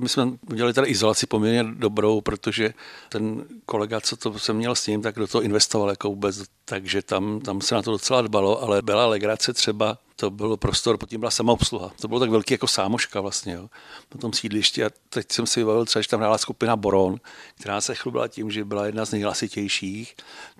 my 0.00 0.08
jsme 0.08 0.30
udělali 0.50 0.74
tady 0.74 0.88
izolaci 0.88 1.26
poměrně 1.26 1.64
dobrou, 1.74 2.20
protože 2.20 2.74
ten 3.08 3.44
kolega, 3.66 4.00
co 4.00 4.16
to 4.16 4.38
jsem 4.38 4.56
měl 4.56 4.74
s 4.74 4.86
ním, 4.86 5.02
tak 5.02 5.14
do 5.14 5.26
toho 5.26 5.42
investoval 5.42 5.90
jako 5.90 6.08
vůbec, 6.08 6.42
takže 6.64 7.02
tam, 7.02 7.40
tam 7.40 7.60
se 7.60 7.74
na 7.74 7.82
to 7.82 7.90
docela 7.90 8.22
dbalo, 8.22 8.62
ale 8.62 8.82
byla 8.82 9.06
legrace 9.06 9.52
třeba 9.52 9.98
to 10.22 10.30
byl 10.30 10.56
prostor, 10.56 10.98
pod 10.98 11.08
tím 11.08 11.20
byla 11.20 11.30
samoobsluha. 11.30 11.90
To 12.00 12.08
bylo 12.08 12.20
tak 12.20 12.30
velký 12.30 12.54
jako 12.54 12.66
sámoška 12.66 13.20
vlastně, 13.20 13.52
jo, 13.52 13.68
na 14.14 14.20
tom 14.20 14.32
sídlišti. 14.32 14.84
A 14.84 14.90
teď 15.08 15.32
jsem 15.32 15.46
si 15.46 15.60
vybavil 15.60 15.84
třeba, 15.84 16.02
že 16.02 16.08
tam 16.08 16.20
hrála 16.20 16.38
skupina 16.38 16.76
Boron, 16.76 17.16
která 17.60 17.80
se 17.80 17.94
chlubila 17.94 18.28
tím, 18.28 18.50
že 18.50 18.64
byla 18.64 18.86
jedna 18.86 19.04
z 19.04 19.12
nejhlasitějších. 19.12 20.14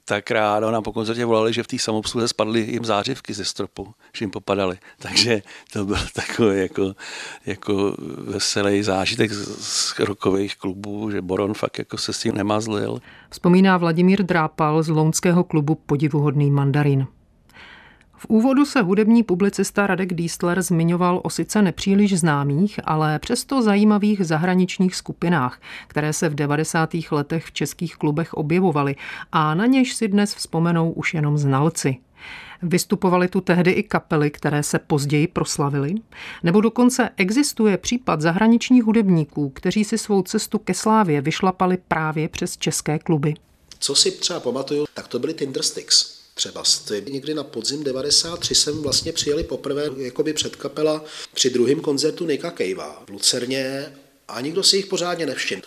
Tak 0.05 0.31
ráno 0.31 0.71
nám 0.71 0.83
po 0.83 0.93
koncertě 0.93 1.25
volali, 1.25 1.53
že 1.53 1.63
v 1.63 1.67
té 1.67 1.79
samoobsluze 1.79 2.29
spadly 2.29 2.61
jim 2.61 2.85
zářivky 2.85 3.35
ze 3.35 3.45
stropu, 3.45 3.95
že 4.17 4.23
jim 4.23 4.31
popadaly. 4.31 4.79
Takže 4.99 5.43
to 5.73 5.85
byl 5.85 5.99
takový 6.13 6.61
jako, 6.61 6.95
jako 7.47 7.97
veselý 8.19 8.83
zážitek 8.83 9.33
z 9.33 9.99
rokových 9.99 10.57
klubů, 10.57 11.11
že 11.11 11.23
Boron 11.23 11.55
fakt 11.55 11.79
jako 11.79 11.99
se 11.99 12.13
s 12.13 12.19
tím 12.19 12.35
nemazlil. 12.35 12.99
Vzpomíná 13.31 13.77
Vladimír 13.77 14.23
Drápal 14.23 14.83
z 14.83 14.89
lounského 14.89 15.45
klubu 15.45 15.75
Podivuhodný 16.03 16.51
mandarin. 16.51 17.07
V 18.17 18.27
úvodu 18.29 18.65
se 18.65 18.83
hudební 18.83 19.23
publicista 19.23 19.87
Radek 19.87 20.15
Dístler 20.15 20.63
zmiňoval 20.63 21.21
o 21.25 21.31
sice 21.31 21.63
nepříliš 21.63 22.19
známých, 22.19 22.81
ale 22.85 23.19
přesto 23.19 23.63
zajímavých 23.63 24.27
zahraničních 24.27 24.97
skupinách, 24.97 25.61
které 25.87 26.13
se 26.13 26.29
v 26.29 26.35
90. 26.35 26.91
letech 27.11 27.45
v 27.45 27.53
českých 27.53 27.97
klubech 27.97 28.35
objevovaly 28.35 28.97
a 29.33 29.55
na 29.55 29.67
něž 29.67 29.95
si 29.95 30.09
dnes 30.09 30.35
vzpomenou 30.35 30.93
už 30.93 31.15
jenom 31.15 31.39
znalci. 31.39 31.97
Vystupovaly 32.63 33.29
tu 33.29 33.41
tehdy 33.41 33.71
i 33.71 33.83
kapely, 33.83 34.31
které 34.31 34.63
se 34.63 34.79
později 34.79 35.27
proslavily? 35.27 35.95
Nebo 36.43 36.61
dokonce 36.61 37.11
existuje 37.17 37.79
případ 37.79 38.21
zahraničních 38.21 38.85
hudebníků, 38.85 39.51
kteří 39.51 39.85
si 39.85 39.99
svou 39.99 40.23
cestu 40.23 40.59
ke 40.59 40.75
slávě 40.75 41.21
vyšlapali 41.21 41.79
právě 41.89 42.29
přes 42.29 42.57
české 42.57 42.99
kluby? 42.99 43.35
Co 43.83 43.95
si 43.95 44.11
třeba 44.11 44.41
pamatuju, 44.41 44.85
tak 44.95 45.09
to 45.09 45.19
byly 45.19 45.35
Tindersticks 45.35 46.13
třeba. 46.35 46.63
Někdy 47.09 47.35
na 47.35 47.45
podzim 47.45 47.85
93 47.85 48.55
jsem 48.55 48.83
vlastně 48.83 49.13
přijeli 49.13 49.45
poprvé 49.45 49.91
jakoby 49.97 50.33
před 50.33 50.57
kapela 50.57 51.05
při 51.35 51.51
druhém 51.51 51.81
koncertu 51.81 52.27
Nika 52.27 52.51
Kejva 52.51 53.03
v 53.07 53.11
Lucerně 53.11 53.93
a 54.29 54.41
nikdo 54.41 54.63
si 54.63 54.77
jich 54.77 54.87
pořádně 54.87 55.27
nevšiml. 55.27 55.63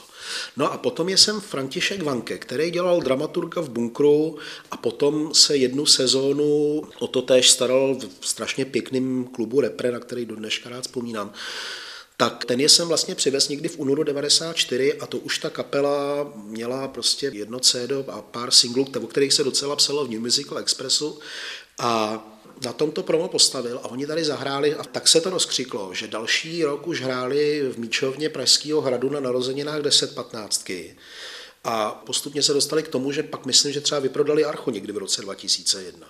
No 0.57 0.74
a 0.74 0.78
potom 0.78 1.09
je 1.09 1.18
sem 1.18 1.41
František 1.41 2.03
Vanke, 2.03 2.38
který 2.38 2.72
dělal 2.72 3.01
dramaturga 3.01 3.61
v 3.61 3.70
bunkru 3.70 4.38
a 4.72 4.78
potom 4.78 5.34
se 5.34 5.57
jednu 5.57 5.86
sezónu 5.86 6.82
o 6.99 7.07
to 7.07 7.22
též 7.22 7.51
staral 7.51 7.97
v 8.20 8.28
strašně 8.28 8.66
pěkným 8.66 9.26
klubu 9.26 9.61
Repre, 9.61 9.91
na 9.91 9.99
který 9.99 10.26
do 10.26 10.36
dneška 10.36 10.70
rád 10.70 10.82
vzpomínám 10.82 11.34
tak 12.18 12.45
ten 12.45 12.59
je 12.59 12.70
jsem 12.70 12.88
vlastně 12.88 13.16
přivez 13.16 13.49
někdy 13.49 13.70
v 13.70 13.80
únoru 13.80 14.03
94 14.03 14.93
a 14.93 15.07
to 15.07 15.18
už 15.18 15.39
ta 15.39 15.49
kapela 15.49 16.32
měla 16.36 16.88
prostě 16.88 17.32
jedno 17.34 17.59
CD 17.59 17.91
a 18.07 18.22
pár 18.22 18.51
singlů, 18.51 18.88
o 19.03 19.07
kterých 19.07 19.34
se 19.34 19.43
docela 19.43 19.76
psalo 19.76 20.05
v 20.05 20.09
New 20.09 20.22
Musical 20.22 20.57
Expressu 20.57 21.20
a 21.80 22.24
na 22.66 22.74
tom 22.74 22.91
to 22.91 23.03
promo 23.03 23.28
postavil 23.28 23.80
a 23.84 23.88
oni 23.88 24.07
tady 24.07 24.24
zahráli 24.24 24.76
a 24.76 24.84
tak 24.84 25.07
se 25.07 25.22
to 25.22 25.30
rozkřiklo, 25.30 25.93
že 25.93 26.07
další 26.07 26.63
rok 26.63 26.88
už 26.88 27.01
hráli 27.01 27.61
v 27.70 27.80
Míčovně 27.80 28.30
Pražského 28.30 28.82
hradu 28.82 29.09
na 29.09 29.20
narozeninách 29.20 29.82
10-15. 29.82 30.95
A 31.63 31.91
postupně 32.05 32.43
se 32.43 32.53
dostali 32.53 32.84
k 32.84 32.88
tomu, 32.88 33.11
že 33.11 33.24
pak 33.24 33.45
myslím, 33.45 33.74
že 33.74 33.82
třeba 33.82 33.99
vyprodali 33.99 34.45
Archu 34.45 34.72
někdy 34.72 34.93
v 34.93 34.97
roce 34.97 35.22
2001. 35.22 36.07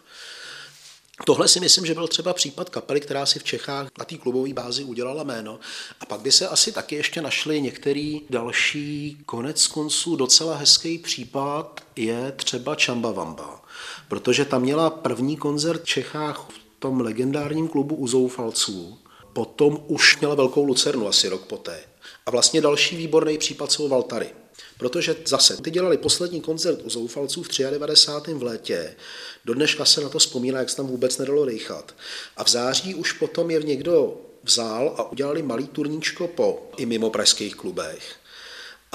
Tohle 1.23 1.47
si 1.47 1.59
myslím, 1.59 1.85
že 1.85 1.93
byl 1.93 2.07
třeba 2.07 2.33
případ 2.33 2.69
kapely, 2.69 3.01
která 3.01 3.25
si 3.25 3.39
v 3.39 3.43
Čechách 3.43 3.87
na 3.99 4.05
té 4.05 4.17
klubové 4.17 4.53
bázi 4.53 4.83
udělala 4.83 5.23
jméno. 5.23 5.59
A 5.99 6.05
pak 6.05 6.19
by 6.21 6.31
se 6.31 6.47
asi 6.47 6.71
taky 6.71 6.95
ještě 6.95 7.21
našli 7.21 7.61
některý 7.61 8.21
další 8.29 9.17
konec 9.25 9.67
konců 9.67 10.15
docela 10.15 10.55
hezký 10.55 10.97
případ 10.97 11.81
je 11.95 12.31
třeba 12.35 12.75
Čamba 12.75 13.11
Vamba. 13.11 13.61
Protože 14.07 14.45
tam 14.45 14.61
měla 14.61 14.89
první 14.89 15.37
koncert 15.37 15.81
v 15.81 15.85
Čechách 15.85 16.47
v 16.49 16.59
tom 16.79 17.01
legendárním 17.01 17.67
klubu 17.67 17.95
u 17.95 18.07
Zoufalců. 18.07 18.99
Potom 19.33 19.83
už 19.87 20.19
měla 20.19 20.35
velkou 20.35 20.65
lucernu 20.65 21.07
asi 21.07 21.29
rok 21.29 21.41
poté. 21.41 21.83
A 22.25 22.31
vlastně 22.31 22.61
další 22.61 22.97
výborný 22.97 23.37
případ 23.37 23.71
jsou 23.71 23.87
Valtary. 23.87 24.29
Protože 24.77 25.15
zase, 25.25 25.57
ty 25.57 25.71
dělali 25.71 25.97
poslední 25.97 26.41
koncert 26.41 26.81
u 26.83 26.89
Zoufalců 26.89 27.43
v 27.43 27.49
93. 27.71 28.33
v 28.33 28.43
létě, 28.43 28.95
do 29.45 29.53
dneška 29.53 29.85
se 29.85 30.01
na 30.01 30.09
to 30.09 30.19
vzpomíná, 30.19 30.59
jak 30.59 30.69
se 30.69 30.75
tam 30.75 30.87
vůbec 30.87 31.17
nedalo 31.17 31.45
dejchat. 31.45 31.95
A 32.37 32.43
v 32.43 32.49
září 32.49 32.95
už 32.95 33.11
potom 33.11 33.51
je 33.51 33.63
někdo 33.63 34.21
vzal 34.43 34.95
a 34.97 35.11
udělali 35.11 35.41
malý 35.41 35.67
turníčko 35.67 36.27
po 36.27 36.69
i 36.77 36.85
mimo 36.85 37.09
pražských 37.09 37.55
klubech. 37.55 38.15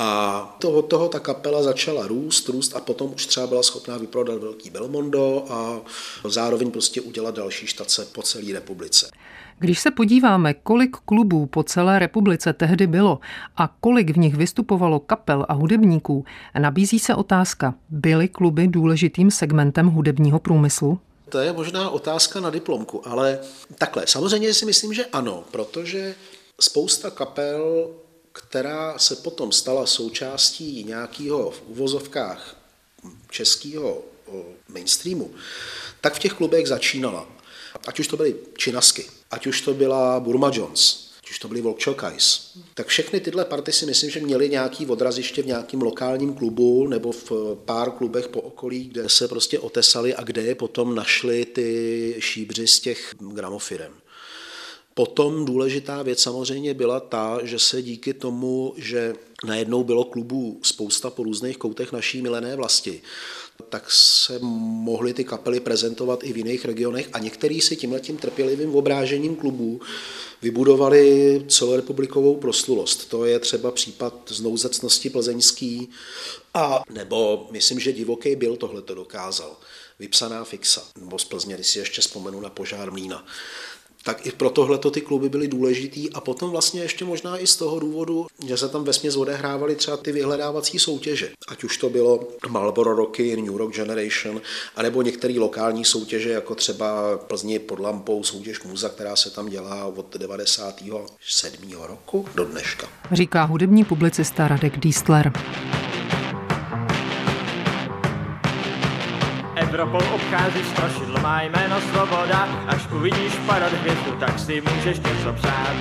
A 0.02 0.56
to, 0.58 0.70
od 0.70 0.82
toho 0.82 1.08
ta 1.08 1.20
kapela 1.20 1.62
začala 1.62 2.06
růst, 2.06 2.48
růst 2.48 2.76
a 2.76 2.80
potom 2.80 3.12
už 3.14 3.26
třeba 3.26 3.46
byla 3.46 3.62
schopná 3.62 3.96
vyprodat 3.96 4.38
velký 4.38 4.70
Belmondo 4.70 5.44
a 5.50 5.80
zároveň 6.28 6.70
prostě 6.70 7.00
udělat 7.00 7.34
další 7.34 7.66
štace 7.66 8.06
po 8.12 8.22
celé 8.22 8.52
republice. 8.52 9.10
Když 9.58 9.80
se 9.80 9.90
podíváme, 9.90 10.54
kolik 10.54 10.96
klubů 10.96 11.46
po 11.46 11.62
celé 11.62 11.98
republice 11.98 12.52
tehdy 12.52 12.86
bylo 12.86 13.18
a 13.56 13.76
kolik 13.80 14.10
v 14.10 14.18
nich 14.18 14.36
vystupovalo 14.36 15.00
kapel 15.00 15.46
a 15.48 15.52
hudebníků, 15.52 16.24
nabízí 16.58 16.98
se 16.98 17.14
otázka, 17.14 17.74
byly 17.88 18.28
kluby 18.28 18.68
důležitým 18.68 19.30
segmentem 19.30 19.86
hudebního 19.86 20.38
průmyslu? 20.38 20.98
To 21.28 21.38
je 21.38 21.52
možná 21.52 21.90
otázka 21.90 22.40
na 22.40 22.50
diplomku, 22.50 23.08
ale 23.08 23.38
takhle. 23.78 24.06
Samozřejmě 24.06 24.54
si 24.54 24.66
myslím, 24.66 24.94
že 24.94 25.06
ano, 25.06 25.44
protože 25.50 26.14
spousta 26.60 27.10
kapel, 27.10 27.88
která 28.32 28.98
se 28.98 29.16
potom 29.16 29.52
stala 29.52 29.86
součástí 29.86 30.84
nějakého 30.84 31.50
v 31.50 31.62
uvozovkách 31.66 32.56
českého 33.30 34.02
mainstreamu, 34.68 35.30
tak 36.00 36.14
v 36.14 36.18
těch 36.18 36.32
klubech 36.32 36.68
začínala. 36.68 37.28
Ať 37.86 38.00
už 38.00 38.08
to 38.08 38.16
byly 38.16 38.36
činasky, 38.56 39.06
ať 39.30 39.46
už 39.46 39.60
to 39.60 39.74
byla 39.74 40.20
Burma 40.20 40.50
Jones, 40.54 41.10
ať 41.18 41.30
už 41.30 41.38
to 41.38 41.48
byly 41.48 41.60
Volkčokajs. 41.60 42.52
Tak 42.74 42.86
všechny 42.86 43.20
tyhle 43.20 43.44
party 43.44 43.72
si 43.72 43.86
myslím, 43.86 44.10
že 44.10 44.20
měly 44.20 44.48
nějaký 44.48 44.86
odraziště 44.86 45.42
v 45.42 45.46
nějakém 45.46 45.82
lokálním 45.82 46.34
klubu 46.34 46.86
nebo 46.86 47.12
v 47.12 47.32
pár 47.64 47.90
klubech 47.90 48.28
po 48.28 48.40
okolí, 48.40 48.84
kde 48.84 49.08
se 49.08 49.28
prostě 49.28 49.58
otesali 49.58 50.14
a 50.14 50.22
kde 50.22 50.42
je 50.42 50.54
potom 50.54 50.94
našli 50.94 51.44
ty 51.44 52.16
šíbři 52.18 52.66
z 52.66 52.80
těch 52.80 53.14
gramofirem. 53.18 53.99
Potom 55.00 55.44
důležitá 55.44 56.02
věc 56.02 56.22
samozřejmě 56.22 56.74
byla 56.74 57.00
ta, 57.00 57.38
že 57.42 57.58
se 57.58 57.82
díky 57.82 58.14
tomu, 58.14 58.74
že 58.76 59.14
najednou 59.44 59.84
bylo 59.84 60.04
klubů 60.04 60.60
spousta 60.62 61.10
po 61.10 61.22
různých 61.22 61.56
koutech 61.56 61.92
naší 61.92 62.22
milené 62.22 62.56
vlasti, 62.56 63.02
tak 63.68 63.90
se 63.90 64.38
mohly 64.42 65.14
ty 65.14 65.24
kapely 65.24 65.60
prezentovat 65.60 66.24
i 66.24 66.32
v 66.32 66.36
jiných 66.36 66.64
regionech 66.64 67.08
a 67.12 67.18
některý 67.18 67.60
si 67.60 67.76
tímhletím 67.76 68.16
trpělivým 68.16 68.74
obrážením 68.74 69.36
klubů 69.36 69.80
vybudovali 70.42 71.44
celorepublikovou 71.48 72.36
proslulost. 72.36 73.08
To 73.08 73.24
je 73.24 73.38
třeba 73.38 73.70
případ 73.70 74.14
znouzecnosti 74.28 75.10
plzeňský 75.10 75.88
a 76.54 76.82
nebo 76.90 77.48
myslím, 77.50 77.80
že 77.80 77.92
divoký 77.92 78.36
byl 78.36 78.56
tohle 78.56 78.82
to 78.82 78.94
dokázal. 78.94 79.56
Vypsaná 79.98 80.44
fixa, 80.44 80.82
nebo 81.00 81.18
z 81.18 81.24
Plzně, 81.24 81.54
když 81.54 81.66
si 81.66 81.78
ještě 81.78 82.00
vzpomenu 82.00 82.40
na 82.40 82.50
požár 82.50 82.92
Mlína 82.92 83.26
tak 84.04 84.26
i 84.26 84.30
pro 84.30 84.50
tohle 84.50 84.78
ty 84.78 85.00
kluby 85.00 85.28
byly 85.28 85.48
důležitý 85.48 86.12
a 86.12 86.20
potom 86.20 86.50
vlastně 86.50 86.82
ještě 86.82 87.04
možná 87.04 87.38
i 87.38 87.46
z 87.46 87.56
toho 87.56 87.78
důvodu, 87.78 88.26
že 88.46 88.56
se 88.56 88.68
tam 88.68 88.84
vesměs 88.84 89.16
odehrávaly 89.16 89.76
třeba 89.76 89.96
ty 89.96 90.12
vyhledávací 90.12 90.78
soutěže. 90.78 91.30
Ať 91.48 91.64
už 91.64 91.76
to 91.76 91.90
bylo 91.90 92.28
Marlboro 92.48 92.94
Rocky, 92.94 93.36
New 93.36 93.56
Rock 93.56 93.74
Generation, 93.74 94.40
anebo 94.76 95.02
některé 95.02 95.34
lokální 95.38 95.84
soutěže, 95.84 96.30
jako 96.30 96.54
třeba 96.54 97.18
Plzni 97.18 97.58
pod 97.58 97.78
lampou 97.78 98.24
soutěž 98.24 98.62
Muza, 98.62 98.88
která 98.88 99.16
se 99.16 99.30
tam 99.30 99.48
dělá 99.48 99.84
od 99.84 100.16
97. 100.16 101.72
roku 101.82 102.26
do 102.34 102.44
dneška. 102.44 102.88
Říká 103.12 103.44
hudební 103.44 103.84
publicista 103.84 104.48
Radek 104.48 104.80
Dístler. 104.80 105.32
Evropou 109.70 110.14
obchází 110.14 110.64
strašidlo, 110.64 111.20
má 111.20 111.42
jméno 111.42 111.80
svoboda, 111.80 112.48
až 112.66 112.88
uvidíš 112.92 113.36
padat 113.46 113.72
hvězdu, 113.72 114.12
tak 114.20 114.38
si 114.38 114.60
můžeš 114.60 114.98
něco 114.98 115.32
přát. 115.32 115.74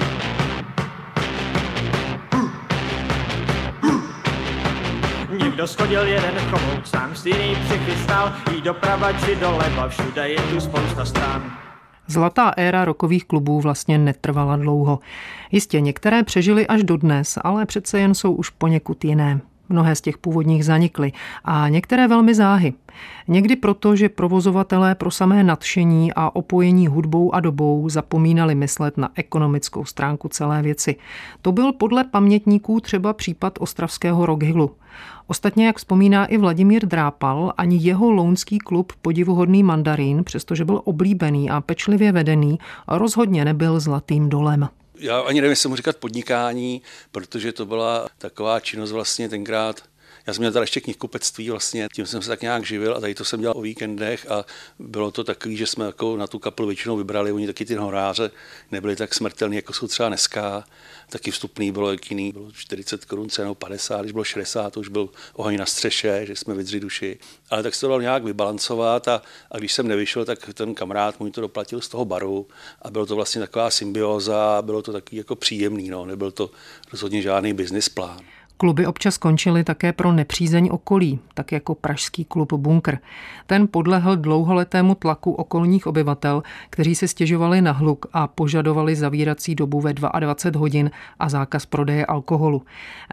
Někdo 5.43 5.67
schodil 5.67 6.07
jeden 6.07 6.39
chomout, 6.39 6.87
sám 6.87 7.15
si 7.15 7.29
jiný 7.29 7.55
přichystal, 7.55 8.33
jí 8.55 8.61
doprava 8.61 9.13
či 9.13 9.35
doleva, 9.35 9.87
všude 9.87 10.29
je 10.29 10.41
tu 10.41 10.59
spousta 10.59 11.05
stran. 11.05 11.51
Zlatá 12.07 12.53
éra 12.57 12.85
rokových 12.85 13.25
klubů 13.25 13.61
vlastně 13.61 13.97
netrvala 13.97 14.55
dlouho. 14.55 14.99
Jistě 15.51 15.81
některé 15.81 16.23
přežily 16.23 16.67
až 16.67 16.83
dodnes, 16.83 17.37
ale 17.43 17.65
přece 17.65 17.99
jen 17.99 18.15
jsou 18.15 18.31
už 18.31 18.49
poněkud 18.49 19.05
jiné. 19.05 19.39
Mnohé 19.69 19.95
z 19.95 20.01
těch 20.01 20.17
původních 20.17 20.65
zanikly 20.65 21.11
a 21.43 21.69
některé 21.69 22.07
velmi 22.07 22.35
záhy. 22.35 22.73
Někdy 23.27 23.55
proto, 23.55 23.95
že 23.95 24.09
provozovatelé 24.09 24.95
pro 24.95 25.11
samé 25.11 25.43
nadšení 25.43 26.13
a 26.13 26.35
opojení 26.35 26.87
hudbou 26.87 27.35
a 27.35 27.39
dobou 27.39 27.89
zapomínali 27.89 28.55
myslet 28.55 28.97
na 28.97 29.09
ekonomickou 29.15 29.85
stránku 29.85 30.27
celé 30.27 30.61
věci. 30.61 30.95
To 31.41 31.51
byl 31.51 31.73
podle 31.73 32.03
pamětníků 32.03 32.79
třeba 32.79 33.13
případ 33.13 33.53
ostravského 33.59 34.25
Rockhillu. 34.25 34.71
Ostatně, 35.27 35.65
jak 35.65 35.77
vzpomíná 35.77 36.25
i 36.25 36.37
Vladimír 36.37 36.85
Drápal, 36.85 37.53
ani 37.57 37.77
jeho 37.77 38.11
lounský 38.11 38.59
klub 38.59 38.93
podivuhodný 39.01 39.63
Mandarín, 39.63 40.23
přestože 40.23 40.65
byl 40.65 40.81
oblíbený 40.83 41.49
a 41.49 41.61
pečlivě 41.61 42.11
vedený, 42.11 42.59
rozhodně 42.87 43.45
nebyl 43.45 43.79
zlatým 43.79 44.29
dolem 44.29 44.67
já 44.99 45.19
ani 45.19 45.41
nevím, 45.41 45.49
jestli 45.49 45.69
mu 45.69 45.75
říkat 45.75 45.97
podnikání, 45.97 46.81
protože 47.11 47.51
to 47.51 47.65
byla 47.65 48.07
taková 48.17 48.59
činnost 48.59 48.91
vlastně 48.91 49.29
tenkrát, 49.29 49.83
já 50.29 50.33
jsem 50.33 50.41
měl 50.41 50.51
tady 50.51 50.63
ještě 50.63 50.81
knihkupectví 50.81 51.49
vlastně, 51.49 51.87
tím 51.93 52.05
jsem 52.05 52.21
se 52.21 52.27
tak 52.27 52.41
nějak 52.41 52.65
živil 52.65 52.95
a 52.95 52.99
tady 52.99 53.15
to 53.15 53.25
jsem 53.25 53.41
dělal 53.41 53.57
o 53.57 53.61
víkendech 53.61 54.31
a 54.31 54.45
bylo 54.79 55.11
to 55.11 55.23
takový, 55.23 55.57
že 55.57 55.67
jsme 55.67 55.85
jako 55.85 56.17
na 56.17 56.27
tu 56.27 56.39
kapelu 56.39 56.67
většinou 56.67 56.97
vybrali, 56.97 57.31
oni 57.31 57.47
taky 57.47 57.65
ty 57.65 57.75
horáře 57.75 58.31
nebyli 58.71 58.95
tak 58.95 59.13
smrtelní, 59.13 59.55
jako 59.55 59.73
jsou 59.73 59.87
třeba 59.87 60.09
dneska. 60.09 60.63
Taky 61.09 61.31
vstupný 61.31 61.71
bylo 61.71 61.91
jak 61.91 62.11
jiný, 62.11 62.31
bylo 62.31 62.51
40 62.51 63.05
korun 63.05 63.29
cenou 63.29 63.55
50, 63.55 64.01
když 64.01 64.11
bylo 64.11 64.23
60, 64.23 64.73
to 64.73 64.79
už 64.79 64.87
byl 64.87 65.09
oheň 65.33 65.57
na 65.57 65.65
střeše, 65.65 66.25
že 66.25 66.35
jsme 66.35 66.53
vydři 66.53 66.79
duši. 66.79 67.19
Ale 67.49 67.63
tak 67.63 67.75
se 67.75 67.81
to 67.81 67.87
dalo 67.87 68.01
nějak 68.01 68.23
vybalancovat 68.23 69.07
a, 69.07 69.21
a 69.51 69.57
když 69.57 69.73
jsem 69.73 69.87
nevyšel, 69.87 70.25
tak 70.25 70.53
ten 70.53 70.75
kamarád 70.75 71.19
můj 71.19 71.31
to 71.31 71.41
doplatil 71.41 71.81
z 71.81 71.89
toho 71.89 72.05
baru 72.05 72.47
a 72.81 72.91
bylo 72.91 73.05
to 73.05 73.15
vlastně 73.15 73.41
taková 73.41 73.69
symbioza, 73.69 74.61
bylo 74.61 74.81
to 74.81 74.93
taky 74.93 75.17
jako 75.17 75.35
příjemný, 75.35 75.89
no. 75.89 76.05
nebyl 76.05 76.31
to 76.31 76.51
rozhodně 76.91 77.21
žádný 77.21 77.53
business 77.53 77.89
plán. 77.89 78.38
Kluby 78.61 78.85
občas 78.85 79.17
končily 79.17 79.63
také 79.63 79.93
pro 79.93 80.11
nepřízeň 80.11 80.69
okolí, 80.71 81.19
tak 81.33 81.51
jako 81.51 81.75
pražský 81.75 82.25
klub 82.25 82.53
Bunker. 82.53 82.99
Ten 83.45 83.67
podlehl 83.67 84.15
dlouholetému 84.15 84.95
tlaku 84.95 85.31
okolních 85.31 85.87
obyvatel, 85.87 86.43
kteří 86.69 86.95
se 86.95 87.07
stěžovali 87.07 87.61
na 87.61 87.71
hluk 87.71 88.05
a 88.13 88.27
požadovali 88.27 88.95
zavírací 88.95 89.55
dobu 89.55 89.81
ve 89.81 89.93
22 89.93 90.59
hodin 90.59 90.91
a 91.19 91.29
zákaz 91.29 91.65
prodeje 91.65 92.05
alkoholu. 92.05 92.61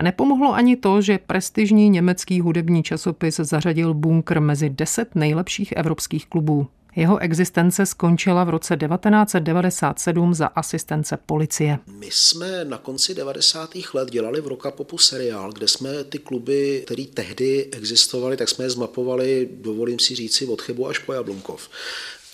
Nepomohlo 0.02 0.54
ani 0.54 0.76
to, 0.76 1.00
že 1.00 1.18
prestižní 1.18 1.88
německý 1.88 2.40
hudební 2.40 2.82
časopis 2.82 3.36
zařadil 3.36 3.94
Bunker 3.94 4.40
mezi 4.40 4.70
10 4.70 5.14
nejlepších 5.14 5.72
evropských 5.72 6.26
klubů. 6.26 6.66
Jeho 6.96 7.18
existence 7.18 7.86
skončila 7.86 8.44
v 8.44 8.48
roce 8.48 8.76
1997 8.76 10.34
za 10.34 10.46
asistence 10.46 11.18
policie. 11.26 11.78
My 11.86 12.08
jsme 12.10 12.64
na 12.64 12.78
konci 12.78 13.14
90. 13.14 13.70
let 13.94 14.10
dělali 14.10 14.40
v 14.40 14.46
Rokapopu 14.46 14.98
seriál, 14.98 15.52
kde 15.52 15.68
jsme 15.68 16.04
ty 16.04 16.18
kluby, 16.18 16.82
které 16.84 17.04
tehdy 17.14 17.68
existovaly, 17.72 18.36
tak 18.36 18.48
jsme 18.48 18.64
je 18.64 18.70
zmapovali, 18.70 19.48
dovolím 19.52 19.98
si 19.98 20.14
říci, 20.14 20.46
od 20.46 20.62
Chybu 20.62 20.88
až 20.88 20.98
po 20.98 21.12
Jablunkov. 21.12 21.68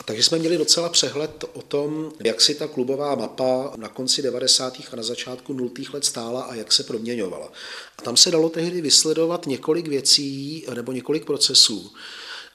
Takže 0.04 0.22
jsme 0.22 0.38
měli 0.38 0.58
docela 0.58 0.88
přehled 0.88 1.44
o 1.52 1.62
tom, 1.62 2.12
jak 2.24 2.40
si 2.40 2.54
ta 2.54 2.66
klubová 2.66 3.14
mapa 3.14 3.72
na 3.76 3.88
konci 3.88 4.22
90. 4.22 4.76
a 4.92 4.96
na 4.96 5.02
začátku 5.02 5.52
0. 5.52 5.70
let 5.92 6.04
stála 6.04 6.42
a 6.42 6.54
jak 6.54 6.72
se 6.72 6.82
proměňovala. 6.82 7.52
A 7.98 8.02
tam 8.02 8.16
se 8.16 8.30
dalo 8.30 8.48
tehdy 8.48 8.80
vysledovat 8.80 9.46
několik 9.46 9.88
věcí 9.88 10.64
nebo 10.74 10.92
několik 10.92 11.24
procesů. 11.24 11.92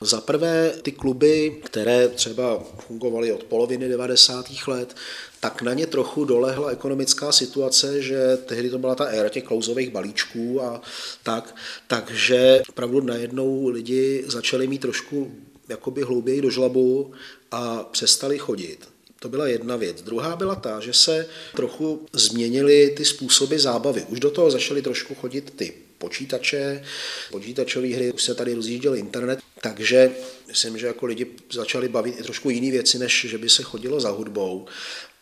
Za 0.01 0.21
prvé 0.21 0.73
ty 0.81 0.91
kluby, 0.91 1.61
které 1.65 2.07
třeba 2.07 2.63
fungovaly 2.87 3.31
od 3.31 3.43
poloviny 3.43 3.89
90. 3.89 4.45
let, 4.67 4.95
tak 5.39 5.61
na 5.61 5.73
ně 5.73 5.87
trochu 5.87 6.25
dolehla 6.25 6.69
ekonomická 6.69 7.31
situace, 7.31 8.01
že 8.01 8.37
tehdy 8.45 8.69
to 8.69 8.77
byla 8.77 8.95
ta 8.95 9.05
éra 9.05 9.29
těch 9.29 9.43
klouzových 9.43 9.89
balíčků 9.89 10.61
a 10.63 10.81
tak, 11.23 11.55
takže 11.87 12.61
opravdu 12.69 13.01
najednou 13.01 13.67
lidi 13.67 14.23
začali 14.27 14.67
mít 14.67 14.81
trošku 14.81 15.31
jakoby 15.69 16.01
hlouběji 16.01 16.41
do 16.41 16.49
žlabu 16.49 17.11
a 17.51 17.83
přestali 17.83 18.37
chodit. 18.37 18.89
To 19.19 19.29
byla 19.29 19.47
jedna 19.47 19.75
věc. 19.75 20.01
Druhá 20.01 20.35
byla 20.35 20.55
ta, 20.55 20.79
že 20.79 20.93
se 20.93 21.27
trochu 21.55 22.05
změnily 22.13 22.93
ty 22.97 23.05
způsoby 23.05 23.55
zábavy. 23.55 24.05
Už 24.09 24.19
do 24.19 24.31
toho 24.31 24.51
začaly 24.51 24.81
trošku 24.81 25.15
chodit 25.15 25.53
ty 25.55 25.73
počítače, 25.97 26.83
počítačové 27.31 27.87
hry, 27.87 28.11
už 28.11 28.23
se 28.23 28.35
tady 28.35 28.53
rozjížděl 28.53 28.95
internet, 28.95 29.39
takže 29.61 30.11
myslím, 30.47 30.77
že 30.77 30.87
jako 30.87 31.05
lidi 31.05 31.27
začali 31.51 31.89
bavit 31.89 32.19
i 32.19 32.23
trošku 32.23 32.49
jiné 32.49 32.71
věci, 32.71 32.99
než 32.99 33.25
že 33.29 33.37
by 33.37 33.49
se 33.49 33.63
chodilo 33.63 33.99
za 33.99 34.09
hudbou. 34.09 34.65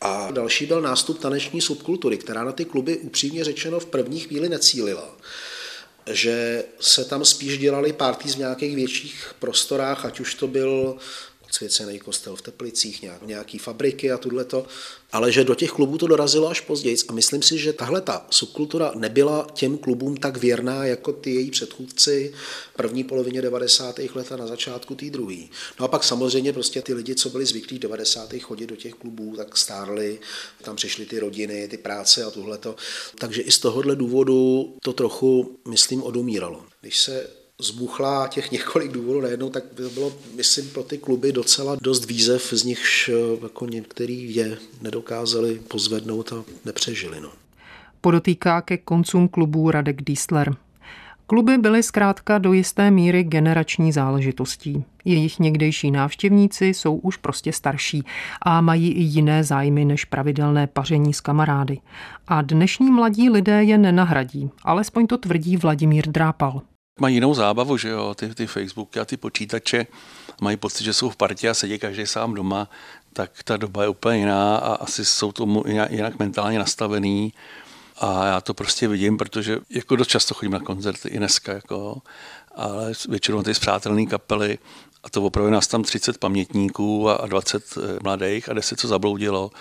A 0.02 0.32
další 0.32 0.66
byl 0.66 0.82
nástup 0.82 1.20
taneční 1.20 1.62
subkultury, 1.62 2.18
která 2.18 2.44
na 2.44 2.52
ty 2.52 2.66
kluby 2.66 2.98
upřímně 2.98 3.44
řečeno 3.44 3.80
v 3.80 3.86
první 3.86 4.20
chvíli 4.20 4.50
necílila 4.50 5.18
že 6.12 6.64
se 6.80 7.06
tam 7.06 7.26
spíš 7.26 7.58
dělali 7.58 7.94
party 7.94 8.30
v 8.30 8.36
nějakých 8.36 8.76
větších 8.76 9.34
prostorách, 9.40 10.06
ať 10.06 10.20
už 10.20 10.36
to 10.36 10.48
byl 10.48 10.98
svěcený 11.56 12.00
kostel 12.00 12.36
v 12.36 12.42
Teplicích, 12.42 13.02
nějak, 13.02 13.22
nějaký 13.28 13.58
fabriky 13.58 14.12
a 14.12 14.18
to, 14.48 14.66
ale 15.12 15.32
že 15.32 15.44
do 15.44 15.56
těch 15.56 15.72
klubů 15.72 15.98
to 15.98 16.08
dorazilo 16.08 16.50
až 16.50 16.62
později 16.62 16.98
a 17.08 17.14
myslím 17.14 17.42
si, 17.42 17.58
že 17.58 17.74
tahle 17.74 18.02
ta 18.02 18.26
subkultura 18.30 18.92
nebyla 18.96 19.48
těm 19.54 19.78
klubům 19.78 20.18
tak 20.18 20.38
věrná 20.38 20.86
jako 20.86 21.14
ty 21.14 21.32
její 21.32 21.52
předchůdci 21.52 22.34
první 22.76 23.04
polovině 23.04 23.42
90. 23.42 24.00
let 24.16 24.32
a 24.32 24.38
na 24.38 24.48
začátku 24.48 24.96
té 24.96 25.06
druhé. 25.06 25.44
No 25.80 25.86
a 25.86 25.88
pak 25.88 26.04
samozřejmě 26.04 26.54
prostě 26.54 26.82
ty 26.82 26.94
lidi, 26.94 27.16
co 27.16 27.30
byli 27.30 27.46
zvyklí 27.46 27.78
v 27.78 27.82
90. 27.82 28.34
chodit 28.42 28.68
do 28.68 28.76
těch 28.76 28.94
klubů, 28.94 29.36
tak 29.38 29.58
stárli, 29.58 30.20
tam 30.62 30.76
přišly 30.76 31.06
ty 31.06 31.20
rodiny, 31.20 31.68
ty 31.68 31.78
práce 31.78 32.24
a 32.24 32.32
tohleto. 32.32 32.76
Takže 33.20 33.42
i 33.42 33.52
z 33.52 33.60
tohohle 33.60 33.96
důvodu 33.96 34.74
to 34.84 34.94
trochu, 34.94 35.60
myslím, 35.68 36.04
odumíralo. 36.04 36.66
Když 36.82 37.00
se 37.00 37.45
zbuchla 37.62 38.28
těch 38.28 38.52
několik 38.52 38.92
důvodů 38.92 39.22
najednou, 39.22 39.50
tak 39.50 39.64
by 39.76 39.90
bylo, 39.90 40.14
myslím, 40.36 40.70
pro 40.70 40.84
ty 40.84 40.98
kluby 40.98 41.32
docela 41.32 41.78
dost 41.82 42.06
výzev, 42.06 42.54
z 42.54 42.64
nichž 42.64 43.10
eh, 43.10 43.44
jako 43.44 43.66
některý 43.66 44.36
je 44.36 44.58
nedokázali 44.82 45.62
pozvednout 45.68 46.34
a 46.34 46.44
nepřežili. 46.66 47.20
No. 47.20 47.30
Podotýká 48.02 48.62
ke 48.62 48.78
koncům 48.78 49.28
klubů 49.28 49.72
Radek 49.72 50.02
Diesler. 50.02 50.56
Kluby 51.28 51.58
byly 51.58 51.84
zkrátka 51.84 52.38
do 52.38 52.54
jisté 52.54 52.92
míry 52.92 53.24
generační 53.24 53.92
záležitostí. 53.92 54.84
Jejich 55.06 55.40
někdejší 55.40 55.92
návštěvníci 55.92 56.66
jsou 56.66 56.96
už 56.96 57.18
prostě 57.18 57.54
starší 57.54 58.04
a 58.42 58.62
mají 58.62 58.92
i 58.92 59.02
jiné 59.02 59.44
zájmy 59.44 59.86
než 59.86 60.06
pravidelné 60.06 60.68
paření 60.68 61.14
s 61.14 61.22
kamarády. 61.22 61.80
A 62.28 62.42
dnešní 62.42 62.92
mladí 62.92 63.30
lidé 63.30 63.64
je 63.64 63.78
nenahradí, 63.78 64.50
alespoň 64.64 65.08
to 65.08 65.18
tvrdí 65.18 65.58
Vladimír 65.58 66.08
Drápal. 66.08 66.62
Mají 67.00 67.16
jinou 67.16 67.34
zábavu, 67.34 67.78
že 67.78 67.90
jo, 67.90 68.14
ty, 68.14 68.36
ty 68.36 68.48
Facebooky 68.48 69.00
a 69.00 69.06
ty 69.06 69.18
počítače, 69.18 69.88
mají 70.42 70.58
pocit, 70.58 70.84
že 70.84 70.94
jsou 70.94 71.10
v 71.10 71.16
partě 71.16 71.50
a 71.50 71.54
sedí 71.54 71.80
každý 71.80 72.08
sám 72.08 72.34
doma, 72.34 72.70
tak 73.14 73.44
ta 73.44 73.58
doba 73.58 73.84
je 73.84 73.90
úplně 73.90 74.18
jiná 74.18 74.58
a 74.58 74.74
asi 74.74 75.06
jsou 75.06 75.32
tomu 75.32 75.64
jinak 75.90 76.20
mentálně 76.20 76.60
nastavený. 76.60 77.34
A 77.98 78.26
já 78.26 78.42
to 78.42 78.54
prostě 78.54 78.88
vidím, 78.88 79.18
protože 79.18 79.60
jako 79.70 79.96
dost 79.96 80.08
často 80.08 80.34
chodím 80.34 80.52
na 80.52 80.60
koncerty 80.60 81.10
i 81.10 81.18
dneska, 81.18 81.54
jako, 81.54 82.02
ale 82.56 82.92
většinou 83.10 83.44
ty 83.44 83.54
zpřátelné 83.54 84.06
kapely 84.06 84.58
a 85.04 85.10
to 85.10 85.24
opravdu 85.24 85.52
nás 85.52 85.68
tam 85.68 85.84
30 85.84 86.18
pamětníků 86.18 87.10
a 87.10 87.28
20 87.28 87.64
eh, 87.78 88.00
mladých 88.04 88.50
a 88.50 88.54
10 88.54 88.80
co 88.80 88.88
zabloudilo 88.88 89.52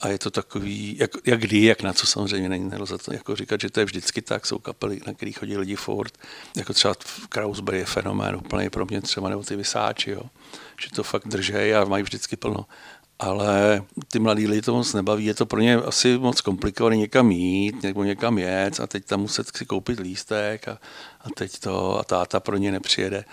a 0.00 0.08
je 0.08 0.18
to 0.18 0.30
takový, 0.30 0.96
jak, 0.98 1.10
jak 1.24 1.40
kdy, 1.40 1.64
jak 1.64 1.82
na 1.82 1.92
co 1.92 2.06
samozřejmě 2.06 2.48
není, 2.48 2.68
nelze 2.68 2.98
to 2.98 3.12
jako 3.12 3.36
říkat, 3.36 3.60
že 3.60 3.70
to 3.70 3.80
je 3.80 3.86
vždycky 3.86 4.22
tak, 4.22 4.46
jsou 4.46 4.58
kapely, 4.58 5.00
na 5.06 5.14
který 5.14 5.32
chodí 5.32 5.56
lidi 5.56 5.76
furt, 5.76 6.18
jako 6.56 6.72
třeba 6.72 6.94
Krausberg 7.28 7.78
je 7.78 7.84
fenomén 7.84 8.36
úplně 8.36 8.70
pro 8.70 8.86
mě 8.86 9.00
třeba, 9.00 9.28
nebo 9.28 9.42
ty 9.42 9.56
vysáči, 9.56 10.10
jo, 10.10 10.22
že 10.80 10.90
to 10.90 11.02
fakt 11.02 11.28
držej 11.28 11.76
a 11.76 11.84
mají 11.84 12.02
vždycky 12.02 12.36
plno. 12.36 12.66
Ale 13.18 13.82
ty 14.12 14.18
mladí 14.18 14.46
lidi 14.46 14.62
to 14.62 14.74
moc 14.74 14.92
nebaví, 14.92 15.24
je 15.24 15.34
to 15.34 15.46
pro 15.46 15.60
ně 15.60 15.76
asi 15.76 16.18
moc 16.18 16.40
komplikované 16.40 16.96
někam 16.96 17.30
jít, 17.30 17.82
nebo 17.82 18.04
někam 18.04 18.38
jet 18.38 18.80
a 18.80 18.86
teď 18.86 19.04
tam 19.04 19.20
muset 19.20 19.56
si 19.56 19.66
koupit 19.66 20.00
lístek 20.00 20.68
a, 20.68 20.78
a 21.20 21.30
teď 21.36 21.58
to 21.58 21.98
a 21.98 22.04
táta 22.04 22.40
pro 22.40 22.56
ně 22.56 22.72
nepřijede. 22.72 23.24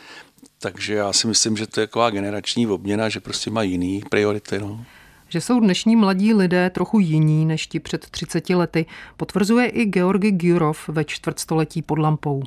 Takže 0.59 0.93
já 0.93 1.13
si 1.13 1.28
myslím, 1.28 1.57
že 1.57 1.68
to 1.68 1.80
je 1.80 1.88
taková 1.88 2.09
generační 2.09 2.68
obměna, 2.68 3.09
že 3.09 3.20
prostě 3.20 3.51
má 3.51 3.63
jiný 3.63 4.03
priority. 4.09 4.59
No. 4.59 4.86
Že 5.30 5.41
jsou 5.41 5.59
dnešní 5.59 5.95
mladí 5.95 6.34
lidé 6.34 6.69
trochu 6.69 6.99
jiní 6.99 7.45
než 7.45 7.67
ti 7.67 7.80
před 7.80 8.09
30 8.09 8.49
lety, 8.49 8.86
potvrzuje 9.17 9.67
i 9.67 9.86
Georgi 9.86 10.32
Gyurov 10.32 10.89
ve 10.89 11.03
čtvrtstoletí 11.03 11.82
pod 11.82 11.99
lampou. 11.99 12.43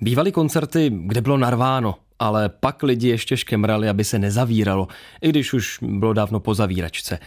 Bývaly 0.00 0.32
koncerty, 0.32 0.92
kde 0.94 1.20
bylo 1.20 1.36
narváno, 1.36 1.94
ale 2.18 2.48
pak 2.48 2.82
lidi 2.82 3.08
ještě 3.08 3.36
škemrali, 3.36 3.88
aby 3.88 4.04
se 4.04 4.18
nezavíralo, 4.18 4.88
i 5.22 5.28
když 5.28 5.52
už 5.52 5.78
bylo 5.82 6.12
dávno 6.12 6.40
po 6.40 6.54
zavíračce. 6.54 7.18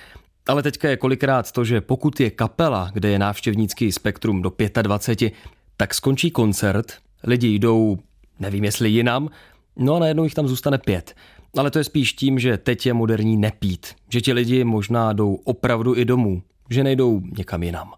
Ale 0.48 0.64
teďka 0.64 0.90
je 0.90 0.98
kolikrát 0.98 1.52
to, 1.52 1.64
že 1.64 1.82
pokud 1.82 2.20
je 2.20 2.30
kapela, 2.30 2.90
kde 2.94 3.10
je 3.10 3.20
návštěvnický 3.20 3.92
spektrum 3.92 4.42
do 4.42 4.52
25, 4.82 5.34
tak 5.78 5.94
skončí 5.94 6.32
koncert, 6.32 6.94
lidi 7.24 7.48
jdou, 7.48 7.98
nevím 8.40 8.64
jestli 8.64 8.90
jinam, 8.90 9.30
no 9.78 9.96
a 9.96 10.00
najednou 10.00 10.24
jich 10.24 10.34
tam 10.34 10.48
zůstane 10.48 10.78
pět. 10.78 11.16
Ale 11.58 11.72
to 11.72 11.78
je 11.78 11.84
spíš 11.84 12.14
tím, 12.14 12.40
že 12.40 12.58
teď 12.58 12.86
je 12.86 12.94
moderní 12.94 13.38
nepít. 13.38 13.88
Že 14.10 14.22
ti 14.22 14.34
lidi 14.34 14.64
možná 14.64 15.14
jdou 15.14 15.40
opravdu 15.44 15.98
i 15.98 16.06
domů. 16.06 16.42
Že 16.70 16.84
nejdou 16.84 17.22
někam 17.38 17.64
jinam. 17.64 17.94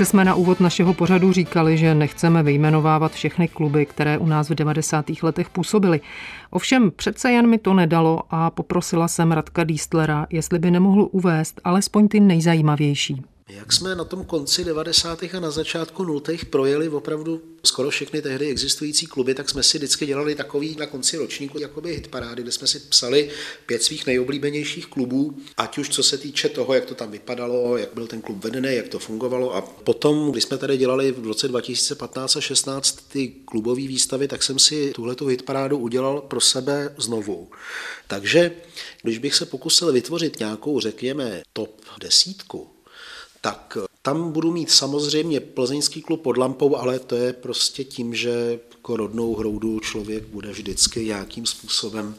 Sice 0.00 0.10
jsme 0.10 0.24
na 0.24 0.34
úvod 0.34 0.60
našeho 0.60 0.94
pořadu 0.94 1.32
říkali, 1.32 1.78
že 1.78 1.94
nechceme 1.94 2.42
vyjmenovávat 2.42 3.12
všechny 3.12 3.48
kluby, 3.48 3.86
které 3.86 4.18
u 4.18 4.26
nás 4.26 4.50
v 4.50 4.54
90. 4.54 5.06
letech 5.22 5.50
působily. 5.50 6.00
Ovšem 6.50 6.90
přece 6.96 7.32
jen 7.32 7.46
mi 7.46 7.58
to 7.58 7.74
nedalo 7.74 8.22
a 8.30 8.50
poprosila 8.50 9.08
jsem 9.08 9.32
Radka 9.32 9.64
Diestlera, 9.64 10.26
jestli 10.30 10.58
by 10.58 10.70
nemohl 10.70 11.08
uvést 11.12 11.60
alespoň 11.64 12.08
ty 12.08 12.20
nejzajímavější. 12.20 13.22
Jak 13.52 13.72
jsme 13.72 13.94
na 13.94 14.04
tom 14.04 14.24
konci 14.24 14.64
90. 14.64 15.22
a 15.22 15.40
na 15.40 15.50
začátku 15.50 16.04
0. 16.04 16.20
projeli 16.50 16.88
opravdu 16.88 17.42
skoro 17.64 17.90
všechny 17.90 18.22
tehdy 18.22 18.48
existující 18.48 19.06
kluby, 19.06 19.34
tak 19.34 19.48
jsme 19.48 19.62
si 19.62 19.78
vždycky 19.78 20.06
dělali 20.06 20.34
takový 20.34 20.76
na 20.76 20.86
konci 20.86 21.16
ročníku 21.16 21.58
jakoby 21.58 21.94
hitparády, 21.94 22.42
kde 22.42 22.52
jsme 22.52 22.66
si 22.66 22.80
psali 22.80 23.30
pět 23.66 23.82
svých 23.82 24.06
nejoblíbenějších 24.06 24.86
klubů, 24.86 25.36
ať 25.56 25.78
už 25.78 25.88
co 25.88 26.02
se 26.02 26.18
týče 26.18 26.48
toho, 26.48 26.74
jak 26.74 26.84
to 26.84 26.94
tam 26.94 27.10
vypadalo, 27.10 27.76
jak 27.76 27.94
byl 27.94 28.06
ten 28.06 28.20
klub 28.22 28.44
vedený, 28.44 28.74
jak 28.76 28.88
to 28.88 28.98
fungovalo. 28.98 29.54
A 29.54 29.60
potom, 29.60 30.32
když 30.32 30.44
jsme 30.44 30.58
tady 30.58 30.76
dělali 30.76 31.12
v 31.12 31.26
roce 31.26 31.48
2015 31.48 32.36
a 32.36 32.40
16 32.40 32.98
ty 33.12 33.28
klubové 33.44 33.80
výstavy, 33.80 34.28
tak 34.28 34.42
jsem 34.42 34.58
si 34.58 34.92
tuhletu 34.94 35.26
hitparádu 35.26 35.78
udělal 35.78 36.20
pro 36.20 36.40
sebe 36.40 36.94
znovu. 36.98 37.48
Takže 38.08 38.52
když 39.02 39.18
bych 39.18 39.34
se 39.34 39.46
pokusil 39.46 39.92
vytvořit 39.92 40.38
nějakou, 40.38 40.80
řekněme, 40.80 41.42
top 41.52 41.80
desítku, 42.00 42.68
tak 43.40 43.78
tam 44.02 44.32
budu 44.32 44.52
mít 44.52 44.70
samozřejmě 44.70 45.40
plzeňský 45.40 46.02
klub 46.02 46.22
pod 46.22 46.36
lampou, 46.36 46.76
ale 46.76 46.98
to 46.98 47.16
je 47.16 47.32
prostě 47.32 47.84
tím, 47.84 48.14
že 48.14 48.60
jako 48.70 48.96
rodnou 48.96 49.34
hroudu 49.34 49.80
člověk 49.80 50.24
bude 50.24 50.50
vždycky 50.50 51.04
nějakým 51.04 51.46
způsobem 51.46 52.14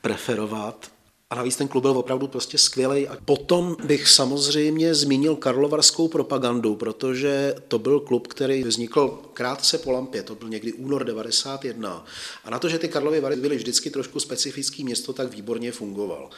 preferovat. 0.00 0.90
A 1.30 1.34
navíc 1.34 1.56
ten 1.56 1.68
klub 1.68 1.82
byl 1.82 1.90
opravdu 1.90 2.26
prostě 2.28 2.58
skvělý. 2.58 3.08
A 3.08 3.16
potom 3.24 3.76
bych 3.84 4.08
samozřejmě 4.08 4.94
zmínil 4.94 5.36
karlovarskou 5.36 6.08
propagandu, 6.08 6.76
protože 6.76 7.54
to 7.68 7.78
byl 7.78 8.00
klub, 8.00 8.26
který 8.26 8.64
vznikl 8.64 9.20
krátce 9.32 9.78
po 9.78 9.90
lampě, 9.90 10.22
to 10.22 10.34
byl 10.34 10.48
někdy 10.48 10.72
únor 10.72 11.04
91. 11.04 12.04
A 12.44 12.50
na 12.50 12.58
to, 12.58 12.68
že 12.68 12.78
ty 12.78 12.88
Karlovy 12.88 13.20
Vary 13.20 13.36
byly 13.36 13.56
vždycky 13.56 13.90
trošku 13.90 14.20
specifický 14.20 14.84
město, 14.84 15.12
tak 15.12 15.34
výborně 15.34 15.72
fungoval. 15.72 16.30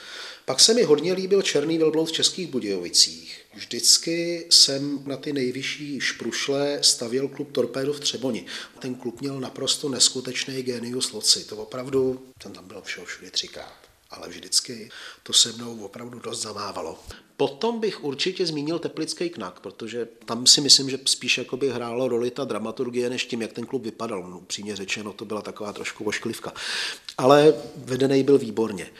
Pak 0.48 0.60
se 0.60 0.74
mi 0.74 0.82
hodně 0.82 1.12
líbil 1.12 1.42
Černý 1.42 1.78
velbloud 1.78 2.08
v 2.08 2.12
Českých 2.12 2.46
Budějovicích. 2.46 3.40
Vždycky 3.54 4.46
jsem 4.50 5.02
na 5.06 5.16
ty 5.16 5.32
nejvyšší 5.32 6.00
šprušle 6.00 6.78
stavěl 6.82 7.28
klub 7.28 7.52
Torpédo 7.52 7.92
v 7.92 8.00
Třeboni. 8.00 8.46
Ten 8.78 8.94
klub 8.94 9.20
měl 9.20 9.40
naprosto 9.40 9.88
neskutečný 9.88 10.62
genius 10.62 11.12
loci. 11.12 11.44
To 11.44 11.56
opravdu, 11.56 12.26
ten 12.42 12.52
tam 12.52 12.68
byl 12.68 12.82
všeho 12.82 13.06
všude 13.06 13.30
třikrát. 13.30 13.76
Ale 14.10 14.28
vždycky 14.28 14.90
to 15.22 15.32
se 15.32 15.52
mnou 15.52 15.84
opravdu 15.84 16.18
dost 16.18 16.42
zamávalo. 16.42 16.98
Potom 17.36 17.80
bych 17.80 18.04
určitě 18.04 18.46
zmínil 18.46 18.78
Teplický 18.78 19.30
knak, 19.30 19.60
protože 19.60 20.08
tam 20.24 20.46
si 20.46 20.60
myslím, 20.60 20.90
že 20.90 20.98
spíš 21.04 21.38
jakoby 21.38 21.70
hrálo 21.70 22.08
roli 22.08 22.30
ta 22.30 22.44
dramaturgie, 22.44 23.10
než 23.10 23.24
tím, 23.24 23.42
jak 23.42 23.52
ten 23.52 23.66
klub 23.66 23.82
vypadal. 23.82 24.30
No, 24.30 24.38
upřímně 24.38 24.76
řečeno, 24.76 25.12
to 25.12 25.24
byla 25.24 25.42
taková 25.42 25.72
trošku 25.72 26.04
ošklivka. 26.04 26.52
Ale 27.18 27.54
vedený 27.76 28.22
byl 28.22 28.38
výborně. 28.38 28.90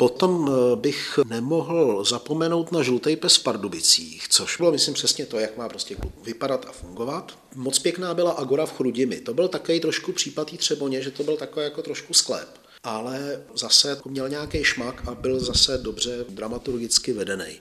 Potom 0.00 0.48
eh, 0.48 0.76
bych 0.76 1.18
nemohl 1.28 2.04
zapomenout 2.04 2.72
na 2.72 2.82
žlutý 2.82 3.16
pes 3.16 3.36
v 3.36 3.42
Pardubicích, 3.42 4.28
což 4.28 4.56
bylo, 4.56 4.72
myslím, 4.72 4.94
přesně 4.94 5.26
to, 5.26 5.38
jak 5.38 5.56
má 5.56 5.68
prostě 5.68 5.94
klub 5.94 6.12
vypadat 6.24 6.66
a 6.68 6.72
fungovat. 6.72 7.38
Moc 7.54 7.78
pěkná 7.78 8.14
byla 8.14 8.30
Agora 8.30 8.66
v 8.66 8.76
Chrudimi. 8.76 9.20
To 9.20 9.34
byl 9.34 9.48
takový 9.48 9.80
trošku 9.80 10.12
případ 10.12 10.56
Třeboně, 10.56 11.02
že 11.02 11.10
to 11.10 11.22
byl 11.22 11.36
takový 11.36 11.64
jako 11.64 11.82
trošku 11.82 12.14
sklep 12.14 12.48
ale 12.82 13.42
zase 13.54 14.00
měl 14.04 14.28
nějaký 14.28 14.64
šmak 14.64 15.08
a 15.08 15.14
byl 15.14 15.40
zase 15.40 15.78
dobře 15.78 16.24
dramaturgicky 16.28 17.12
vedený. 17.12 17.60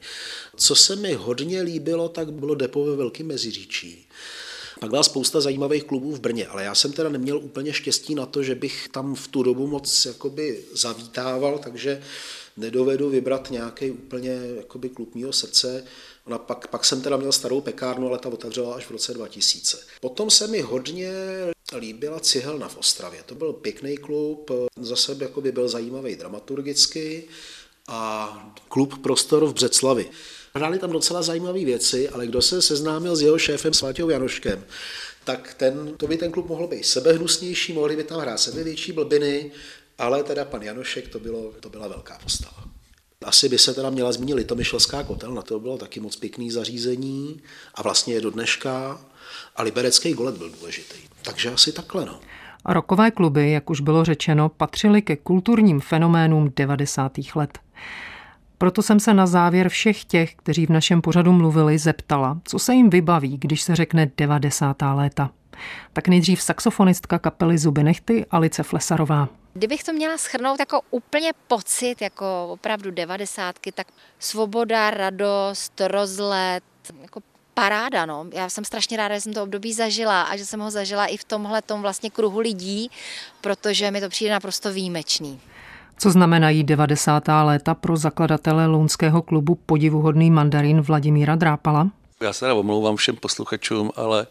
Co 0.56 0.76
se 0.76 0.96
mi 0.96 1.14
hodně 1.14 1.62
líbilo, 1.62 2.10
tak 2.10 2.32
bylo 2.32 2.56
depo 2.56 2.86
ve 2.86 2.96
Velkým 2.96 3.28
Meziříčí 3.28 4.08
Pak 4.80 4.90
byla 4.90 5.04
spousta 5.04 5.42
zajímavých 5.42 5.84
klubů 5.84 6.16
v 6.16 6.20
Brně, 6.20 6.48
ale 6.48 6.64
já 6.64 6.76
jsem 6.76 6.92
teda 6.92 7.10
neměl 7.10 7.38
úplně 7.38 7.74
štěstí 7.74 8.16
na 8.16 8.26
to, 8.26 8.44
že 8.44 8.56
bych 8.56 8.90
tam 8.92 9.16
v 9.16 9.28
tu 9.28 9.44
dobu 9.44 9.68
moc 9.68 10.06
jakoby 10.06 10.64
zavítával, 10.74 11.60
takže 11.60 12.02
nedovedu 12.58 13.10
vybrat 13.10 13.52
nějaký 13.52 13.92
úplně 13.92 14.40
jakoby 14.58 14.90
klub 14.90 15.16
mýho 15.16 15.34
srdce. 15.34 15.84
Ona 16.26 16.38
pak, 16.38 16.68
pak 16.68 16.86
jsem 16.86 17.02
teda 17.02 17.18
měl 17.18 17.32
starou 17.32 17.62
pekárnu, 17.62 18.08
ale 18.08 18.20
ta 18.20 18.30
otevřela 18.30 18.76
až 18.76 18.86
v 18.86 18.92
roce 18.92 19.14
2000. 19.14 19.78
Potom 20.02 20.30
se 20.30 20.48
mi 20.48 20.62
hodně 20.62 21.12
líbila 21.78 22.20
Cihelna 22.20 22.68
v 22.68 22.78
Ostravě. 22.78 23.24
To 23.26 23.36
byl 23.36 23.54
pěkný 23.54 23.98
klub, 23.98 24.52
zase 24.82 25.18
jakoby 25.20 25.52
byl 25.52 25.70
zajímavý 25.70 26.16
dramaturgicky 26.16 27.24
a 27.88 28.54
klub 28.68 29.02
Prostor 29.02 29.46
v 29.46 29.54
Břeclavi. 29.54 30.10
Hráli 30.54 30.80
tam 30.80 30.92
docela 30.92 31.22
zajímavé 31.22 31.66
věci, 31.66 32.10
ale 32.10 32.28
kdo 32.28 32.42
se 32.42 32.62
seznámil 32.62 33.16
s 33.16 33.22
jeho 33.22 33.38
šéfem 33.38 33.74
Svátěou 33.74 34.10
Janoškem, 34.10 34.64
tak 35.24 35.54
ten, 35.54 35.94
to 35.98 36.08
by 36.08 36.18
ten 36.18 36.32
klub 36.32 36.50
mohl 36.50 36.68
být 36.68 36.86
sebehnusnější, 36.86 37.74
mohli 37.74 37.96
by 37.96 38.04
tam 38.04 38.20
hrát 38.20 38.40
sebevětší 38.40 38.92
blbiny, 38.92 39.52
ale 39.98 40.24
teda 40.24 40.46
pan 40.46 40.62
Janošek 40.62 41.08
to, 41.08 41.20
bylo, 41.20 41.52
to 41.60 41.70
byla 41.70 41.88
velká 41.88 42.20
postava. 42.24 42.64
Asi 43.26 43.50
by 43.50 43.58
se 43.58 43.74
teda 43.74 43.90
měla 43.90 44.12
zmínit 44.12 44.34
Litomyšlská 44.34 45.04
kotelna, 45.04 45.42
to 45.42 45.60
bylo 45.60 45.78
taky 45.78 46.00
moc 46.00 46.16
pěkný 46.16 46.52
zařízení 46.52 47.42
a 47.76 47.82
vlastně 47.82 48.14
je 48.14 48.22
do 48.22 48.32
dneška 48.32 49.02
a 49.56 49.64
liberecký 49.64 50.14
golet 50.14 50.38
byl 50.38 50.50
důležitý. 50.50 50.98
Takže 51.24 51.52
asi 51.52 51.72
takhle 51.72 52.06
no. 52.06 52.20
Rokové 52.66 53.12
kluby, 53.12 53.52
jak 53.52 53.70
už 53.70 53.82
bylo 53.82 54.06
řečeno, 54.06 54.50
patřily 54.50 55.02
ke 55.02 55.16
kulturním 55.16 55.80
fenoménům 55.80 56.52
90. 56.56 57.12
let. 57.36 57.60
Proto 58.62 58.82
jsem 58.82 59.00
se 59.00 59.14
na 59.14 59.28
závěr 59.28 59.70
všech 59.70 60.06
těch, 60.06 60.36
kteří 60.36 60.66
v 60.66 60.70
našem 60.70 61.02
pořadu 61.02 61.34
mluvili, 61.34 61.78
zeptala, 61.78 62.42
co 62.44 62.60
se 62.60 62.74
jim 62.74 62.90
vybaví, 62.90 63.38
když 63.38 63.62
se 63.62 63.76
řekne 63.76 64.12
90. 64.18 64.78
léta. 64.94 65.32
Tak 65.94 66.08
nejdřív 66.08 66.42
saxofonistka 66.42 67.20
kapely 67.20 67.58
Zuby 67.58 67.84
Nechty 67.84 68.26
Alice 68.32 68.64
Flesarová. 68.64 69.28
Kdybych 69.54 69.84
to 69.84 69.94
měla 69.94 70.18
schrnout 70.18 70.60
jako 70.60 70.82
úplně 70.92 71.32
pocit, 71.48 72.02
jako 72.02 72.48
opravdu 72.50 72.92
devadesátky, 72.92 73.72
tak 73.72 73.88
svoboda, 74.20 74.92
radost, 74.92 75.82
rozlet, 75.88 76.64
jako 77.02 77.20
paráda, 77.54 78.06
no. 78.06 78.26
Já 78.34 78.50
jsem 78.50 78.66
strašně 78.66 78.98
ráda, 78.98 79.16
že 79.16 79.22
jsem 79.22 79.34
to 79.34 79.44
období 79.44 79.74
zažila 79.74 80.22
a 80.22 80.38
že 80.38 80.46
jsem 80.46 80.60
ho 80.60 80.72
zažila 80.72 81.06
i 81.06 81.18
v 81.18 81.24
tomhle 81.24 81.62
tom 81.62 81.82
vlastně 81.82 82.10
kruhu 82.10 82.40
lidí, 82.40 82.92
protože 83.42 83.92
mi 83.92 84.02
to 84.02 84.10
přijde 84.10 84.32
naprosto 84.32 84.74
výjimečný. 84.74 85.40
Co 86.02 86.12
znamenají 86.12 86.64
90. 86.64 87.24
léta 87.44 87.74
pro 87.74 87.98
zakladatele 87.98 88.68
lounského 88.68 89.22
klubu 89.22 89.56
Podivuhodný 89.56 90.32
mandarin 90.32 90.82
Vladimíra 90.82 91.36
Drápala? 91.36 91.92
Já 92.22 92.34
se 92.34 92.52
omlouvám 92.52 92.96
všem 92.96 93.16
posluchačům, 93.16 93.92
ale 93.96 94.28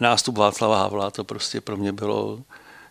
nástup 0.00 0.38
Václava 0.38 0.78
Havla 0.78 1.10
to 1.10 1.24
prostě 1.24 1.60
pro 1.60 1.76
mě 1.76 1.92
bylo 1.92 2.42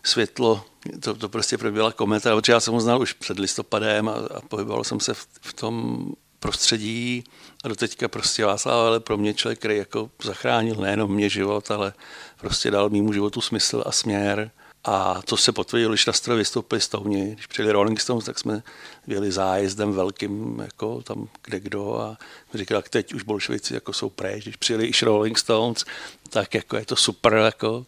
světlo, 0.04 0.64
to, 1.00 1.14
to 1.14 1.28
prostě 1.28 1.58
pro 1.58 1.68
mě 1.68 1.74
byla 1.74 1.92
kometa, 1.92 2.36
protože 2.36 2.52
já 2.52 2.60
jsem 2.60 2.74
ho 2.74 2.80
znal 2.80 3.00
už 3.00 3.12
před 3.12 3.38
listopadem 3.38 4.08
a, 4.08 4.12
a 4.12 4.40
pohyboval 4.48 4.84
jsem 4.84 5.00
se 5.00 5.14
v, 5.14 5.26
v 5.40 5.52
tom 5.52 6.06
prostředí 6.38 7.24
a 7.64 7.68
do 7.68 7.76
teďka 7.76 8.08
prostě 8.08 8.44
Václav 8.44 8.74
ale 8.74 9.00
pro 9.00 9.16
mě 9.16 9.34
člověk, 9.34 9.58
který 9.58 9.76
jako 9.76 10.10
zachránil 10.24 10.74
nejenom 10.74 11.14
mě 11.14 11.28
život, 11.28 11.70
ale 11.70 11.92
prostě 12.40 12.70
dal 12.70 12.90
mýmu 12.90 13.12
životu 13.12 13.40
smysl 13.40 13.82
a 13.86 13.92
směr. 13.92 14.50
A 14.84 15.22
to 15.22 15.36
se 15.36 15.52
potvrdilo, 15.52 15.92
když 15.92 16.06
na 16.06 16.12
stroj 16.12 16.38
vystoupili 16.38 16.80
Stouni. 16.80 17.32
Když 17.34 17.46
přijeli 17.46 17.72
Rolling 17.72 18.00
Stones, 18.00 18.24
tak 18.24 18.38
jsme 18.38 18.62
byli 19.06 19.32
zájezdem 19.32 19.92
velkým, 19.92 20.58
jako 20.60 21.02
tam 21.02 21.28
kde 21.44 21.60
kdo 21.60 22.00
a 22.00 22.18
říkali, 22.54 22.82
teď 22.90 23.14
už 23.14 23.22
bolševici 23.22 23.74
jako 23.74 23.92
jsou 23.92 24.10
pryč. 24.10 24.42
Když 24.42 24.56
přijeli 24.56 24.86
i 24.86 25.04
Rolling 25.04 25.38
Stones, 25.38 25.84
tak 26.30 26.54
jako 26.54 26.76
je 26.76 26.84
to 26.86 26.96
super, 26.96 27.32
jako, 27.32 27.86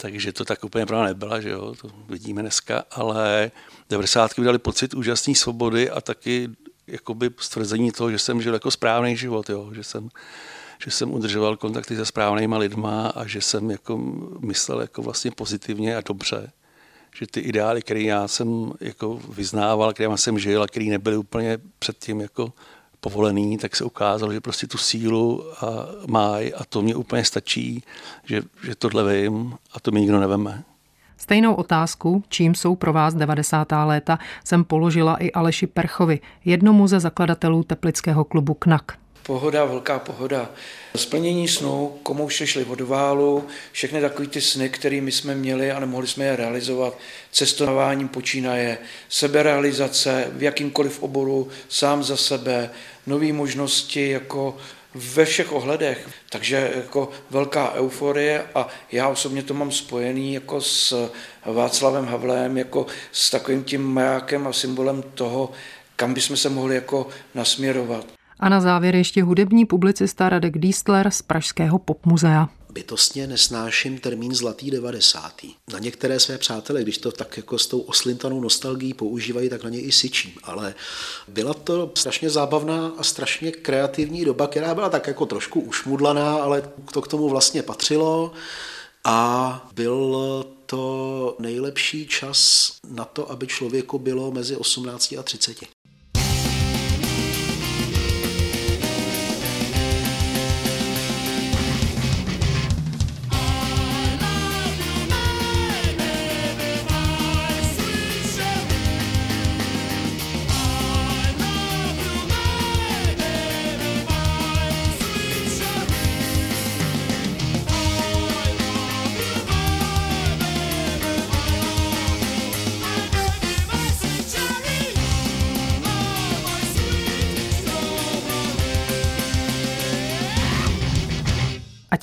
takže 0.00 0.32
to 0.32 0.44
tak 0.44 0.64
úplně 0.64 0.86
pravda 0.86 1.06
nebyla, 1.06 1.40
že 1.40 1.50
jo, 1.50 1.74
to 1.80 1.90
vidíme 2.08 2.42
dneska, 2.42 2.84
ale 2.90 3.50
90. 3.90 4.40
dali 4.40 4.58
pocit 4.58 4.94
úžasné 4.94 5.34
svobody 5.34 5.90
a 5.90 6.00
taky 6.00 6.50
jakoby 6.86 7.30
stvrzení 7.38 7.92
toho, 7.92 8.10
že 8.10 8.18
jsem 8.18 8.42
žil 8.42 8.54
jako 8.54 8.70
správný 8.70 9.16
život, 9.16 9.50
jo, 9.50 9.70
že 9.74 9.84
jsem 9.84 10.08
že 10.84 10.90
jsem 10.90 11.14
udržoval 11.14 11.56
kontakty 11.56 11.96
se 11.96 12.06
správnýma 12.06 12.58
lidma 12.58 13.08
a 13.08 13.26
že 13.26 13.40
jsem 13.40 13.70
jako 13.70 13.96
myslel 14.40 14.80
jako 14.80 15.02
vlastně 15.02 15.30
pozitivně 15.30 15.96
a 15.96 16.00
dobře. 16.00 16.52
Že 17.16 17.26
ty 17.26 17.40
ideály, 17.40 17.82
které 17.82 18.02
já 18.02 18.28
jsem 18.28 18.72
jako 18.80 19.20
vyznával, 19.28 19.92
které 19.92 20.18
jsem 20.18 20.38
žil 20.38 20.62
a 20.62 20.66
které 20.66 20.86
nebyly 20.86 21.16
úplně 21.16 21.58
předtím 21.78 22.20
jako 22.20 22.52
povolený, 23.00 23.58
tak 23.58 23.76
se 23.76 23.84
ukázalo, 23.84 24.32
že 24.32 24.40
prostě 24.40 24.66
tu 24.66 24.78
sílu 24.78 25.44
a 25.64 25.86
máj 26.06 26.52
a 26.56 26.64
to 26.64 26.82
mě 26.82 26.94
úplně 26.94 27.24
stačí, 27.24 27.82
že, 28.24 28.42
že 28.64 28.74
tohle 28.74 29.14
vím 29.14 29.54
a 29.72 29.80
to 29.80 29.90
mi 29.90 30.00
nikdo 30.00 30.20
neveme. 30.20 30.62
Stejnou 31.16 31.54
otázku, 31.54 32.24
čím 32.28 32.54
jsou 32.54 32.76
pro 32.76 32.92
vás 32.92 33.14
90. 33.14 33.68
léta, 33.84 34.18
jsem 34.44 34.64
položila 34.64 35.16
i 35.16 35.32
Aleši 35.32 35.66
Perchovi, 35.66 36.20
jednomu 36.44 36.86
ze 36.86 37.00
zakladatelů 37.00 37.62
teplického 37.62 38.24
klubu 38.24 38.54
KNAK 38.54 39.03
pohoda, 39.26 39.64
velká 39.64 39.98
pohoda. 39.98 40.50
Splnění 40.96 41.48
snů, 41.48 41.98
komu 42.02 42.26
vše 42.26 42.46
šli 42.46 42.64
od 42.64 42.80
válu, 42.80 43.46
všechny 43.72 44.00
takové 44.00 44.28
ty 44.28 44.40
sny, 44.40 44.68
které 44.68 45.00
my 45.00 45.12
jsme 45.12 45.34
měli 45.34 45.72
a 45.72 45.80
nemohli 45.80 46.06
jsme 46.06 46.24
je 46.24 46.36
realizovat, 46.36 46.98
cestováním 47.32 48.08
počínaje, 48.08 48.78
seberealizace 49.08 50.30
v 50.32 50.42
jakýmkoliv 50.42 51.02
oboru, 51.02 51.48
sám 51.68 52.02
za 52.02 52.16
sebe, 52.16 52.70
nové 53.06 53.32
možnosti 53.32 54.10
jako 54.10 54.56
ve 54.94 55.24
všech 55.24 55.52
ohledech. 55.52 56.08
Takže 56.30 56.72
jako 56.76 57.10
velká 57.30 57.72
euforie 57.72 58.44
a 58.54 58.68
já 58.92 59.08
osobně 59.08 59.42
to 59.42 59.54
mám 59.54 59.72
spojený 59.72 60.34
jako 60.34 60.60
s 60.60 61.10
Václavem 61.44 62.06
Havlem, 62.06 62.58
jako 62.58 62.86
s 63.12 63.30
takovým 63.30 63.64
tím 63.64 63.82
majákem 63.82 64.46
a 64.46 64.52
symbolem 64.52 65.02
toho, 65.02 65.50
kam 65.96 66.14
bychom 66.14 66.36
se 66.36 66.48
mohli 66.48 66.74
jako 66.74 67.08
nasměrovat. 67.34 68.23
A 68.40 68.48
na 68.48 68.60
závěr 68.60 68.96
ještě 68.96 69.22
hudební 69.22 69.64
publicista 69.64 70.28
Radek 70.28 70.58
Dístler 70.58 71.10
z 71.10 71.22
Pražského 71.22 71.78
popmuzea. 71.78 72.48
Bytostně 72.72 73.26
nesnáším 73.26 73.98
termín 73.98 74.34
zlatý 74.34 74.70
90. 74.70 75.32
Na 75.72 75.78
některé 75.78 76.20
své 76.20 76.38
přátele, 76.38 76.82
když 76.82 76.98
to 76.98 77.12
tak 77.12 77.36
jako 77.36 77.58
s 77.58 77.66
tou 77.66 77.80
oslintanou 77.80 78.40
nostalgií 78.40 78.94
používají, 78.94 79.48
tak 79.48 79.64
na 79.64 79.70
ně 79.70 79.80
i 79.80 79.92
syčím. 79.92 80.32
Ale 80.42 80.74
byla 81.28 81.54
to 81.54 81.92
strašně 81.94 82.30
zábavná 82.30 82.92
a 82.98 83.02
strašně 83.02 83.52
kreativní 83.52 84.24
doba, 84.24 84.46
která 84.46 84.74
byla 84.74 84.88
tak 84.88 85.06
jako 85.06 85.26
trošku 85.26 85.60
ušmudlaná, 85.60 86.34
ale 86.34 86.62
to 86.92 87.02
k 87.02 87.08
tomu 87.08 87.28
vlastně 87.28 87.62
patřilo. 87.62 88.32
A 89.04 89.68
byl 89.74 90.16
to 90.66 91.36
nejlepší 91.38 92.06
čas 92.06 92.70
na 92.88 93.04
to, 93.04 93.30
aby 93.30 93.46
člověku 93.46 93.98
bylo 93.98 94.30
mezi 94.30 94.56
18 94.56 95.14
a 95.18 95.22
30. 95.22 95.56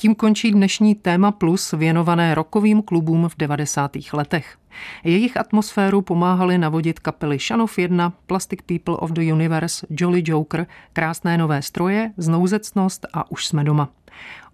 tím 0.02 0.14
končí 0.14 0.52
dnešní 0.52 0.94
téma 0.94 1.32
plus 1.32 1.72
věnované 1.72 2.34
rokovým 2.34 2.82
klubům 2.82 3.28
v 3.28 3.36
90. 3.36 3.90
letech. 4.12 4.56
Jejich 5.04 5.36
atmosféru 5.36 6.02
pomáhali 6.02 6.58
navodit 6.58 7.00
kapely 7.00 7.38
Shanov 7.38 7.78
1, 7.78 8.12
Plastic 8.26 8.60
People 8.66 8.96
of 8.96 9.10
the 9.10 9.32
Universe, 9.32 9.86
Jolly 9.90 10.22
Joker, 10.26 10.66
Krásné 10.92 11.38
nové 11.38 11.62
stroje, 11.62 12.12
Znouzecnost 12.16 13.06
a 13.12 13.30
Už 13.30 13.46
jsme 13.46 13.64
doma. 13.64 13.88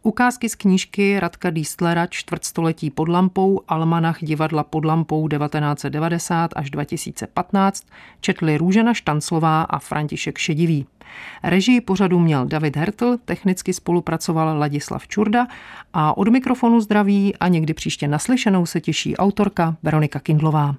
Ukázky 0.03 0.49
z 0.49 0.55
knížky 0.55 1.20
Radka 1.20 1.51
Diestlera 1.51 2.07
Čtvrtstoletí 2.07 2.90
pod 2.90 3.09
lampou, 3.09 3.61
Almanach 3.68 4.18
divadla 4.20 4.64
pod 4.64 4.84
lampou 4.84 5.28
1990 5.28 6.51
až 6.57 6.70
2015 6.70 7.86
četli 8.20 8.57
Růžena 8.59 8.94
Štanclová 8.94 9.62
a 9.62 9.78
František 9.78 10.38
Šedivý. 10.38 10.86
Režii 11.42 11.80
pořadu 11.80 12.18
měl 12.18 12.46
David 12.46 12.76
Hertl, 12.76 13.18
technicky 13.24 13.72
spolupracoval 13.72 14.59
Ladislav 14.59 15.09
Čurda 15.09 15.46
a 15.92 16.16
od 16.16 16.28
mikrofonu 16.28 16.80
zdraví 16.80 17.36
a 17.36 17.48
někdy 17.48 17.74
příště 17.74 18.09
naslyšenou 18.09 18.66
se 18.66 18.80
těší 18.80 19.16
autorka 19.16 19.76
Veronika 19.82 20.18
Kindlová. 20.20 20.74